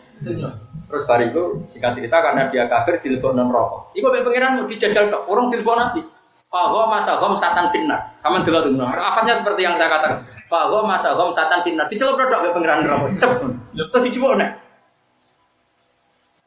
Terus 0.89 1.05
bariku 1.05 1.69
singkat 1.69 2.01
cerita 2.01 2.17
karena 2.19 2.49
dia 2.49 2.65
kafir 2.65 2.97
non 3.37 3.53
rokok. 3.53 3.93
Iku 3.93 4.09
pengen 4.09 4.25
pengiran 4.25 4.53
mau 4.57 4.65
dijajal 4.65 5.05
tok, 5.13 5.23
orang 5.29 5.53
dilebok 5.53 5.77
nasi. 5.77 6.01
Fahu 6.49 6.89
masa 6.89 7.13
hom 7.21 7.37
satan 7.37 7.69
fitnah. 7.69 8.01
Kamu 8.25 8.41
dulu 8.41 8.73
tuh, 8.73 8.73
Apanya 8.81 9.37
seperti 9.37 9.69
yang 9.69 9.77
saya 9.77 9.93
katakan. 9.93 10.25
Fahu 10.49 10.81
masa 10.81 11.13
hom 11.13 11.29
satan 11.29 11.61
fitnah. 11.61 11.85
Dicelup 11.93 12.17
produk 12.17 12.49
ke 12.49 12.57
pengiran 12.57 12.89
rokok. 12.89 13.09
Cep. 13.21 13.31
Terus 13.77 14.05
dicoba 14.09 14.41
nih. 14.41 14.51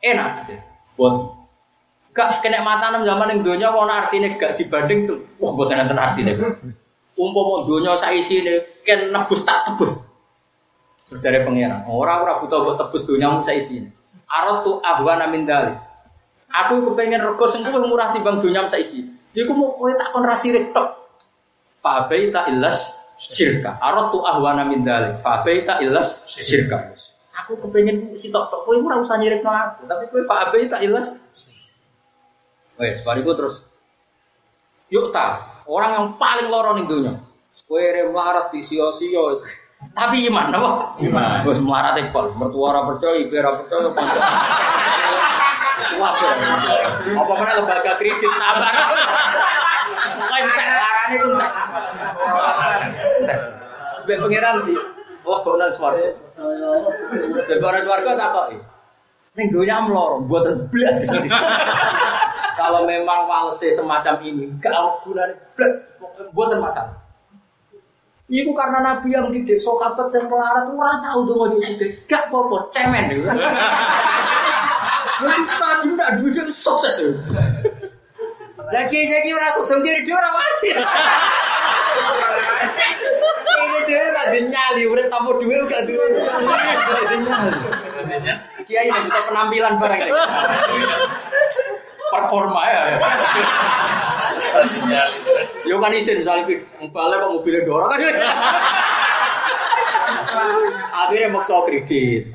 Enak. 0.02 0.49
Buat 0.97 1.38
gak 2.12 2.43
kena 2.43 2.66
mata 2.66 2.91
enam 2.91 3.08
zaman 3.08 3.32
yang 3.32 3.39
dunia 3.45 3.70
warna 3.72 4.04
artinya 4.04 4.34
gak 4.36 4.58
dibanding 4.58 5.06
tuh. 5.06 5.22
Wah 5.38 5.54
buat 5.54 5.70
nanti 5.70 5.93
artinya. 5.93 6.34
Umpama 7.14 7.70
dunia 7.70 7.93
saya 7.93 8.18
isi 8.18 8.41
nih, 8.41 8.82
kan 8.82 9.14
nebus 9.14 9.45
tak 9.45 9.70
tebus. 9.70 9.93
Terus 11.08 11.22
dari 11.22 11.45
pengiran. 11.45 11.86
Orang-orang 11.86 12.41
butuh 12.41 12.60
buat 12.66 12.78
tebus 12.82 13.06
dunia 13.06 13.38
saya 13.45 13.62
isi. 13.62 13.86
Arot 14.26 14.66
tu 14.66 14.72
ahwana 14.82 15.30
min 15.30 15.45
dalik. 15.45 15.78
Aku 16.52 16.84
kepengen 16.91 17.22
rego 17.22 17.45
sing 17.47 17.64
luwih 17.64 17.86
murah 17.86 18.12
timbang 18.12 18.43
dunyam 18.43 18.68
saisi. 18.68 19.21
Iku 19.32 19.52
mau 19.56 19.80
kowe 19.80 19.92
tak 19.96 20.12
kon 20.12 20.28
rasirik 20.28 20.76
tok. 20.76 20.90
Fa 21.80 22.06
baita 22.12 22.52
illas 22.52 22.92
syirka. 23.18 23.80
Arot 23.80 24.12
tu 24.12 24.20
ahwana 24.22 24.68
min 24.68 24.84
dalik. 24.84 25.24
Fa 25.24 25.40
baita 25.42 25.80
illas 25.80 26.20
syirka. 26.28 26.92
Aku 27.46 27.56
kepengen 27.64 28.14
si 28.20 28.28
tok 28.28 28.52
tok 28.52 28.68
kowe 28.68 28.76
ora 28.76 29.00
usah 29.00 29.16
nyirikno 29.16 29.48
aku, 29.48 29.88
tapi 29.88 30.12
kowe 30.12 30.22
fa 30.28 30.52
baita 30.52 30.84
illas 30.84 31.16
Wes, 32.82 32.98
bariku 33.06 33.38
terus 33.38 33.62
yuk 34.90 35.14
ta, 35.14 35.62
orang 35.70 35.92
yang 35.94 36.08
paling 36.18 36.50
loro 36.50 36.74
ning 36.74 36.90
dunya. 36.90 37.14
Kowe 37.70 37.80
melarat 38.10 38.50
di 38.52 38.66
sio-sio. 38.66 39.46
Tapi 39.96 40.28
iman 40.28 40.50
apa? 40.50 40.72
Iman. 41.00 41.46
Wis 41.46 41.62
melarat 41.62 42.02
e 42.02 42.10
pol, 42.10 42.34
mertua 42.34 42.74
ora 42.74 42.82
percaya, 42.90 43.22
ibu 43.22 43.34
ora 43.38 43.52
percaya. 43.62 43.90
Wae. 46.00 46.30
Apa 47.16 47.34
mana 47.36 47.52
lembaga 47.60 47.94
kredit 47.98 48.32
tambah. 48.32 48.72
Pokoke 49.92 50.40
entek 50.42 50.68
larane 50.72 51.16
ku 51.20 51.28
entek. 51.36 53.40
Sebab 54.02 54.18
pangeran 54.26 54.56
sih. 54.66 54.78
Wah, 55.22 55.38
kok 55.46 55.56
nang 55.62 55.72
swarga. 55.78 56.10
Sebab 57.46 57.76
swarga 57.86 58.12
tak 58.18 58.30
kok. 58.34 58.46
Ning 59.32 59.48
donya 59.48 59.80
mloro, 59.80 60.20
mboten 60.28 60.68
blas 60.68 61.00
ke 61.00 61.08
sini. 61.08 61.32
Kalau 62.60 62.84
memang 62.84 63.32
walse 63.32 63.72
semacam 63.72 64.20
ini, 64.28 64.44
gak 64.60 64.76
gunane 65.08 65.32
blas, 65.56 65.72
mboten 66.36 66.60
masalah. 66.60 67.00
Iku 68.28 68.52
karena 68.52 68.80
Nabi 68.80 69.12
yang 69.12 69.32
didik 69.32 69.60
sahabat 69.60 70.08
yang 70.12 70.28
melarat 70.28 70.68
ora 70.72 70.94
tahu 71.04 71.20
tuh 71.28 71.36
mau 71.36 71.48
didik. 71.52 72.08
Gak 72.12 72.28
apa-apa, 72.28 72.68
cemen. 72.76 73.04
Tadi 75.22 75.88
ndak 75.94 76.12
duit 76.22 76.38
sukses. 76.58 76.98
Lagi 78.72 79.00
saya 79.10 79.22
kira 79.26 79.48
sukses 79.58 79.78
dia 79.86 80.02
dia 80.02 80.16
orang 80.18 80.36
mati. 80.38 80.70
Ini 83.52 83.80
dia 83.86 84.02
ada 84.16 84.40
nyali, 84.40 84.84
udah 84.88 85.06
tamu 85.12 85.38
duit 85.44 85.62
gak 85.70 85.84
duit. 85.86 86.12
Kiai 88.66 88.88
ini 88.88 89.00
kita 89.10 89.20
penampilan 89.28 89.74
barang 89.78 90.00
performa 92.12 92.62
ya. 92.68 92.82
Yo 95.68 95.80
kan 95.80 95.96
isin 95.96 96.24
misalnya 96.24 96.60
balik 96.92 97.18
kok 97.22 97.32
mobilnya 97.32 97.62
dorong 97.68 97.92
kan. 97.92 98.00
Akhirnya 100.92 101.28
maksa 101.32 101.56
kredit. 101.68 102.32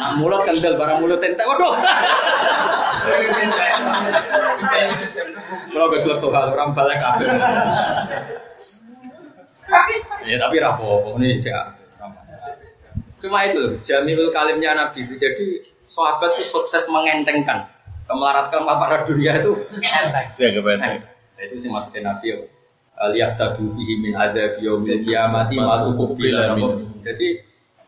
Nah, 0.00 0.16
mulut 0.16 0.48
kendel 0.48 0.80
barang 0.80 0.98
mulut 1.04 1.20
entek. 1.20 1.44
Waduh. 1.44 1.76
Kalau 5.70 5.86
gak 5.92 6.00
jelek 6.00 6.18
tuh 6.24 6.30
orang 6.32 6.72
balik 6.72 6.98
kabel. 7.04 7.28
Ya 10.24 10.36
tapi 10.40 10.56
rapopo 10.56 11.20
ini 11.20 11.36
cek. 11.36 11.76
Cuma 13.20 13.44
itu 13.44 13.76
Jamiul 13.84 14.32
Kalimnya 14.32 14.72
Nabi. 14.72 15.04
Jadi 15.20 15.70
sahabat 15.90 16.32
itu 16.38 16.46
sukses 16.46 16.86
mengentengkan 16.86 17.66
kemelaratkan 18.06 18.62
para 18.66 19.02
dunia 19.06 19.38
itu 19.38 19.54
ya 20.38 20.48
kebenar 20.54 21.02
nah, 21.02 21.42
itu 21.42 21.62
sih 21.62 21.70
maksudnya 21.70 22.14
nabi 22.14 22.34
ya 22.34 22.38
lihat 23.14 23.38
tadu 23.38 23.70
bihi 23.74 24.02
min 24.02 24.14
ada 24.18 24.58
biomil 24.58 25.02
kiamati 25.06 25.58
matu 25.58 25.94
kubila 25.94 26.54
jadi 27.06 27.28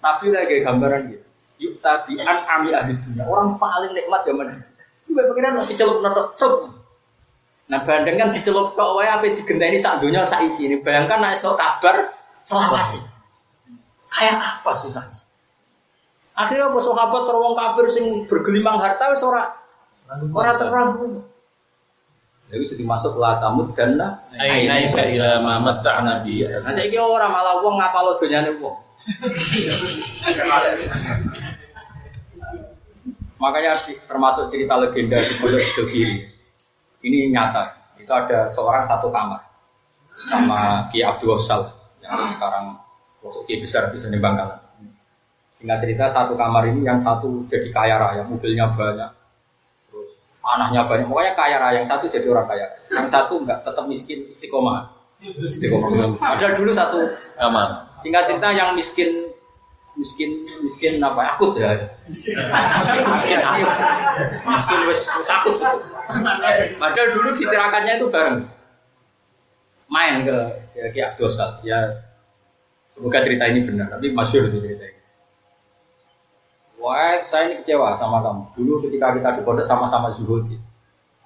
nabi 0.03 0.27
lagi 0.31 0.57
gambaran 0.63 1.03
gitu 1.11 1.22
yuk 1.63 1.79
tadi 1.79 2.19
an 2.19 2.43
ami 2.59 2.75
ahli 2.75 2.99
dunia 2.99 3.23
orang 3.23 3.55
paling 3.55 3.95
nikmat 3.95 4.27
zaman 4.27 4.51
itu 5.07 5.11
bagaimana 5.15 5.63
nanti 5.63 5.75
celup 5.79 6.03
notok 6.03 6.35
celup 6.35 6.61
nah 7.71 7.81
bandingkan 7.87 8.35
dicelup 8.35 8.75
kok 8.75 8.99
wae 8.99 9.07
apa 9.07 9.31
digenteni 9.31 9.79
sak 9.79 10.03
dunia 10.03 10.27
sak 10.27 10.43
isi 10.51 10.67
ini 10.67 10.83
bayangkan 10.83 11.23
nek 11.23 11.39
kabar 11.39 12.11
selawasi 12.43 12.99
kayak 14.11 14.37
apa 14.37 14.73
susah 14.77 15.07
akhirnya 16.35 16.67
apa 16.67 16.79
sahabat 16.83 17.23
terwong 17.31 17.55
kafir 17.55 17.87
sing 17.95 18.07
bergelimang 18.27 18.83
harta 18.83 19.15
wis 19.15 19.23
ora 19.23 19.63
Orang 20.13 20.57
terang. 20.61 20.89
Jadi 22.53 22.65
sudah 22.69 22.85
masuk 22.85 23.17
lah 23.17 23.41
tamu 23.41 23.65
karena 23.73 24.21
aina 24.37 24.77
ila 24.93 25.41
mamat 25.41 25.81
nabi. 26.05 26.45
Nah 26.45 26.61
saya 26.61 27.01
orang 27.01 27.33
malah 27.33 27.65
uang 27.65 27.81
ngapa 27.81 27.99
lo 28.05 28.13
dunia 28.21 28.45
uang. 28.61 28.77
Makanya 33.43 33.75
termasuk 34.07 34.55
cerita 34.55 34.79
legenda 34.79 35.19
di 35.19 35.35
Pondok 35.43 35.91
Kiri. 35.91 36.31
Ini 37.03 37.35
nyata. 37.35 37.95
Itu 37.99 38.11
ada 38.15 38.47
seorang 38.51 38.87
satu 38.87 39.11
kamar 39.11 39.43
sama 40.31 40.87
Ki 40.95 41.03
Abdul 41.03 41.39
Sal 41.39 41.67
yang 42.03 42.19
sekarang 42.35 42.79
masuk 43.23 43.43
Ki 43.47 43.59
besar 43.63 43.91
bisa 43.91 44.07
di 44.07 44.19
Bangkalan. 44.19 44.59
Singkat 45.53 45.79
cerita 45.85 46.11
satu 46.11 46.35
kamar 46.35 46.67
ini 46.71 46.83
yang 46.83 46.99
satu 47.03 47.47
jadi 47.47 47.71
kaya 47.71 47.95
raya, 48.01 48.23
mobilnya 48.27 48.73
banyak, 48.73 49.11
anaknya 50.43 50.83
banyak, 50.89 51.07
pokoknya 51.07 51.33
kaya 51.39 51.57
raya. 51.61 51.77
Yang 51.83 51.89
satu 51.95 52.05
jadi 52.11 52.27
orang 52.33 52.47
kaya, 52.51 52.67
yang 52.91 53.07
satu 53.07 53.39
enggak 53.39 53.63
tetap 53.63 53.85
miskin 53.87 54.27
istiqomah. 54.33 54.91
Istiqomah. 55.23 56.19
Ada 56.19 56.59
dulu 56.59 56.73
satu 56.75 56.99
kamar. 57.39 57.92
Singkat 58.03 58.23
cerita 58.29 58.49
yang 58.51 58.75
miskin 58.75 59.33
miskin 59.93 60.43
miskin 60.65 60.99
apa 60.99 61.37
akut 61.37 61.55
ya. 61.57 61.79
Miskin 62.11 62.37
akut. 62.39 63.71
Miskin 64.47 64.81
wes 64.91 65.03
akut. 65.09 65.57
Padahal 66.77 67.09
dulu 67.15 67.29
di 67.39 67.45
tirakannya 67.47 67.93
itu 68.03 68.07
bareng. 68.11 68.39
Main 69.93 70.25
ke 70.25 70.39
ya 70.73 70.87
Ki 70.89 71.01
Abdosal 71.05 71.61
ya 71.61 71.77
semoga 72.97 73.21
cerita 73.21 73.45
ini 73.45 73.69
benar 73.69 73.93
tapi 73.93 74.09
masyur 74.11 74.49
itu 74.49 74.59
cerita 74.65 74.85
ini. 74.89 75.01
Wah, 76.83 77.23
saya 77.31 77.47
ini 77.47 77.63
kecewa 77.63 77.95
sama 77.95 78.19
kamu. 78.27 78.43
Dulu 78.59 78.73
ketika 78.83 79.15
kita 79.15 79.39
di 79.39 79.47
pondok 79.47 79.71
sama-sama 79.71 80.11
zuhud, 80.19 80.51
gitu. 80.51 80.67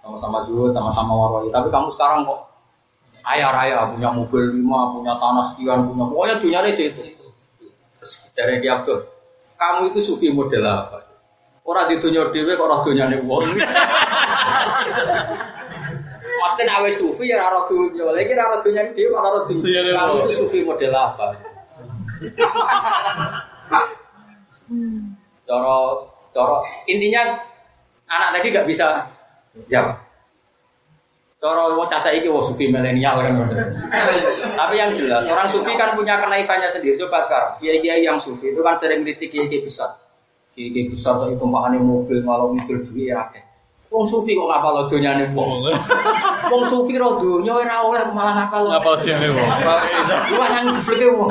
sama-sama 0.04 0.44
zuhud, 0.44 0.76
sama-sama 0.76 1.16
waroi. 1.16 1.48
Tapi 1.48 1.72
kamu 1.72 1.88
sekarang 1.96 2.28
kok 2.28 2.44
ayah 3.34 3.50
raya, 3.50 3.90
punya 3.90 4.14
mobil 4.14 4.54
lima, 4.54 4.94
punya 4.94 5.18
tanah 5.18 5.44
sekian, 5.54 5.90
punya 5.90 6.04
pokoknya 6.06 6.36
dunia 6.38 6.60
itu 6.70 6.82
itu. 6.94 7.02
Terus 7.98 8.14
dari 8.38 8.62
dia 8.62 8.78
tuh, 8.86 9.02
kamu 9.58 9.90
itu 9.94 10.00
sufi 10.06 10.30
model 10.30 10.62
apa? 10.62 11.02
Orang 11.66 11.90
di 11.90 11.98
dunia 11.98 12.30
dewe, 12.30 12.54
orang 12.54 12.86
dunia 12.86 13.10
nih 13.10 13.18
wong. 13.26 13.42
Maksudnya 16.36 16.78
awe 16.78 16.90
sufi 16.94 17.26
ya 17.26 17.42
raro 17.42 17.66
dunia, 17.66 18.06
lagi 18.14 18.30
raro 18.30 18.62
dunia 18.62 18.86
dewe, 18.94 19.18
raro 19.18 19.42
dunia. 19.50 19.82
Kamu 19.90 20.30
itu 20.30 20.46
sufi 20.46 20.62
model 20.62 20.94
apa? 20.94 21.34
Coro, 25.46 26.10
coro. 26.34 26.66
Intinya 26.90 27.38
anak 28.10 28.38
tadi 28.38 28.46
nggak 28.50 28.66
bisa 28.66 29.06
jawab. 29.70 30.05
Coro 31.36 31.76
mau 31.76 31.84
caca 31.84 32.08
iki 32.16 32.32
wah 32.32 32.48
sufi 32.48 32.72
milenial 32.72 33.20
orang 33.20 33.44
Tapi 34.56 34.74
yang 34.80 34.96
jelas 34.96 35.28
orang 35.28 35.44
sufi 35.44 35.76
kan 35.76 35.92
punya 35.92 36.16
kenaikannya 36.16 36.72
sendiri. 36.72 36.96
Coba 36.96 37.20
sekarang 37.28 37.60
kiai-kiai 37.60 38.00
yang 38.00 38.16
sufi 38.16 38.56
itu 38.56 38.64
kan 38.64 38.72
sering 38.80 39.04
kritik 39.04 39.28
kiai-kiai 39.28 39.60
besar. 39.60 40.00
Kiai-kiai 40.56 40.88
besar 40.88 41.20
saya 41.20 41.36
tumpahannya 41.36 41.76
mobil 41.76 42.24
malah 42.24 42.48
mobil 42.48 42.88
duit 42.88 43.12
ya. 43.12 43.28
Wong 43.92 44.08
sufi 44.08 44.32
kok 44.32 44.48
ngapal 44.48 44.88
donyane 44.88 45.28
wong. 45.36 45.60
Wong 46.48 46.62
sufi 46.64 46.96
ro 46.96 47.20
donya 47.20 47.52
ora 47.52 47.84
oleh 47.84 48.02
malah 48.16 48.34
ngapal. 48.48 48.72
Ngapal 48.72 48.94
donyane 48.96 49.28
wong. 49.36 49.48
Lu 50.32 50.40
nang 50.40 50.64
gebleke 50.80 51.06
wong. 51.20 51.30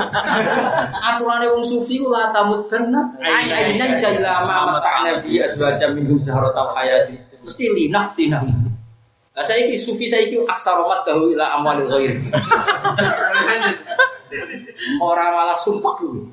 Aturane 1.01 1.49
wong 1.49 1.65
sufi 1.65 1.97
ku 1.97 2.13
la 2.13 2.29
tamut 2.29 2.69
kenna. 2.69 3.09
Aina 3.25 3.89
ila 3.89 4.33
ma 4.45 4.69
mata'na 4.69 5.25
bi 5.25 5.41
azwajam 5.41 5.97
minhum 5.97 6.21
saharata 6.21 6.77
hayati. 6.77 7.17
Mesti 7.41 7.73
Lah 9.35 9.43
saiki 9.43 9.75
sufi 9.75 10.07
saiki 10.07 10.39
aksaromat 10.47 11.03
dahu 11.03 11.35
ila 11.35 11.59
amwalil 11.59 11.91
ghair. 11.91 12.15
Orang 15.03 15.29
malah 15.35 15.59
sumpah 15.59 15.93
dulu. 15.99 16.31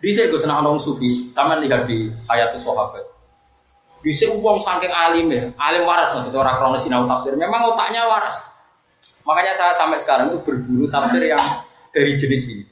Bisa 0.00 0.24
gue 0.32 0.40
senang 0.40 0.64
orang 0.64 0.80
sufi, 0.80 1.28
sama 1.36 1.60
lihat 1.60 1.84
di 1.84 2.08
ayat 2.24 2.56
sahabat. 2.64 3.04
Bisa 4.00 4.32
uang 4.32 4.64
saking 4.64 4.88
alim 4.88 5.28
ya, 5.28 5.44
alim 5.60 5.84
waras 5.84 6.16
maksudnya 6.16 6.40
orang 6.40 6.56
krono 6.56 6.78
sinau 6.80 7.04
tafsir. 7.04 7.36
Memang 7.36 7.68
otaknya 7.68 8.08
waras. 8.08 8.32
Makanya 9.28 9.52
saya 9.52 9.76
sampai 9.76 10.00
sekarang 10.00 10.32
itu 10.32 10.40
berburu 10.40 10.88
tafsir 10.88 11.20
yang 11.20 11.44
dari 11.92 12.16
jenis 12.16 12.48
ini. 12.48 12.64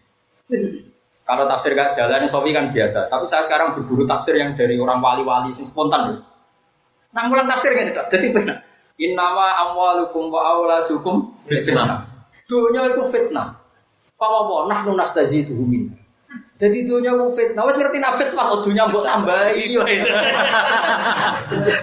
Kalau 1.29 1.45
tafsir 1.45 1.77
gak 1.77 1.93
jalan, 2.01 2.25
Sofi 2.33 2.57
kan 2.57 2.73
biasa. 2.73 3.13
Tapi 3.13 3.29
saya 3.29 3.45
sekarang 3.45 3.77
berburu 3.77 4.09
tafsir 4.09 4.41
yang 4.41 4.57
dari 4.57 4.81
orang 4.81 5.05
wali-wali 5.05 5.53
spontan. 5.53 6.17
Loh. 6.17 6.21
Nang 7.19 7.35
ulang 7.35 7.51
tafsir 7.51 7.75
kan 7.75 7.91
tidak. 7.91 8.07
Jadi 8.15 8.31
benar. 8.31 8.63
Innama 8.95 9.59
amwalukum 9.67 10.31
wa 10.31 10.55
auladukum 10.55 11.35
fitnah. 11.51 12.07
Dunia 12.47 12.95
itu 12.95 13.03
fitnah. 13.11 13.59
Fawawa 14.15 14.71
nahnu 14.71 14.95
nastaziduhu 14.95 15.67
min. 15.67 15.91
Jadi 16.59 16.87
dunia 16.87 17.15
mau 17.15 17.31
fitnah, 17.35 17.63
wes 17.67 17.79
ngerti 17.79 17.99
nak 18.03 18.19
fitnah 18.19 18.47
kalau 18.47 18.63
dunia 18.63 18.87
mau 18.87 19.03
tambahi. 19.03 19.79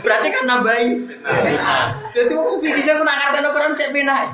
Berarti 0.04 0.28
kan 0.32 0.44
nambahi. 0.48 0.88
Jadi 2.16 2.32
mau 2.32 2.48
sufi 2.52 2.72
bisa 2.76 2.96
nak 3.04 3.16
ngerti 3.16 3.44
Quran 3.44 3.76
cek 3.76 3.92
penai. 3.92 4.28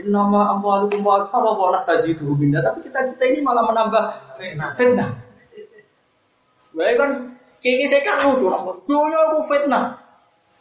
Nama 0.00 0.40
amwalukum 0.56 1.04
wa 1.04 1.28
fawawa 1.28 1.76
nastaziduhu 1.76 2.32
min. 2.36 2.56
Tapi 2.56 2.80
kita 2.88 3.12
kita 3.12 3.24
ini 3.28 3.44
malah 3.44 3.64
menambah 3.68 4.04
fitnah. 4.76 5.16
Baik 6.70 6.96
kan, 7.02 7.10
kini 7.60 7.84
saya 7.84 8.00
kan 8.00 8.24
lucu, 8.24 8.48
dunia 8.88 9.20
mau 9.28 9.44
fitnah. 9.44 9.92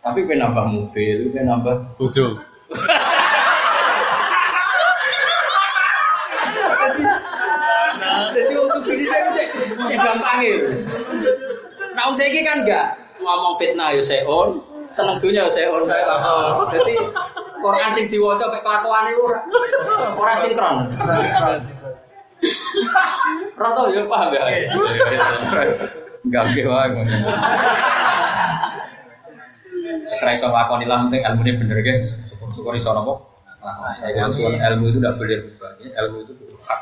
Tapi 0.04 0.24
penambah 0.28 0.66
mobil, 0.68 1.32
penambah 1.32 1.76
bojo. 1.96 2.40
Jadi 8.30 8.54
waktu 8.56 8.90
ini 8.96 9.06
saya 9.08 9.24
cek 9.36 9.48
cek 9.88 9.98
gampang 10.00 10.40
ya. 10.44 10.56
Nah, 11.96 12.04
om 12.08 12.16
saya 12.16 12.32
kan 12.44 12.64
enggak 12.64 12.86
ngomong 13.20 13.56
fitnah 13.60 13.92
ya 13.92 14.04
saya 14.04 14.24
on, 14.24 14.60
seneng 14.96 15.20
dunia 15.20 15.48
ya 15.48 15.52
saya 15.52 15.68
on. 15.72 15.84
Jadi 16.72 16.96
Quran 17.60 17.92
sing 17.92 18.08
diwaca 18.08 18.48
mek 18.48 18.64
kelakuan 18.64 19.12
itu 19.12 19.22
ora 19.24 19.40
ora 20.16 20.34
sinkron. 20.40 20.88
Rata 23.60 23.82
ya 23.92 24.04
paham 24.08 24.32
ya. 24.32 24.64
Gampang 26.28 26.68
wae 26.68 26.88
ngono. 26.92 27.16
Wis 30.10 30.22
ra 30.26 30.32
iso 30.36 30.52
lakoni 30.52 30.84
lah 30.84 31.08
penting 31.08 31.24
ilmune 31.24 31.52
bener 31.56 31.80
ge. 31.80 31.94
Syukur-syukur 32.28 32.76
iso 32.76 32.92
napa? 32.92 33.14
Nah, 33.60 33.96
ilmu 34.04 34.86
itu 34.92 35.00
tidak 35.00 35.16
boleh 35.16 35.38
berubah. 35.40 35.72
Ilmu 35.80 36.18
itu 36.28 36.34
hak. 36.68 36.82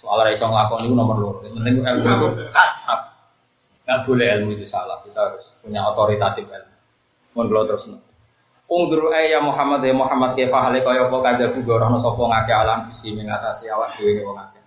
Soal 0.00 0.20
raiso 0.24 0.44
ngelakon 0.44 0.84
itu 0.84 0.94
nomor 0.94 1.16
dua. 1.16 1.32
Penting 1.48 1.80
ilmu 1.80 2.06
itu 2.08 2.26
hak. 2.52 3.00
Nggak 3.88 3.98
boleh 4.04 4.26
ilmu 4.36 4.50
itu 4.60 4.68
salah. 4.68 5.00
Kita 5.00 5.16
harus 5.16 5.48
punya 5.64 5.80
otoritatif 5.88 6.44
ilmu. 6.44 6.74
Mohon 7.32 7.46
kalau 7.48 7.64
terus. 7.72 7.84
Ungdur 8.68 9.08
ya 9.16 9.40
Muhammad 9.40 9.80
ya 9.80 9.96
Muhammad 9.96 10.36
kefa 10.36 10.68
hale 10.68 10.84
kaya 10.84 11.08
apa 11.08 11.16
kada 11.24 11.56
buga 11.56 11.80
ora 11.80 11.88
ono 11.88 12.04
sapa 12.04 12.20
ngake 12.20 12.52
alam 12.52 12.78
visi 12.92 13.16
mengatasi 13.16 13.64
awak 13.72 13.96
dhewe 13.96 14.20
wong 14.20 14.36
akeh. 14.36 14.60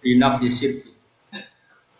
Binaf 0.00 0.40
disirki. 0.40 0.93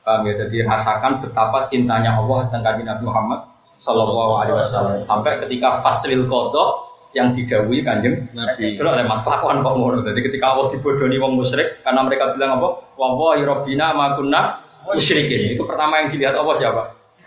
Paham 0.04 0.28
ya, 0.28 0.36
jadi 0.44 0.68
rasakan 0.68 1.24
betapa 1.24 1.64
cintanya 1.72 2.20
Allah 2.20 2.44
tentang 2.52 2.76
Nabi 2.76 3.02
Muhammad 3.08 3.40
Sallallahu 3.80 4.32
Alaihi 4.36 4.56
Wasallam 4.60 5.00
sampai 5.00 5.40
ketika 5.40 5.80
faslil 5.80 6.28
kodok 6.28 6.84
yang 7.16 7.32
didawui 7.32 7.80
kanjeng 7.80 8.20
Nabi. 8.36 8.76
Kalau 8.76 8.92
ada 8.92 9.06
kelakuan 9.24 9.64
kok 9.64 9.74
ngono. 9.78 10.04
Jadi 10.04 10.20
ketika 10.28 10.52
Allah 10.52 10.66
dibodohi 10.76 11.16
wong 11.16 11.40
musyrik 11.40 11.80
karena 11.80 12.04
mereka 12.04 12.36
bilang 12.36 12.60
apa? 12.60 12.68
Wa 13.00 13.16
wa 13.16 13.32
rabbina 13.38 13.96
ma 13.96 14.12
kunna 14.18 14.60
musyrikin. 14.92 15.56
Itu 15.56 15.64
pertama 15.64 16.04
yang 16.04 16.12
dilihat 16.12 16.36
Allah 16.36 16.54
siapa? 16.58 16.82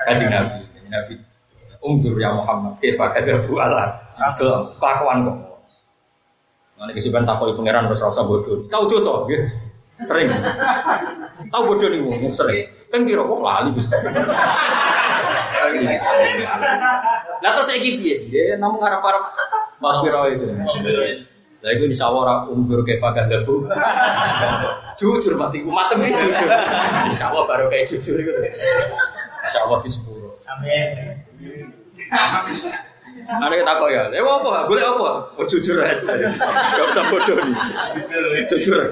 Kanjeng 0.05 0.29
Nabi. 0.29 0.61
Kanjeng 0.69 0.91
Nabi. 0.93 1.13
Ungdur 1.81 2.13
ya 2.19 2.29
Muhammad. 2.35 2.77
Kaifa 2.77 3.05
kadabu 3.15 3.57
ala. 3.57 3.95
Kelakuan 4.37 5.17
kok. 5.25 5.37
Nanti 6.77 6.93
kesibukan 6.93 7.25
takoi 7.25 7.57
pangeran 7.57 7.89
terus 7.89 8.05
rasa 8.05 8.21
bodoh. 8.21 8.61
Tahu 8.69 8.83
dosa, 8.85 9.25
ya? 9.33 9.41
Sering. 10.05 10.29
Tahu 11.49 11.61
bodoh 11.65 11.89
nih 11.89 11.99
wong 12.05 12.29
sering. 12.35 12.69
Kan 12.93 13.03
kira 13.09 13.25
kok 13.25 13.41
lali 13.41 13.71
Lah 17.41 17.51
terus 17.57 17.67
saiki 17.67 17.97
piye? 17.99 18.15
Ya 18.29 18.55
namun 18.61 18.77
ngarep-arep 18.77 19.23
Maghfirah 19.81 20.23
itu. 20.33 20.45
Lah 21.61 21.69
iku 21.73 21.83
Allah 22.05 22.45
umur 22.49 22.85
kayak 22.85 23.01
pakai 23.01 23.25
debu. 23.29 23.65
jujur 24.97 25.33
mati 25.37 25.61
ku 25.61 25.69
matem 25.69 26.01
iki 26.05 26.13
jujur. 26.13 26.49
Allah 27.21 27.43
baru 27.45 27.65
kayak 27.69 27.89
jujur 27.89 28.17
itu. 28.17 28.31
Insya 29.45 29.59
Allah 29.65 29.79
di 29.81 29.89
sepuluh. 29.89 30.33
Amin. 30.49 31.25
Ada 33.27 33.59
kita 33.59 33.71
kok 33.75 33.89
ya, 33.91 34.07
eh 34.15 34.23
apa? 34.23 34.71
Boleh 34.71 34.83
apa? 34.87 35.09
Oh 35.35 35.43
jujur 35.43 35.75
aja, 35.83 35.99
gak 36.79 36.85
usah 36.95 37.03
bodoh 37.11 37.35
nih. 37.43 37.59
Jujur, 38.47 38.87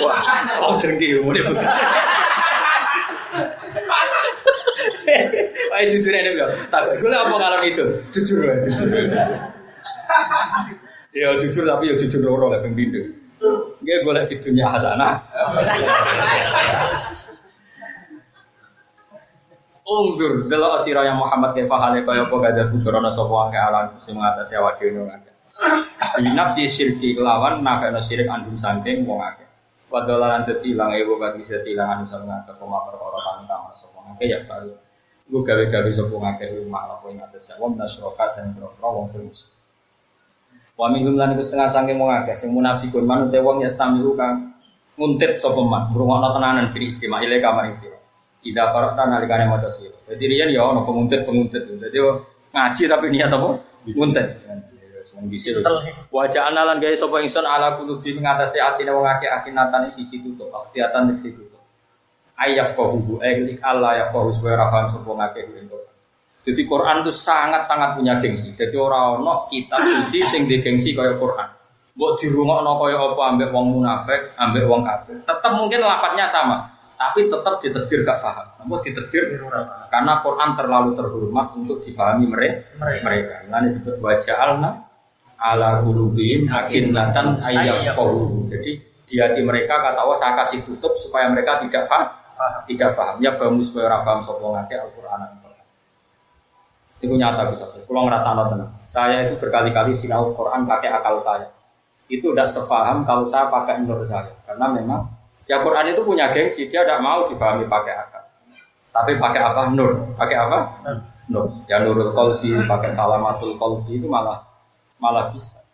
wah, 0.00 0.24
oh 0.64 0.80
dengki, 0.80 1.20
mulai 1.20 1.44
Wah 5.68 5.84
jujur 5.84 6.12
aja 6.16 6.30
bilang, 6.32 6.52
tak 6.72 6.96
gue 6.96 7.12
apa 7.12 7.36
kalau 7.36 7.60
itu? 7.60 7.84
Jujur 8.16 8.40
aja. 8.48 8.72
Ya 11.12 11.36
jujur 11.36 11.68
tapi 11.68 11.92
ya 11.92 11.94
jujur 12.00 12.24
loro 12.24 12.48
lah 12.48 12.64
pembimbing. 12.64 13.12
Gue 13.84 13.96
boleh 14.00 14.24
fitunya 14.32 14.64
hasanah. 14.64 15.20
Ungzur 19.88 20.44
delok 20.52 20.84
asira 20.84 21.00
yang 21.00 21.16
Muhammad 21.16 21.56
kefa 21.56 21.76
hale 21.80 22.04
kaya 22.04 22.28
apa 22.28 22.36
gada 22.44 22.68
bukrona 22.68 23.08
sapa 23.16 23.32
wae 23.32 23.56
alam 23.56 23.88
sing 24.04 24.20
ngatasi 24.20 24.60
awak 24.60 24.76
dhewe 24.76 25.00
ngake. 25.00 25.32
Di 26.52 26.64
syirki 26.68 27.16
lawan 27.16 27.64
nafekno 27.64 28.04
syirik 28.04 28.28
andum 28.28 28.60
saking 28.60 29.08
wong 29.08 29.24
akeh. 29.24 29.48
Wadolalan 29.88 30.44
dadi 30.44 30.76
ilang 30.76 30.92
ewo 30.92 31.16
kan 31.16 31.40
bisa 31.40 31.64
tilang 31.64 31.88
anu 31.88 32.04
sang 32.12 32.28
ngake 32.28 32.52
koma 32.60 32.84
perkara 32.84 33.16
tantang 33.16 33.72
sapa 33.80 34.12
ya 34.20 34.36
baru. 34.44 34.76
Gue 35.24 35.40
gawe-gawe 35.40 35.90
sapa 35.96 36.14
ngake 36.20 36.44
rumah 36.60 36.84
apa 36.84 37.06
ing 37.08 37.24
atas 37.24 37.48
wong 37.56 37.80
nasroka 37.80 38.28
sing 38.36 38.44
wong 38.60 39.08
sing 39.08 39.24
Wa 40.76 40.92
minhum 40.92 41.16
lan 41.16 41.32
setengah 41.40 41.72
saking 41.72 41.96
wong 41.96 42.12
akeh 42.12 42.36
sing 42.36 42.52
munafikun 42.52 43.08
manut 43.08 43.32
wong 43.32 43.64
ya 43.64 43.72
samiru 43.72 44.12
kang 44.20 44.52
nguntit 45.00 45.40
sapa 45.40 45.64
man 45.64 45.88
ngrungokno 45.96 46.28
tenanan 46.36 46.68
diri 46.76 46.92
istimewa 46.92 47.24
ile 47.24 47.40
kamar 47.40 47.72
sira. 47.80 47.97
Ida 48.46 48.70
qara'ta 48.70 49.02
nalikane 49.08 49.50
maca 49.50 49.70
sira. 49.74 49.98
Dadi 50.06 50.24
riyen 50.28 50.54
ya 50.54 50.62
ono 50.66 50.86
penguntit-penguntit. 50.86 51.66
Dadi 51.78 51.98
ngaji 52.54 52.82
tapi 52.86 53.06
niat 53.10 53.30
apa? 53.34 53.48
Nguntit. 53.88 54.26
Wajah 56.14 56.42
analan 56.54 56.78
gaya 56.78 56.94
sapa 56.94 57.18
ingsun 57.18 57.42
ala 57.42 57.74
kulubi 57.74 58.14
ngatasi 58.14 58.62
atine 58.62 58.94
wong 58.94 59.02
akeh 59.02 59.26
akinatan 59.26 59.90
siji 59.90 60.22
tutup, 60.22 60.46
akhtiatan 60.54 61.18
siji 61.18 61.34
tutup. 61.34 61.58
Ayyak 62.38 62.78
qahu 62.78 63.18
aylik 63.18 63.58
Allah 63.58 63.98
ya 63.98 64.04
qahu 64.14 64.30
supaya 64.38 64.62
ra 64.62 64.70
paham 64.70 64.94
sapa 64.94 65.10
ngakeh 65.10 65.42
jadi 66.48 66.64
Quran 66.64 67.04
itu 67.04 67.12
sangat-sangat 67.12 68.00
punya 68.00 68.16
gengsi. 68.24 68.56
Jadi 68.56 68.72
orang-orang 68.72 69.52
kita 69.52 69.76
suci 69.84 70.18
sing 70.24 70.48
di 70.48 70.64
gengsi 70.64 70.96
kaya 70.96 71.20
Quran. 71.20 71.44
Buat 71.92 72.24
di 72.24 72.32
rumah 72.32 72.64
no 72.64 72.80
kaya 72.80 72.96
apa 72.96 73.22
ambek 73.36 73.52
wong 73.52 73.76
munafik, 73.76 74.32
ambek 74.40 74.64
wong 74.64 74.80
kafir. 74.80 75.20
Tetap 75.28 75.52
mungkin 75.52 75.84
lafadznya 75.84 76.24
sama, 76.24 76.64
tapi 76.98 77.30
tetap 77.30 77.62
ditetir 77.62 78.02
gak 78.02 78.18
paham. 78.18 78.46
Buat 78.66 78.82
ditetir 78.82 79.38
karena 79.88 80.12
Quran 80.20 80.50
terlalu 80.58 80.90
terhormat 80.98 81.54
untuk 81.54 81.86
dipahami 81.86 82.26
mereka. 82.26 82.74
Mereka. 82.82 83.46
Ini 83.46 83.68
disebut 83.78 84.02
wajah 84.02 84.36
alna 84.36 84.70
ala 85.38 85.86
ulubim 85.86 86.50
akinatan 86.50 87.38
ayat 87.38 87.94
Jadi 88.50 88.72
di 89.08 89.16
hati 89.16 89.40
mereka 89.46 89.78
kata 89.78 90.04
Allah 90.04 90.18
saya 90.18 90.34
kasih 90.44 90.66
tutup 90.66 90.98
supaya 90.98 91.30
mereka 91.30 91.62
tidak 91.62 91.86
paham. 91.86 92.10
Tidak 92.66 92.90
paham. 92.98 93.22
Ya 93.22 93.38
bamus 93.38 93.70
supaya 93.70 94.02
paham 94.02 94.26
sopong 94.26 94.58
Al-Quran. 94.58 95.20
Itu 96.98 97.14
nyata 97.14 97.54
bisa. 97.54 97.64
Kalau 97.78 98.10
ngerasa 98.10 98.26
tenang. 98.34 98.70
Saya 98.90 99.30
itu 99.30 99.38
berkali-kali 99.38 100.02
sinau 100.02 100.34
Quran 100.34 100.66
pakai 100.66 100.90
akal 100.90 101.22
saya. 101.22 101.46
Itu 102.10 102.34
tidak 102.34 102.50
sepaham 102.50 103.06
kalau 103.06 103.30
saya 103.30 103.46
pakai 103.46 103.86
menurut 103.86 104.10
saya. 104.10 104.34
Karena 104.42 104.66
memang 104.74 105.17
ya 105.48 105.64
Quran 105.64 105.90
itu 105.90 106.00
punya 106.04 106.30
gengsi. 106.30 106.68
Dia 106.68 106.84
tidak 106.84 107.00
mau 107.02 107.26
dipahami 107.26 107.66
pakai 107.66 107.94
akal. 107.96 108.22
Tapi 108.92 109.16
pakai 109.16 109.40
apa? 109.42 109.60
Nur. 109.72 110.14
Pakai 110.14 110.36
apa? 110.36 110.58
Nur. 111.32 111.64
Ya 111.66 111.80
nurul 111.82 112.12
kolbi, 112.12 112.52
pakai 112.68 112.94
salamatul 112.94 113.56
kolbi 113.56 113.98
itu 113.98 114.06
malah 114.06 114.44
malah 115.00 115.32
bisa. 115.32 115.64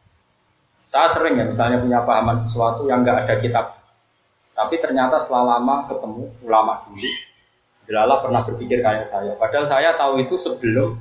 Saya 0.95 1.11
sering 1.11 1.35
ya 1.35 1.45
misalnya 1.51 1.83
punya 1.83 2.07
pahaman 2.07 2.39
sesuatu 2.47 2.87
yang 2.87 3.03
nggak 3.03 3.27
ada 3.27 3.37
kitab. 3.43 3.83
Tapi 4.55 4.79
ternyata 4.79 5.27
setelah 5.27 5.59
lama 5.59 5.91
ketemu 5.91 6.31
ulama 6.47 6.87
dulu, 6.87 7.11
Jelala 7.85 8.23
pernah 8.23 8.41
berpikir 8.47 8.79
kayak 8.81 9.11
saya. 9.11 9.35
Padahal 9.37 9.67
saya 9.67 9.93
tahu 9.99 10.23
itu 10.23 10.39
sebelum 10.39 10.97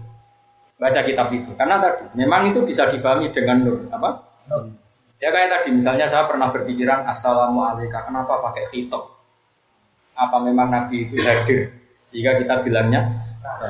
baca 0.76 1.00
kitab 1.06 1.32
itu. 1.32 1.54
Karena 1.56 1.80
tadi 1.80 2.12
memang 2.18 2.52
itu 2.52 2.66
bisa 2.68 2.92
dipahami 2.92 3.32
dengan 3.32 3.64
nur 3.64 3.78
apa? 3.88 4.10
Ya 5.24 5.32
kayak 5.32 5.56
tadi 5.56 5.80
misalnya 5.80 6.12
saya 6.12 6.28
pernah 6.28 6.52
berpikiran 6.52 7.08
assalamualaikum 7.08 7.96
kenapa 7.96 8.44
pakai 8.44 8.68
kitab? 8.76 9.08
Apa 10.20 10.44
memang 10.44 10.68
Nabi 10.68 11.08
itu 11.08 11.16
hadir? 11.24 11.72
Jika 12.12 12.44
kita 12.44 12.60
bilangnya 12.60 13.08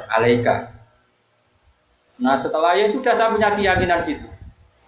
alaika. 0.09 0.73
Nah 2.17 2.41
setelah 2.41 2.73
ya 2.73 2.89
sudah 2.89 3.13
saya 3.13 3.29
punya 3.29 3.53
keyakinan 3.53 4.01
gitu. 4.09 4.25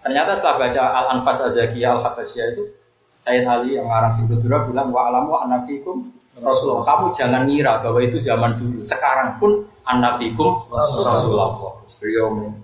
Ternyata 0.02 0.42
setelah 0.42 0.66
baca 0.66 0.82
Al-Anfas 0.90 1.38
Azakiyah 1.54 2.02
Al-Habasyah 2.02 2.44
itu 2.58 2.74
Sayyid 3.22 3.46
Ali 3.46 3.78
yang 3.78 3.86
ngarang 3.86 4.18
Singkudura 4.18 4.66
bilang 4.66 4.90
wa 4.90 5.06
alamu 5.06 5.38
anafikum 5.38 6.10
Rasulullah. 6.34 6.82
Kamu 6.82 7.14
jangan 7.14 7.46
ngira 7.46 7.78
bahwa 7.78 8.02
itu 8.02 8.18
zaman 8.18 8.58
dulu. 8.58 8.82
Sekarang 8.82 9.38
pun 9.38 9.70
anafikum 9.86 10.66
Rasulullah. 10.74 11.78
Beliau 12.02 12.58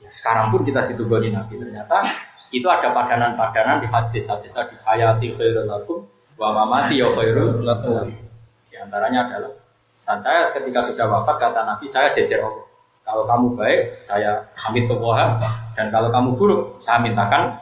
ya, 0.00 0.08
sekarang 0.08 0.48
pun 0.48 0.64
kita 0.64 0.88
ditugani 0.88 1.28
Nabi 1.28 1.60
ternyata 1.60 2.00
itu 2.54 2.66
ada 2.70 2.94
padanan-padanan 2.94 3.82
di 3.82 3.90
hadis-hadis 3.90 4.50
tadi 4.54 4.78
hayati 4.86 5.34
khairul 5.34 5.66
lakum 5.66 5.98
wa 6.38 6.54
mamati 6.54 7.02
ya 7.02 7.10
khairul 7.10 7.66
lakum. 7.66 8.06
Di 8.70 8.78
antaranya 8.78 9.26
adalah 9.26 9.52
saat 9.98 10.22
saya 10.22 10.54
ketika 10.54 10.86
sudah 10.86 11.06
wafat 11.10 11.36
kata 11.42 11.60
Nabi 11.66 11.90
saya 11.90 12.14
jejer 12.14 12.38
Allah. 12.38 12.66
Kalau 13.04 13.28
kamu 13.28 13.52
baik, 13.52 14.00
saya 14.00 14.40
hamid 14.56 14.88
Allah 14.88 15.36
dan 15.76 15.92
kalau 15.92 16.08
kamu 16.08 16.28
buruk, 16.40 16.80
saya 16.80 17.04
mintakan 17.04 17.52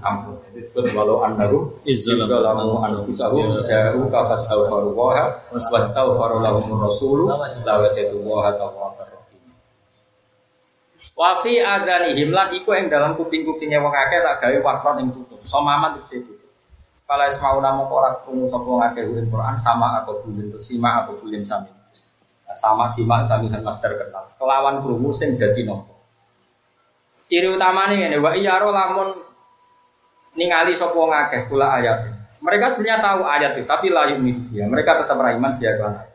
ampun. 0.00 0.40
Itu 0.56 0.72
disebut 0.72 0.96
walau 0.96 1.20
annahu 1.20 1.68
izzalamu 1.84 2.80
anfusahum 2.80 3.44
ja'u 3.68 4.08
ka 4.08 4.20
fastaghfiru 4.32 4.96
wa 4.96 5.36
wastaghfaru 5.52 6.40
lahum 6.40 6.80
rasul 6.80 7.28
la 7.28 7.74
wajadu 7.76 8.24
wa 8.24 8.48
tawwabur 11.14 11.44
rahim. 11.44 11.44
Wa 11.44 11.44
fi 11.44 11.52
adanihim 11.62 12.30
lan 12.34 12.48
iku 12.56 12.74
ing 12.74 12.90
dalam 12.90 13.14
kuping-kupinge 13.14 13.78
wong 13.78 13.94
akeh 13.94 14.18
tak 14.24 14.42
gawe 14.42 14.58
wakron 14.64 14.96
ing 15.04 15.08
tutup. 15.14 15.38
Somaman 15.46 16.02
dikse 16.02 16.26
tutup. 16.26 16.50
Kala 17.06 17.30
ismau 17.30 17.62
namo 17.62 17.86
ora 17.86 18.18
krungu 18.26 18.50
sapa 18.50 18.66
wong 18.66 18.82
akeh 18.82 19.06
Quran 19.06 19.56
sama 19.62 20.02
atau 20.02 20.18
bulin 20.26 20.50
sima 20.58 21.06
atau 21.06 21.14
bulin 21.22 21.46
sami 21.46 21.70
sama 22.56 22.88
simak 22.88 23.28
kami 23.28 23.50
kan 23.52 23.62
master 23.62 23.94
kenal. 23.98 24.32
Kelawan 24.38 24.80
krungu 24.82 25.12
sing 25.14 25.36
dadi 25.36 25.66
nopo. 25.66 25.92
Ciri 27.26 27.50
utamanya 27.50 28.06
ini, 28.06 28.22
wa 28.22 28.38
iyaro 28.38 28.70
lamun 28.70 29.18
ningali 30.38 30.78
sapa 30.78 30.94
ngakeh 30.94 31.50
kula 31.50 31.82
ayat. 31.82 32.06
Mereka 32.38 32.78
sebenarnya 32.78 33.02
tahu 33.02 33.22
ayat 33.26 33.52
itu, 33.58 33.66
tapi 33.66 33.90
layu 33.90 34.22
ya. 34.54 34.70
Mereka 34.70 35.02
tetap 35.02 35.18
beriman 35.18 35.58
dia 35.58 35.74
ayat. 35.74 36.14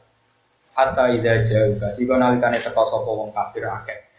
Hatta 0.72 1.12
idza 1.12 1.52
jauh 1.52 1.76
kasih 1.84 2.08
nalikane 2.16 2.56
teko 2.64 2.88
sapa 2.88 3.10
wong 3.12 3.36
kafir 3.36 3.68
akeh. 3.68 4.11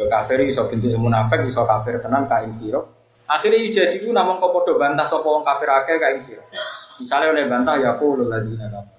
Yo 0.00 0.08
kafir 0.08 0.40
iso 0.48 0.64
bentuk 0.64 0.96
munafik, 0.96 1.44
iso 1.44 1.60
kafir 1.68 2.00
tenan 2.00 2.24
ka 2.24 2.40
ing 2.40 2.56
sira. 2.56 2.80
Akhirnya 3.28 3.68
jadi 3.68 4.00
ku 4.00 4.16
namung 4.16 4.40
kok 4.40 4.48
padha 4.56 4.72
bantah 4.80 5.04
sapa 5.04 5.28
wong 5.28 5.44
kafir 5.44 5.68
akeh 5.68 5.96
ka 6.00 6.08
ing 6.16 6.24
sira. 6.24 6.44
Misalnya 6.96 7.36
oleh 7.36 7.44
bantah 7.44 7.76
ya 7.76 8.00
qulul 8.00 8.32
ladina 8.32 8.72
kafir. 8.72 8.96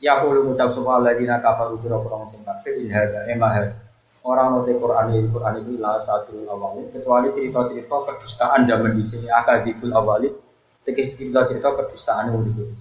Ya 0.00 0.24
qulu 0.24 0.48
mutab 0.48 0.72
sapa 0.72 0.88
alladzina 0.96 1.36
kafaru 1.44 1.76
bi 1.84 1.92
rabbihim 1.92 2.32
sing 2.32 2.40
kafir 2.48 2.80
in 2.80 2.88
hadza 2.88 3.28
emah 3.28 3.76
Orang 4.22 4.54
ngerti 4.54 4.78
Quran 4.78 5.06
ini, 5.18 5.26
Quran 5.34 5.54
ini 5.66 5.74
lah 5.82 5.98
satu 5.98 6.46
awalnya 6.46 6.86
kecuali 6.94 7.34
cerita-cerita 7.34 7.96
kedustaan 8.06 8.70
zaman 8.70 8.94
di 8.94 9.02
sini 9.02 9.26
akal 9.26 9.66
dikul 9.66 9.90
awalnya 9.90 10.30
tegis 10.86 11.18
cerita-cerita 11.18 11.74
kedustaan 11.74 12.30
yang 12.30 12.46
di 12.46 12.54
sini. 12.54 12.74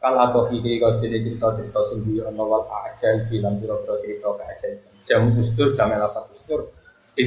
Kalau 0.00 0.18
atau 0.24 0.48
ide 0.48 0.80
kau 0.80 0.96
cerita-cerita 0.96 1.80
sendiri 1.92 2.24
ono 2.24 2.42
wal 2.48 2.64
ajaib 2.64 3.28
bilang 3.28 3.60
biro-biro 3.60 4.00
cerita 4.00 4.32
keajaiban. 4.40 4.92
Jam 5.04 5.28
ustur, 5.36 5.76
jam 5.76 5.92
elafat 5.92 6.32
ustur, 6.32 6.72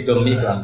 itu 0.01 0.11
kan. 0.41 0.57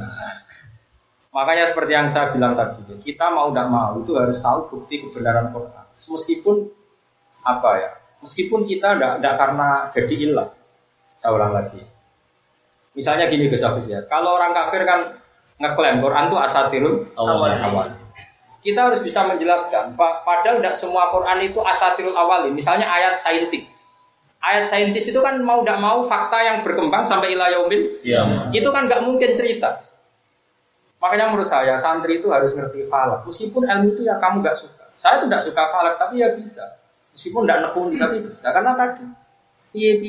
Makanya 1.30 1.76
seperti 1.76 1.92
yang 1.94 2.10
saya 2.10 2.34
bilang 2.34 2.58
tadi, 2.58 2.82
kita 3.06 3.30
mau 3.30 3.54
tidak 3.54 3.70
mau 3.70 4.02
itu 4.02 4.12
harus 4.18 4.42
tahu 4.42 4.60
bukti 4.74 5.06
kebenaran 5.06 5.54
Quran. 5.54 5.86
Meskipun 5.94 6.56
apa 7.46 7.70
ya, 7.78 7.90
Meskipun 8.20 8.68
kita 8.68 9.00
tidak 9.00 9.36
karena 9.40 9.88
jadi 9.96 10.16
ilah. 10.28 10.50
Saya 11.20 11.32
ulang 11.36 11.56
lagi. 11.56 11.80
Misalnya 12.96 13.32
gini 13.32 13.48
Gus 13.48 13.64
ya, 13.88 14.04
kalau 14.12 14.36
orang 14.36 14.52
kafir 14.52 14.84
kan 14.84 15.20
ngeklaim 15.60 16.04
Quran 16.04 16.28
itu 16.28 16.38
asatirul 16.40 16.96
awal. 17.16 17.48
awal. 17.48 17.88
Kita 18.60 18.92
harus 18.92 19.00
bisa 19.00 19.24
menjelaskan, 19.24 19.96
padahal 19.96 20.60
tidak 20.60 20.76
semua 20.76 21.08
Quran 21.16 21.48
itu 21.48 21.60
asatirul 21.64 22.16
awal. 22.16 22.52
Misalnya 22.52 22.92
ayat 22.92 23.24
saintik. 23.24 23.72
Ayat 24.40 24.72
saintis 24.72 25.12
itu 25.12 25.20
kan 25.20 25.36
mau 25.44 25.62
tidak 25.62 25.84
mau 25.84 26.08
fakta 26.08 26.40
yang 26.40 26.58
berkembang 26.64 27.04
sampai 27.04 27.36
ilah 27.36 27.52
yaumil. 27.52 28.00
Ya. 28.08 28.24
Itu 28.56 28.72
kan 28.72 28.88
nggak 28.88 29.04
mungkin 29.04 29.36
cerita. 29.36 29.84
Makanya 31.00 31.32
menurut 31.32 31.52
saya 31.52 31.80
santri 31.80 32.24
itu 32.24 32.32
harus 32.32 32.56
ngerti 32.56 32.88
falak. 32.88 33.28
Meskipun 33.28 33.68
ilmu 33.68 33.96
itu 33.96 34.08
ya 34.08 34.16
kamu 34.20 34.40
nggak 34.44 34.58
suka. 34.60 34.86
Saya 35.00 35.24
tidak 35.24 35.44
suka 35.48 35.64
falak, 35.72 35.96
tapi 36.00 36.24
ya 36.24 36.32
bisa. 36.36 36.64
Meskipun 37.16 37.48
tidak 37.48 37.72
nekuni 37.72 37.96
tapi 38.00 38.24
bisa 38.24 38.48
karena 38.52 38.76
tadi 38.80 39.04
Iya 39.70 40.02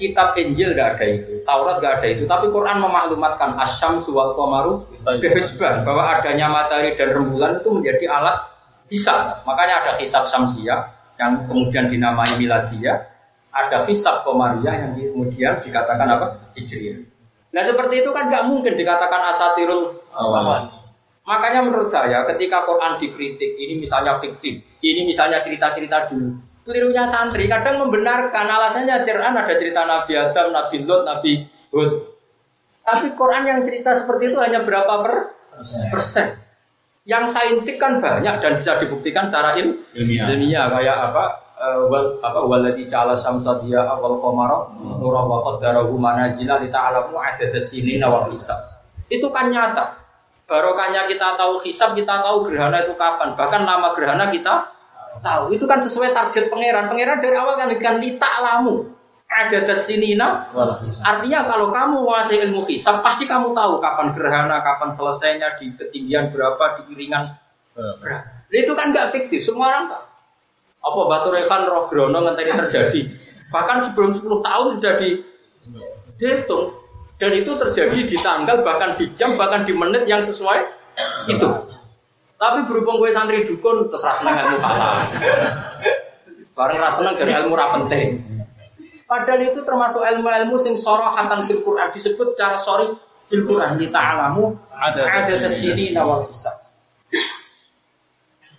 kitab 0.00 0.32
Injil 0.32 0.72
tidak 0.72 0.96
ada 0.96 1.04
itu, 1.04 1.44
Taurat 1.44 1.76
tidak 1.76 2.00
ada 2.00 2.08
itu, 2.08 2.24
tapi 2.24 2.48
Quran 2.48 2.80
memaklumatkan 2.80 3.52
asyam 3.60 4.00
suwal 4.00 4.32
komaru 4.32 4.80
sehisban 5.04 5.84
bahwa 5.84 6.08
adanya 6.08 6.48
matahari 6.48 6.96
dan 6.96 7.12
rembulan 7.12 7.60
itu 7.60 7.68
menjadi 7.68 8.08
alat 8.08 8.48
hisab. 8.88 9.44
Makanya 9.44 9.84
ada 9.84 9.92
hisab 10.00 10.24
samsia 10.24 10.88
yang 11.20 11.44
kemudian 11.44 11.92
dinamai 11.92 12.32
miladia, 12.40 13.13
ada 13.54 13.86
hisab 13.86 14.26
komaria 14.26 14.74
yang 14.74 14.92
kemudian 14.98 15.62
dikatakan 15.62 16.10
apa? 16.10 16.26
Hijriyah. 16.50 16.98
Nah 17.54 17.62
seperti 17.62 18.02
itu 18.02 18.10
kan 18.10 18.26
nggak 18.26 18.50
mungkin 18.50 18.74
dikatakan 18.74 19.30
asatirul 19.30 19.94
awal. 20.10 20.66
Makanya 21.24 21.64
menurut 21.64 21.88
saya 21.88 22.26
ketika 22.34 22.66
Quran 22.68 23.00
dikritik, 23.00 23.56
ini 23.56 23.80
misalnya 23.80 24.20
fiktif, 24.20 24.60
ini 24.84 25.08
misalnya 25.08 25.40
cerita-cerita 25.40 26.12
dulu, 26.12 26.36
Kelirunya 26.64 27.04
santri 27.04 27.44
kadang 27.44 27.76
membenarkan 27.76 28.48
alasannya 28.48 29.04
Quran 29.04 29.36
ada 29.36 29.54
cerita 29.60 29.84
Nabi 29.84 30.12
Adam, 30.16 30.48
Nabi 30.48 30.76
Lot, 30.88 31.04
Nabi 31.04 31.32
Hud. 31.68 31.92
Tapi 32.80 33.12
Quran 33.12 33.44
yang 33.44 33.60
cerita 33.68 33.92
seperti 33.92 34.32
itu 34.32 34.40
hanya 34.40 34.64
berapa 34.64 35.04
per 35.04 35.14
persen? 35.92 36.40
Yang 37.04 37.36
saintik 37.36 37.76
kan 37.76 38.00
banyak 38.00 38.40
dan 38.40 38.52
bisa 38.56 38.80
dibuktikan 38.80 39.28
secara 39.28 39.60
il 39.60 39.84
ilmiah. 39.92 40.24
ilmiah 40.32 40.72
kayak 40.72 40.96
apa? 41.12 41.24
Uh, 41.64 41.88
wal 41.88 42.20
apa 42.20 42.44
waladi 42.44 42.84
cala 42.92 43.16
samsadia 43.16 43.88
awal 43.88 44.20
komaro 44.20 44.68
nura 45.00 45.24
wa 45.24 45.40
qaddarahu 45.48 45.96
manazila 45.96 46.60
li 46.60 46.68
ta'lamu 46.68 47.16
adad 47.16 47.56
sinina 47.64 48.04
wal 48.04 48.28
hisab. 48.28 48.60
Itu 49.08 49.32
kan 49.32 49.48
nyata. 49.48 49.96
Barokahnya 50.44 51.08
kita 51.08 51.40
tahu 51.40 51.64
hisab, 51.64 51.96
kita 51.96 52.20
tahu 52.20 52.52
gerhana 52.52 52.84
itu 52.84 52.92
kapan. 53.00 53.32
Bahkan 53.32 53.64
nama 53.64 53.96
gerhana 53.96 54.28
kita 54.28 54.76
tahu. 55.24 55.56
Itu 55.56 55.64
kan 55.64 55.80
sesuai 55.80 56.12
target 56.12 56.52
pangeran. 56.52 56.84
Pangeran 56.92 57.24
dari 57.24 57.32
awal 57.32 57.56
kan 57.56 57.72
kan 57.80 57.96
lita 57.96 58.28
lamu. 58.44 58.84
Ada 59.24 59.64
tesinina. 59.64 60.52
Artinya 61.00 61.48
kalau 61.48 61.72
kamu 61.72 61.96
menguasai 61.96 62.44
ilmu 62.44 62.68
hisab, 62.68 63.00
pasti 63.00 63.24
kamu 63.24 63.56
tahu 63.56 63.80
kapan 63.80 64.12
gerhana, 64.12 64.60
kapan 64.60 64.92
selesainya, 65.00 65.56
di 65.56 65.72
ketinggian 65.80 66.28
berapa, 66.28 66.76
di 66.76 66.92
piringan 66.92 67.32
berapa. 67.72 68.52
Itu 68.52 68.76
kan 68.76 68.92
nggak 68.92 69.16
fiktif, 69.16 69.40
semua 69.40 69.72
orang 69.72 69.88
tahu. 69.88 70.04
Apa 70.84 71.00
batu 71.08 71.32
rekan 71.32 71.64
roh 71.64 71.88
grono 71.88 72.20
ngenteni 72.20 72.52
terjadi. 72.68 73.00
Bahkan 73.48 73.88
sebelum 73.88 74.12
10 74.12 74.44
tahun 74.44 74.66
sudah 74.76 74.92
dihitung. 75.00 76.64
Dan 77.14 77.30
itu 77.40 77.56
terjadi 77.56 77.98
di 78.04 78.16
tanggal, 78.18 78.60
bahkan 78.66 78.98
di 79.00 79.08
jam, 79.16 79.38
bahkan 79.38 79.64
di 79.64 79.72
menit 79.72 80.04
yang 80.04 80.20
sesuai 80.20 80.60
itu. 81.30 81.48
Tapi 82.36 82.58
berhubung 82.68 83.00
gue 83.00 83.14
santri 83.14 83.46
dukun 83.46 83.88
terus 83.88 84.04
rasa 84.04 84.28
ilmu 84.28 84.58
halal. 84.60 85.08
Bareng 86.52 86.78
rasa 86.82 87.16
dari 87.16 87.32
ilmu 87.32 87.54
ra 87.56 87.80
penting. 87.80 88.20
Padahal 89.04 89.40
itu 89.40 89.60
termasuk 89.62 90.00
ilmu-ilmu 90.00 90.56
sing 90.56 90.74
sorohatan 90.74 91.44
fil 91.44 91.60
Quran 91.62 91.92
disebut 91.92 92.34
secara 92.34 92.56
sorry 92.58 92.88
fil 93.28 93.44
Quran 93.44 93.76
kita 93.76 93.94
alamu 93.96 94.56
ada 94.74 95.20
ke 95.20 95.48
sini 95.48 95.94
nawal 95.94 96.26
hisab. 96.26 96.56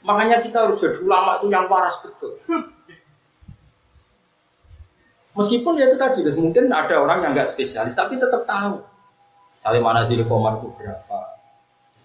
Makanya 0.06 0.38
kita 0.46 0.70
harus 0.70 0.78
jadi 0.78 1.02
ulama 1.02 1.42
itu 1.42 1.50
yang 1.50 1.66
waras 1.66 1.98
betul. 2.06 2.38
Meskipun 5.36 5.76
ya 5.76 5.92
itu 5.92 5.98
tadi, 6.00 6.24
mungkin 6.38 6.72
ada 6.72 6.96
orang 6.96 7.28
yang 7.28 7.32
nggak 7.36 7.52
spesialis, 7.52 7.92
tapi 7.92 8.16
tetap 8.16 8.48
tahu. 8.48 8.80
Saling 9.60 9.84
mana 9.84 10.08
sih 10.08 10.16
komar 10.24 10.64
itu 10.64 10.72
berapa, 10.78 11.20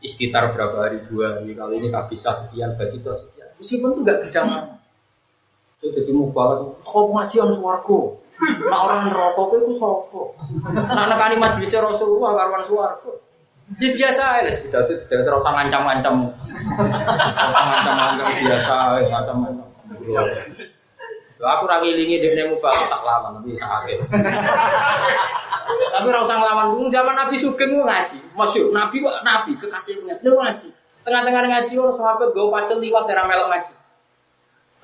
istitar 0.01 0.51
berapa 0.57 0.89
hari 0.89 1.05
dua 1.07 1.39
hari 1.39 1.53
kalau 1.53 1.77
ini 1.77 1.93
nggak 1.93 2.09
bisa 2.09 2.33
sekian 2.33 2.73
itu 2.75 3.13
sekian 3.13 3.41
meskipun 3.61 3.89
itu 3.93 4.01
nggak 4.03 4.21
bidang 4.27 4.49
Itu 5.81 5.97
jadi 5.97 6.13
mubalak. 6.13 6.85
Kok 6.85 7.05
pengajian 7.09 7.57
swargo? 7.57 8.21
Nah 8.69 8.81
orang 8.85 9.17
rokok 9.17 9.65
itu 9.65 9.81
sopo. 9.81 10.37
Nah 10.77 11.09
nekani 11.09 11.41
majelis 11.41 11.73
Rasulullah 11.73 12.37
karuan 12.37 12.65
swargo. 12.69 13.17
Ya 13.79 13.89
biasa 13.95 14.43
ya, 14.43 14.51
itu 14.51 14.67
tidak 15.07 15.23
terus 15.23 15.47
ngancam-ngancam. 15.47 16.15
Ngancam-ngancam 16.75 18.27
biasa, 18.43 18.75
ngancam-ngancam. 19.07 19.67
Aku 21.41 21.65
ra 21.65 21.81
ngilingi 21.81 22.21
dekne 22.21 22.53
mubalak 22.53 22.85
tak 22.93 23.01
lama 23.01 23.33
nanti 23.33 23.57
sakit. 23.57 23.97
Tapi 25.71 26.07
ora 26.13 26.21
usah 26.21 26.37
nglawan. 26.37 26.85
Zaman 26.93 27.17
Nabi 27.17 27.37
Sugeng 27.41 27.81
ngaji. 27.81 28.21
Masyur 28.37 28.69
Nabi 28.77 29.01
kok 29.01 29.25
Nabi 29.25 29.57
kekasih 29.57 30.05
punya. 30.05 30.21
Dia 30.21 30.37
ngaji. 30.37 30.69
Tengah-tengah 31.01 31.49
ngaji 31.49 31.73
orang 31.81 31.97
sahabat 31.97 32.29
gue 32.37 32.45
pacul 32.45 32.77
liwat 32.77 33.09
era 33.09 33.25
melok 33.25 33.49
ngaji. 33.49 33.73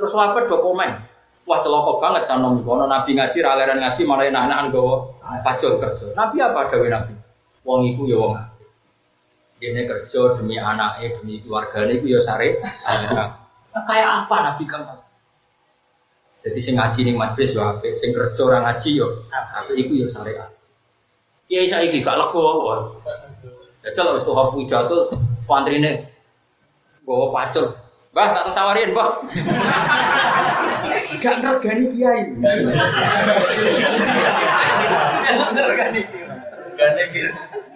Terus 0.00 0.10
sahabat 0.16 0.48
dokumen. 0.48 0.96
Wah 1.44 1.60
celoko 1.60 2.00
banget 2.00 2.24
kan 2.24 2.40
nom 2.40 2.64
kono 2.64 2.88
Nabi 2.88 3.12
ngaji 3.12 3.38
raleran 3.44 3.76
ngaji 3.76 4.02
malah 4.08 4.24
anak-anak 4.24 4.72
gue 4.72 4.96
pacul 5.44 5.76
kerja. 5.76 6.06
Nabi 6.16 6.40
apa 6.40 6.72
dawe 6.72 6.86
Nabi? 6.88 7.12
Wong 7.68 7.84
iku 7.84 8.08
ya 8.08 8.16
wong 8.16 8.32
Dia 9.56 9.88
kerja 9.88 10.36
demi 10.36 10.60
anaknya, 10.60 11.16
demi 11.16 11.40
keluarganya 11.40 11.96
itu 11.96 12.12
ya 12.12 12.20
sare. 12.20 12.60
Nah, 12.84 13.32
kayak 13.88 14.28
apa 14.28 14.36
Nabi 14.52 14.64
kamu? 14.68 14.96
Jadi 16.44 16.58
sing 16.60 16.76
ngaji 16.78 17.00
ning 17.08 17.16
majelis 17.18 17.56
yo 17.56 17.64
apik, 17.64 17.96
sing 17.98 18.12
kerja 18.12 18.40
ora 18.44 18.62
ngaji 18.68 19.00
yo 19.00 19.26
apik 19.32 19.74
iku 19.80 20.04
yo 20.04 20.06
syariat. 20.06 20.52
Kiai 21.48 21.66
saiki 21.66 22.04
gak 22.04 22.20
lego. 22.20 22.94
Jajal 23.82 24.18
wis 24.18 24.26
tuh 24.28 24.36
pidato 24.54 25.10
santrine 25.42 26.06
gowo 27.06 27.32
pacul. 27.32 27.70
Mbah 28.12 28.28
tak 28.32 28.48
sawarin, 28.54 28.92
Mbah. 28.96 29.10
Gak 31.20 31.34
ngergani 31.42 31.84
kiai. 31.96 32.20
Gak 35.24 35.50
ngergani. 35.54 36.02
Gane 36.76 37.02
gitu. 37.10 37.30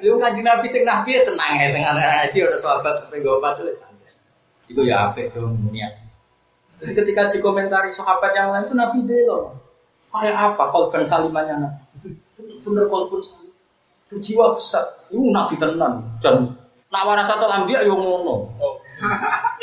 Lu 0.05 0.17
kanjeng 0.21 0.45
Nabi 0.45 0.67
sing 0.69 0.85
nabi 0.85 1.17
ya 1.17 1.25
tenang 1.25 1.57
ya 1.57 1.69
dengan 1.73 1.97
ngaji 1.97 2.39
udah 2.45 2.61
sahabat 2.61 2.95
sampai 3.01 3.21
gowo 3.25 3.41
pacul 3.41 3.69
santai. 3.73 4.09
Iku 4.69 4.81
ya 4.85 5.11
apik 5.11 5.33
tuh 5.33 5.49
niat. 5.73 5.93
Jadi 6.81 6.93
ketika 6.97 7.29
dikomentari 7.29 7.93
sahabat 7.93 8.33
yang 8.33 8.53
lain 8.53 8.65
itu 8.69 8.77
Nabi 8.77 8.99
belo. 9.05 9.57
Kayak 10.11 10.57
apa 10.57 10.65
kolban 10.73 11.05
salimannya 11.05 11.57
Nabi? 11.61 12.13
Bener 12.65 12.85
kolban 12.89 13.21
salim 13.25 13.51
itu 14.11 14.35
jiwa 14.35 14.59
besar. 14.59 14.83
Itu 15.07 15.23
nabi 15.31 15.55
tenan. 15.55 16.03
Dan 16.19 16.51
nak 16.91 17.07
waras 17.07 17.31
satu 17.31 17.47
ambia 17.47 17.87
yo 17.87 17.95
ngono. 17.95 18.51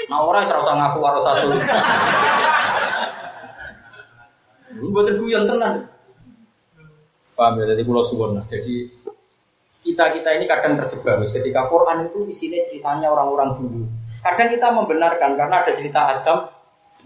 Nah 0.07 0.19
orang 0.23 0.47
serasa 0.47 0.71
ngaku 0.71 0.97
waras 1.03 1.23
satu. 1.27 1.51
Ini 4.71 4.88
buat 4.88 5.11
yang 5.27 5.43
tenan. 5.43 5.83
Paham 7.35 7.59
ya? 7.59 7.75
Jadi 7.75 7.83
pulau 7.83 8.07
suwon. 8.07 8.39
Jadi 8.47 8.88
kita 9.88 10.19
kita 10.19 10.29
ini 10.35 10.45
kadang 10.45 10.75
terjebak. 10.75 11.23
Ketika 11.31 11.71
Quran 11.71 12.11
itu 12.11 12.19
di 12.27 12.35
sini 12.35 12.59
ceritanya 12.67 13.07
orang-orang 13.07 13.55
dulu. 13.55 13.81
Kadang 14.19 14.51
kita 14.51 14.67
membenarkan 14.75 15.39
karena 15.39 15.55
ada 15.63 15.71
cerita 15.71 16.01
Adam. 16.11 16.39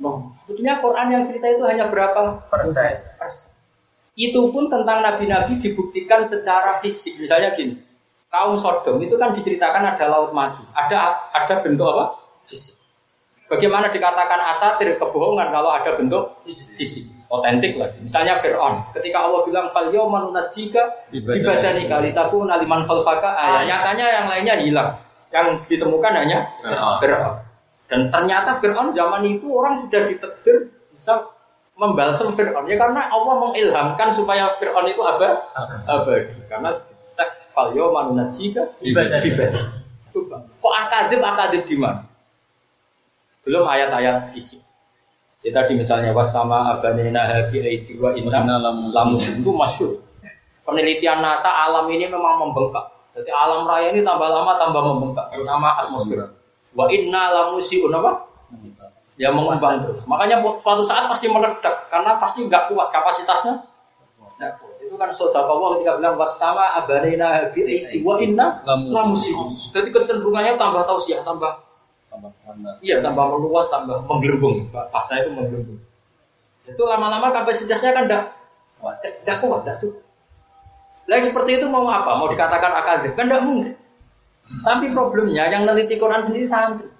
No. 0.02 0.34
Sebetulnya 0.44 0.82
Quran 0.82 1.08
yang 1.14 1.24
cerita 1.30 1.46
itu 1.52 1.64
hanya 1.70 1.86
berapa 1.94 2.50
persen? 2.50 2.98
persen. 3.22 3.52
Itu 4.18 4.50
pun 4.50 4.68
tentang 4.68 5.06
nabi-nabi 5.06 5.62
dibuktikan 5.62 6.26
secara 6.26 6.82
fisik. 6.82 7.22
Misalnya 7.22 7.54
gini, 7.54 7.78
kaum 8.34 8.58
Sodom 8.58 8.98
itu 9.04 9.20
kan 9.22 9.38
diceritakan 9.38 9.96
ada 9.96 10.06
laut 10.10 10.32
mati, 10.34 10.64
ada 10.74 11.30
ada 11.36 11.62
bentuk 11.62 11.86
apa? 11.86 12.06
Fisik. 12.50 12.81
Bagaimana 13.52 13.92
dikatakan 13.92 14.40
asatir 14.56 14.96
kebohongan 14.96 15.52
kalau 15.52 15.76
ada 15.76 16.00
bentuk 16.00 16.40
fisik, 16.48 17.12
otentik 17.28 17.76
lagi. 17.76 18.00
Misalnya 18.00 18.40
Fir'aun, 18.40 18.80
ketika 18.96 19.28
Allah 19.28 19.44
bilang 19.44 19.68
fal 19.76 19.92
yawman 19.92 20.32
jika 20.56 20.88
ibadani 21.12 21.92
kali 21.92 22.16
taku 22.16 22.48
naliman 22.48 22.88
falfaka, 22.88 23.36
ayat 23.36 23.68
nyatanya 23.68 24.06
yang 24.08 24.26
lainnya 24.32 24.56
hilang. 24.56 24.90
Yang 25.36 25.68
ditemukan 25.68 26.16
hanya 26.16 26.48
Fir'aun. 27.04 27.44
Dan 27.92 28.08
ternyata 28.08 28.56
Fir'aun 28.64 28.96
zaman 28.96 29.28
itu 29.28 29.52
orang 29.52 29.84
sudah 29.84 30.02
ditegur 30.08 30.72
bisa 30.96 31.28
membalsam 31.76 32.32
Fir'aun. 32.32 32.72
Ya 32.72 32.80
karena 32.80 33.12
Allah 33.12 33.36
mengilhamkan 33.36 34.16
supaya 34.16 34.56
Fir'aun 34.56 34.88
itu 34.88 35.04
apa? 35.04 35.28
abadi. 35.92 36.40
Karena 36.48 36.72
tak 37.20 37.52
falyo 37.52 37.92
manunajika 37.92 38.64
ibadah 38.80 39.20
ibadah 39.22 39.64
coba 40.12 40.38
kok 40.44 40.74
akadib 40.88 41.22
akadib 41.24 41.64
di 41.68 41.76
mana 41.76 42.04
belum 43.46 43.66
ayat-ayat 43.66 44.34
fisik. 44.34 44.62
Ya 45.42 45.50
tadi 45.58 45.74
misalnya 45.74 46.14
was 46.14 46.30
sama 46.30 46.70
abanina 46.78 47.26
habi 47.26 47.66
aidi 47.66 47.98
wa 47.98 48.14
inna 48.14 48.38
itu 49.18 49.50
masyur. 49.50 49.98
Penelitian 50.62 51.26
NASA 51.26 51.50
alam 51.50 51.90
ini 51.90 52.06
memang 52.06 52.38
membengkak. 52.38 52.86
Jadi 53.18 53.34
alam 53.34 53.66
raya 53.66 53.90
ini 53.90 54.06
tambah 54.06 54.30
lama 54.30 54.54
tambah 54.62 54.82
membengkak. 54.86 55.34
Terutama 55.34 55.74
atmosfer. 55.82 56.30
Wa 56.78 56.86
inna 56.94 57.34
lamusi 57.34 57.82
apa? 57.82 58.30
Ya 59.18 59.34
mengembang 59.34 59.82
terus. 59.82 60.06
Makanya 60.06 60.46
suatu 60.62 60.86
saat 60.86 61.10
pasti 61.10 61.26
meledak 61.26 61.90
karena 61.90 62.22
pasti 62.22 62.46
nggak 62.46 62.70
kuat 62.70 62.94
kapasitasnya. 62.94 63.66
Nah, 64.42 64.50
itu 64.82 64.94
kan 64.98 65.10
saudara 65.14 65.46
Allah 65.46 65.78
ketika 65.78 66.02
bilang 66.02 66.18
wasama 66.18 66.74
abarina 66.78 67.50
bi 67.54 67.66
wa 68.06 68.18
inna 68.22 68.62
lamusimus. 68.66 69.74
Jadi 69.74 69.90
kecenderungannya 69.90 70.58
tambah 70.58 70.86
tausiah, 70.86 71.26
tambah 71.26 71.71
tambah 72.12 72.32
Iya, 72.84 73.00
tambah 73.00 73.26
meluas, 73.32 73.72
tambah 73.72 74.04
menggelembung. 74.04 74.68
Pasnya 74.70 75.24
itu 75.24 75.32
menggelembung. 75.32 75.80
Itu 76.68 76.84
lama-lama 76.84 77.32
kapasitasnya 77.32 77.96
kan 77.96 78.06
tidak 78.06 78.36
kuat, 78.84 79.00
tidak 79.00 79.38
kuat, 79.40 79.64
tidak 79.64 79.78
cukup. 79.80 80.04
Lagi 81.10 81.26
seperti 81.32 81.52
itu 81.58 81.66
mau 81.72 81.88
apa? 81.88 82.20
Mau 82.20 82.30
dikatakan 82.30 82.72
akademik? 82.78 83.16
Kan 83.16 83.32
tidak 83.32 83.44
mungkin. 83.48 83.74
Tapi 84.62 84.86
problemnya 84.92 85.48
yang 85.48 85.64
neliti 85.64 85.96
Quran 85.96 86.28
sendiri 86.28 86.46
santri. 86.46 86.92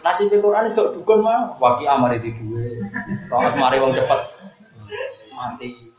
Nasib 0.00 0.32
Quran 0.32 0.72
itu 0.72 0.84
dukun 0.96 1.20
mah 1.20 1.60
waki 1.60 1.84
amar 1.84 2.16
itu 2.16 2.32
duwe. 2.40 2.80
Rokat 3.28 3.54
mari 3.60 3.76
wong 3.76 3.92
cepat 3.92 4.20
mati. 5.36 5.92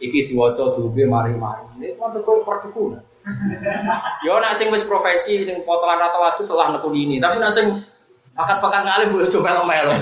Iki 0.00 0.32
diwaca 0.32 0.72
duwe 0.80 1.04
mari-mari. 1.04 1.68
Ini 1.76 2.00
mau 2.00 2.08
kok 2.08 2.48
perdukun. 2.48 2.96
Yo 4.24 4.40
nak 4.40 4.56
sing 4.56 4.72
wis 4.72 4.84
profesi 4.88 5.44
sing 5.44 5.60
potongan 5.68 6.00
rata 6.00 6.16
waktu 6.16 6.42
setelah 6.48 6.72
nekun 6.72 6.96
ini, 6.96 7.20
tapi 7.20 7.36
nak 7.36 7.52
sing 7.52 7.68
pakat-pakat 8.32 8.86
ngalim 8.86 9.12
gue 9.12 9.28
coba 9.28 9.60
melo 9.68 9.92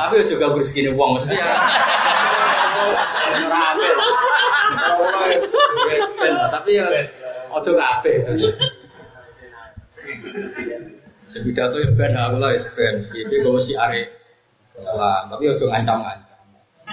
Tapi 0.00 0.12
yo 0.22 0.24
juga 0.24 0.48
gue 0.56 0.64
segini 0.64 0.88
uang 0.96 1.20
mesti 1.20 1.36
ya. 1.36 1.46
Tapi 6.48 6.70
ya 6.80 6.86
ojo 7.52 7.70
gak 7.76 7.90
ape. 8.00 8.12
Sepidato 11.28 11.76
ya 11.78 11.88
ben 11.92 12.16
aku 12.16 12.36
lah 12.40 12.56
ya 12.56 12.60
ben. 12.72 12.94
Iki 13.12 13.36
gue 13.44 13.60
si 13.60 13.76
are 13.76 14.00
Islam, 14.64 15.28
tapi 15.28 15.44
ojo 15.50 15.68
ngancam-ngancam. 15.68 16.29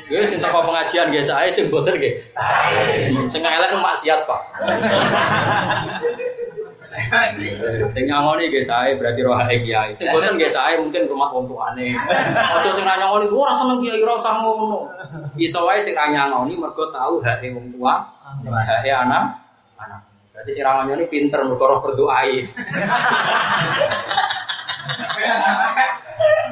Gue 0.06 0.22
sing 0.30 0.38
teko 0.38 0.62
pengajian 0.62 1.10
guys, 1.10 1.26
saya 1.26 1.50
sing 1.50 1.74
boten 1.74 1.98
nggih. 1.98 2.22
Sing 3.34 3.42
elek 3.42 3.74
maksiat, 3.82 4.30
Pak. 4.30 4.42
Sing 7.90 8.04
nyangoni 8.06 8.54
nggih 8.54 8.66
saya 8.70 8.94
berarti 8.94 9.26
roh 9.26 9.42
kiai. 9.42 9.98
Sing 9.98 10.06
boten 10.14 10.38
nggih 10.38 10.54
saya 10.54 10.78
mungkin 10.78 11.10
rumah 11.10 11.34
wong 11.34 11.50
tuane. 11.50 11.98
Ojo 12.62 12.70
sing 12.78 12.86
nyangoni 12.86 13.26
ora 13.34 13.58
seneng 13.58 13.82
kiai 13.82 14.06
ora 14.06 14.22
usah 14.22 14.34
ngono. 14.38 14.80
Iso 15.42 15.66
wae 15.66 15.82
sing 15.82 15.98
nyangoni 15.98 16.54
mergo 16.54 16.94
tahu 16.94 17.18
hae 17.26 17.50
wong 17.50 17.74
tua, 17.74 18.06
hae 18.46 18.92
anak, 18.94 19.42
anak. 19.82 20.02
Berarti 20.38 20.54
si 20.54 20.62
Ramanyo 20.62 20.94
ini 21.02 21.10
pinter 21.10 21.42
berkorok 21.42 21.82
berdoai. 21.82 22.46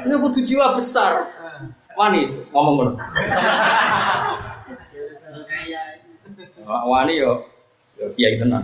ini 0.10 0.16
kudu 0.18 0.40
jiwa 0.42 0.74
besar. 0.74 1.35
Wani 1.96 2.22
ngomong 2.52 2.76
ngono. 2.76 2.92
Wani 6.68 7.14
yo 7.16 7.32
yo 7.96 8.06
kiai 8.16 8.36
tenan. 8.40 8.64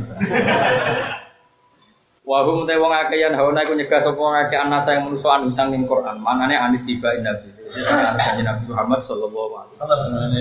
Wahum 2.22 2.64
te 2.70 2.78
wong 2.78 2.94
akeh 2.94 3.18
yang 3.18 3.36
hawana 3.36 3.66
iku 3.66 3.74
nyegah 3.76 4.00
sapa 4.04 4.20
wong 4.20 4.36
akeh 4.46 4.56
anasa 4.56 4.94
yang 4.94 5.10
manusa 5.10 5.36
anu 5.36 5.52
sanging 5.52 5.84
Quran. 5.90 6.22
Manane 6.22 6.56
anit 6.56 6.86
tiba 6.86 7.12
nabi. 7.20 7.50
Nabi 8.44 8.64
Muhammad 8.68 9.00
sallallahu 9.08 9.52
alaihi 9.58 9.80
wasallam. 9.80 10.32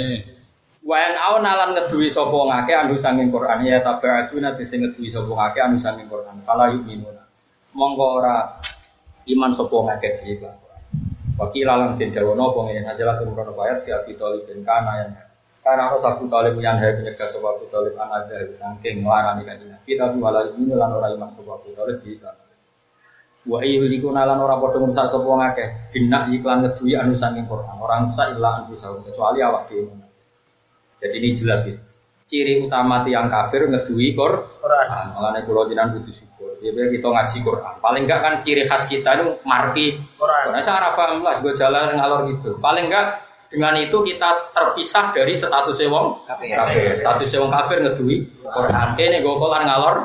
Wayan 0.81 1.13
awan 1.13 1.45
nalan 1.45 1.77
ngeduwi 1.77 2.09
sapa 2.09 2.33
ngake 2.33 2.73
anu 2.73 2.97
sanging 2.99 3.29
Quran 3.29 3.69
ya 3.69 3.85
tabi'atu 3.85 4.41
nanti 4.41 4.65
sing 4.65 4.81
ngeduwi 4.81 5.13
sapa 5.13 5.29
ngake 5.29 5.59
anu 5.61 5.77
sanging 5.81 6.09
Quran. 6.09 6.37
Kala 6.45 6.73
yu'minuna. 6.73 7.25
Monggo 7.77 8.19
ora 8.19 8.61
iman 9.29 9.53
sapa 9.57 9.77
ngake 9.77 10.09
iki 10.25 10.41
Quran. 10.41 10.60
Wakil 11.41 11.65
alam 11.65 11.97
den 11.97 12.13
dawono 12.13 12.53
ngene 12.53 12.85
hajalah 12.85 13.17
tumrono 13.17 13.57
bayat 13.57 13.81
si 13.81 13.89
Abi 13.89 14.13
Thalib 14.13 14.45
den 14.45 14.61
kana 14.61 14.93
yang 15.01 15.11
karena 15.65 15.89
harus 15.89 16.05
Abu 16.05 16.29
Talib 16.29 16.57
yang 16.61 16.77
hari 16.77 17.01
penyegah 17.01 17.29
sebab 17.33 17.57
Abu 17.57 17.67
Talib 17.73 17.97
anak 17.97 18.29
dari 18.29 18.53
sangking 18.53 19.05
ngelarani 19.05 19.45
kan 19.49 19.61
Nabi 19.61 19.93
tapi 19.97 20.17
malah 20.21 20.53
ini 20.57 20.73
lan 20.73 20.93
ora 20.93 21.09
iman 21.13 21.33
sebab 21.37 21.65
Abu 21.65 21.73
Talib 21.73 22.01
di 22.05 22.21
Wa 23.49 23.65
yuhliku 23.65 24.13
nalan 24.13 24.37
ora 24.37 24.61
padha 24.61 24.77
ngrusak 24.85 25.09
sapa 25.09 25.25
wong 25.25 25.41
akeh. 25.41 25.69
Binak 25.97 26.29
iklan 26.29 26.61
ngeduwi 26.61 26.93
anu 26.93 27.17
saking 27.17 27.49
Quran. 27.49 27.73
Orang 27.81 28.13
rusak 28.13 28.37
illa 28.37 28.61
anfu 28.61 28.77
kecuali 28.77 29.41
awak 29.41 29.73
dhewe. 29.73 29.97
Jadi 31.01 31.17
ini 31.17 31.29
jelas 31.33 31.65
ya. 31.65 31.73
Ciri 32.29 32.61
utama 32.61 33.01
tiang 33.01 33.33
kafir 33.33 33.65
ngeduwi 33.65 34.13
Quran. 34.13 35.17
Makanya 35.17 35.41
kalau 35.49 35.65
jinan 35.73 35.97
butuh 35.97 36.13
syukur. 36.13 36.30
Ya 36.61 36.77
kita 36.77 37.09
ngaji 37.09 37.37
Quran. 37.41 37.75
Paling 37.81 38.05
enggak 38.05 38.21
kan 38.21 38.35
ciri 38.45 38.69
khas 38.69 38.85
kita 38.85 39.17
itu 39.17 39.33
marki 39.49 39.97
Quran. 40.21 40.53
Nah, 40.53 40.61
saya 40.61 40.93
paham 40.93 41.25
lah, 41.25 41.41
gue 41.41 41.57
jalan 41.57 41.97
ngalor 41.97 42.29
gitu. 42.29 42.61
Paling 42.61 42.93
enggak 42.93 43.25
dengan 43.51 43.75
itu 43.81 43.97
kita 44.07 44.55
terpisah 44.55 45.11
dari 45.11 45.35
status 45.35 45.81
wong 45.89 46.23
kafir. 46.29 46.55
kafir. 46.55 47.01
Status 47.01 47.33
wong 47.41 47.51
kafir 47.51 47.81
ngeduwi 47.81 48.29
Quran. 48.45 48.89
Ini 48.95 49.25
gue 49.25 49.35
kolar 49.41 49.65
ngalor. 49.65 49.97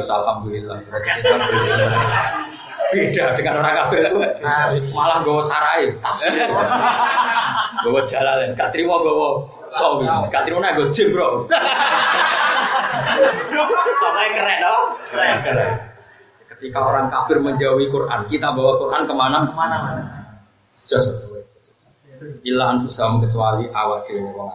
Alhamdulillah. 0.00 0.78
Beda 2.94 3.34
dengan 3.34 3.58
orang 3.58 3.74
kafir 3.84 3.98
itu. 4.06 4.18
Malah 4.94 5.26
gue 5.26 5.42
sarai. 5.42 5.90
Gue 7.82 8.02
jalan. 8.06 8.54
Gak 8.54 8.70
terima 8.70 8.94
gue 9.02 9.28
sawi. 9.74 10.06
Gak 10.30 10.42
terima 10.46 10.70
gue 10.72 10.86
jim 10.94 11.10
Sampai 14.02 14.28
keren 14.34 14.58
dong. 14.62 14.82
Keren. 15.10 15.36
keren. 15.42 15.72
Ketika 16.54 16.78
orang 16.80 17.10
kafir 17.10 17.42
menjauhi 17.42 17.90
Quran, 17.90 18.30
kita 18.30 18.54
bawa 18.54 18.78
Quran 18.78 19.02
ke 19.10 19.14
mana? 19.14 19.38
Ke 19.48 19.54
mana-mana. 19.54 20.02
Just 20.86 21.10
Illa 22.44 22.76
anfusahum 22.76 23.20
kecuali 23.20 23.68
awak 23.68 24.08
dhewe 24.08 24.32
wong 24.32 24.54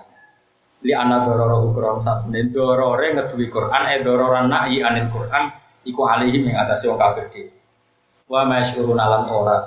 Li 0.79 0.95
ana 0.95 1.27
dororo 1.27 1.69
ukron 1.69 1.99
sabne 1.99 2.47
dorore 2.49 3.11
ngeduwi 3.11 3.51
Quran 3.51 3.83
e 3.91 3.99
dororan 3.99 4.47
na'i 4.47 4.79
anil 4.79 5.11
Quran 5.11 5.51
iku 5.83 6.07
alihim 6.07 6.49
ing 6.49 6.55
atase 6.55 6.87
wong 6.87 6.97
kafir 6.97 7.27
dhewe. 7.29 7.51
Wa 8.31 8.47
masyurun 8.47 8.95
alam 8.95 9.27
ora 9.27 9.59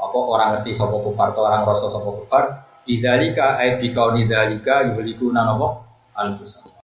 apa 0.00 0.18
orang 0.18 0.48
ngerti 0.58 0.74
sapa 0.74 0.96
kufar 0.98 1.30
atau 1.30 1.44
orang 1.46 1.62
rasa 1.68 1.86
sapa 1.92 2.10
kufar 2.10 2.44
Didalika 2.80 3.60
ay 3.60 3.76
bikauni 3.78 4.24
dalika 4.26 4.82
yuhlikuna 4.82 5.46
napa 5.46 5.84
anfusahum 6.16 6.74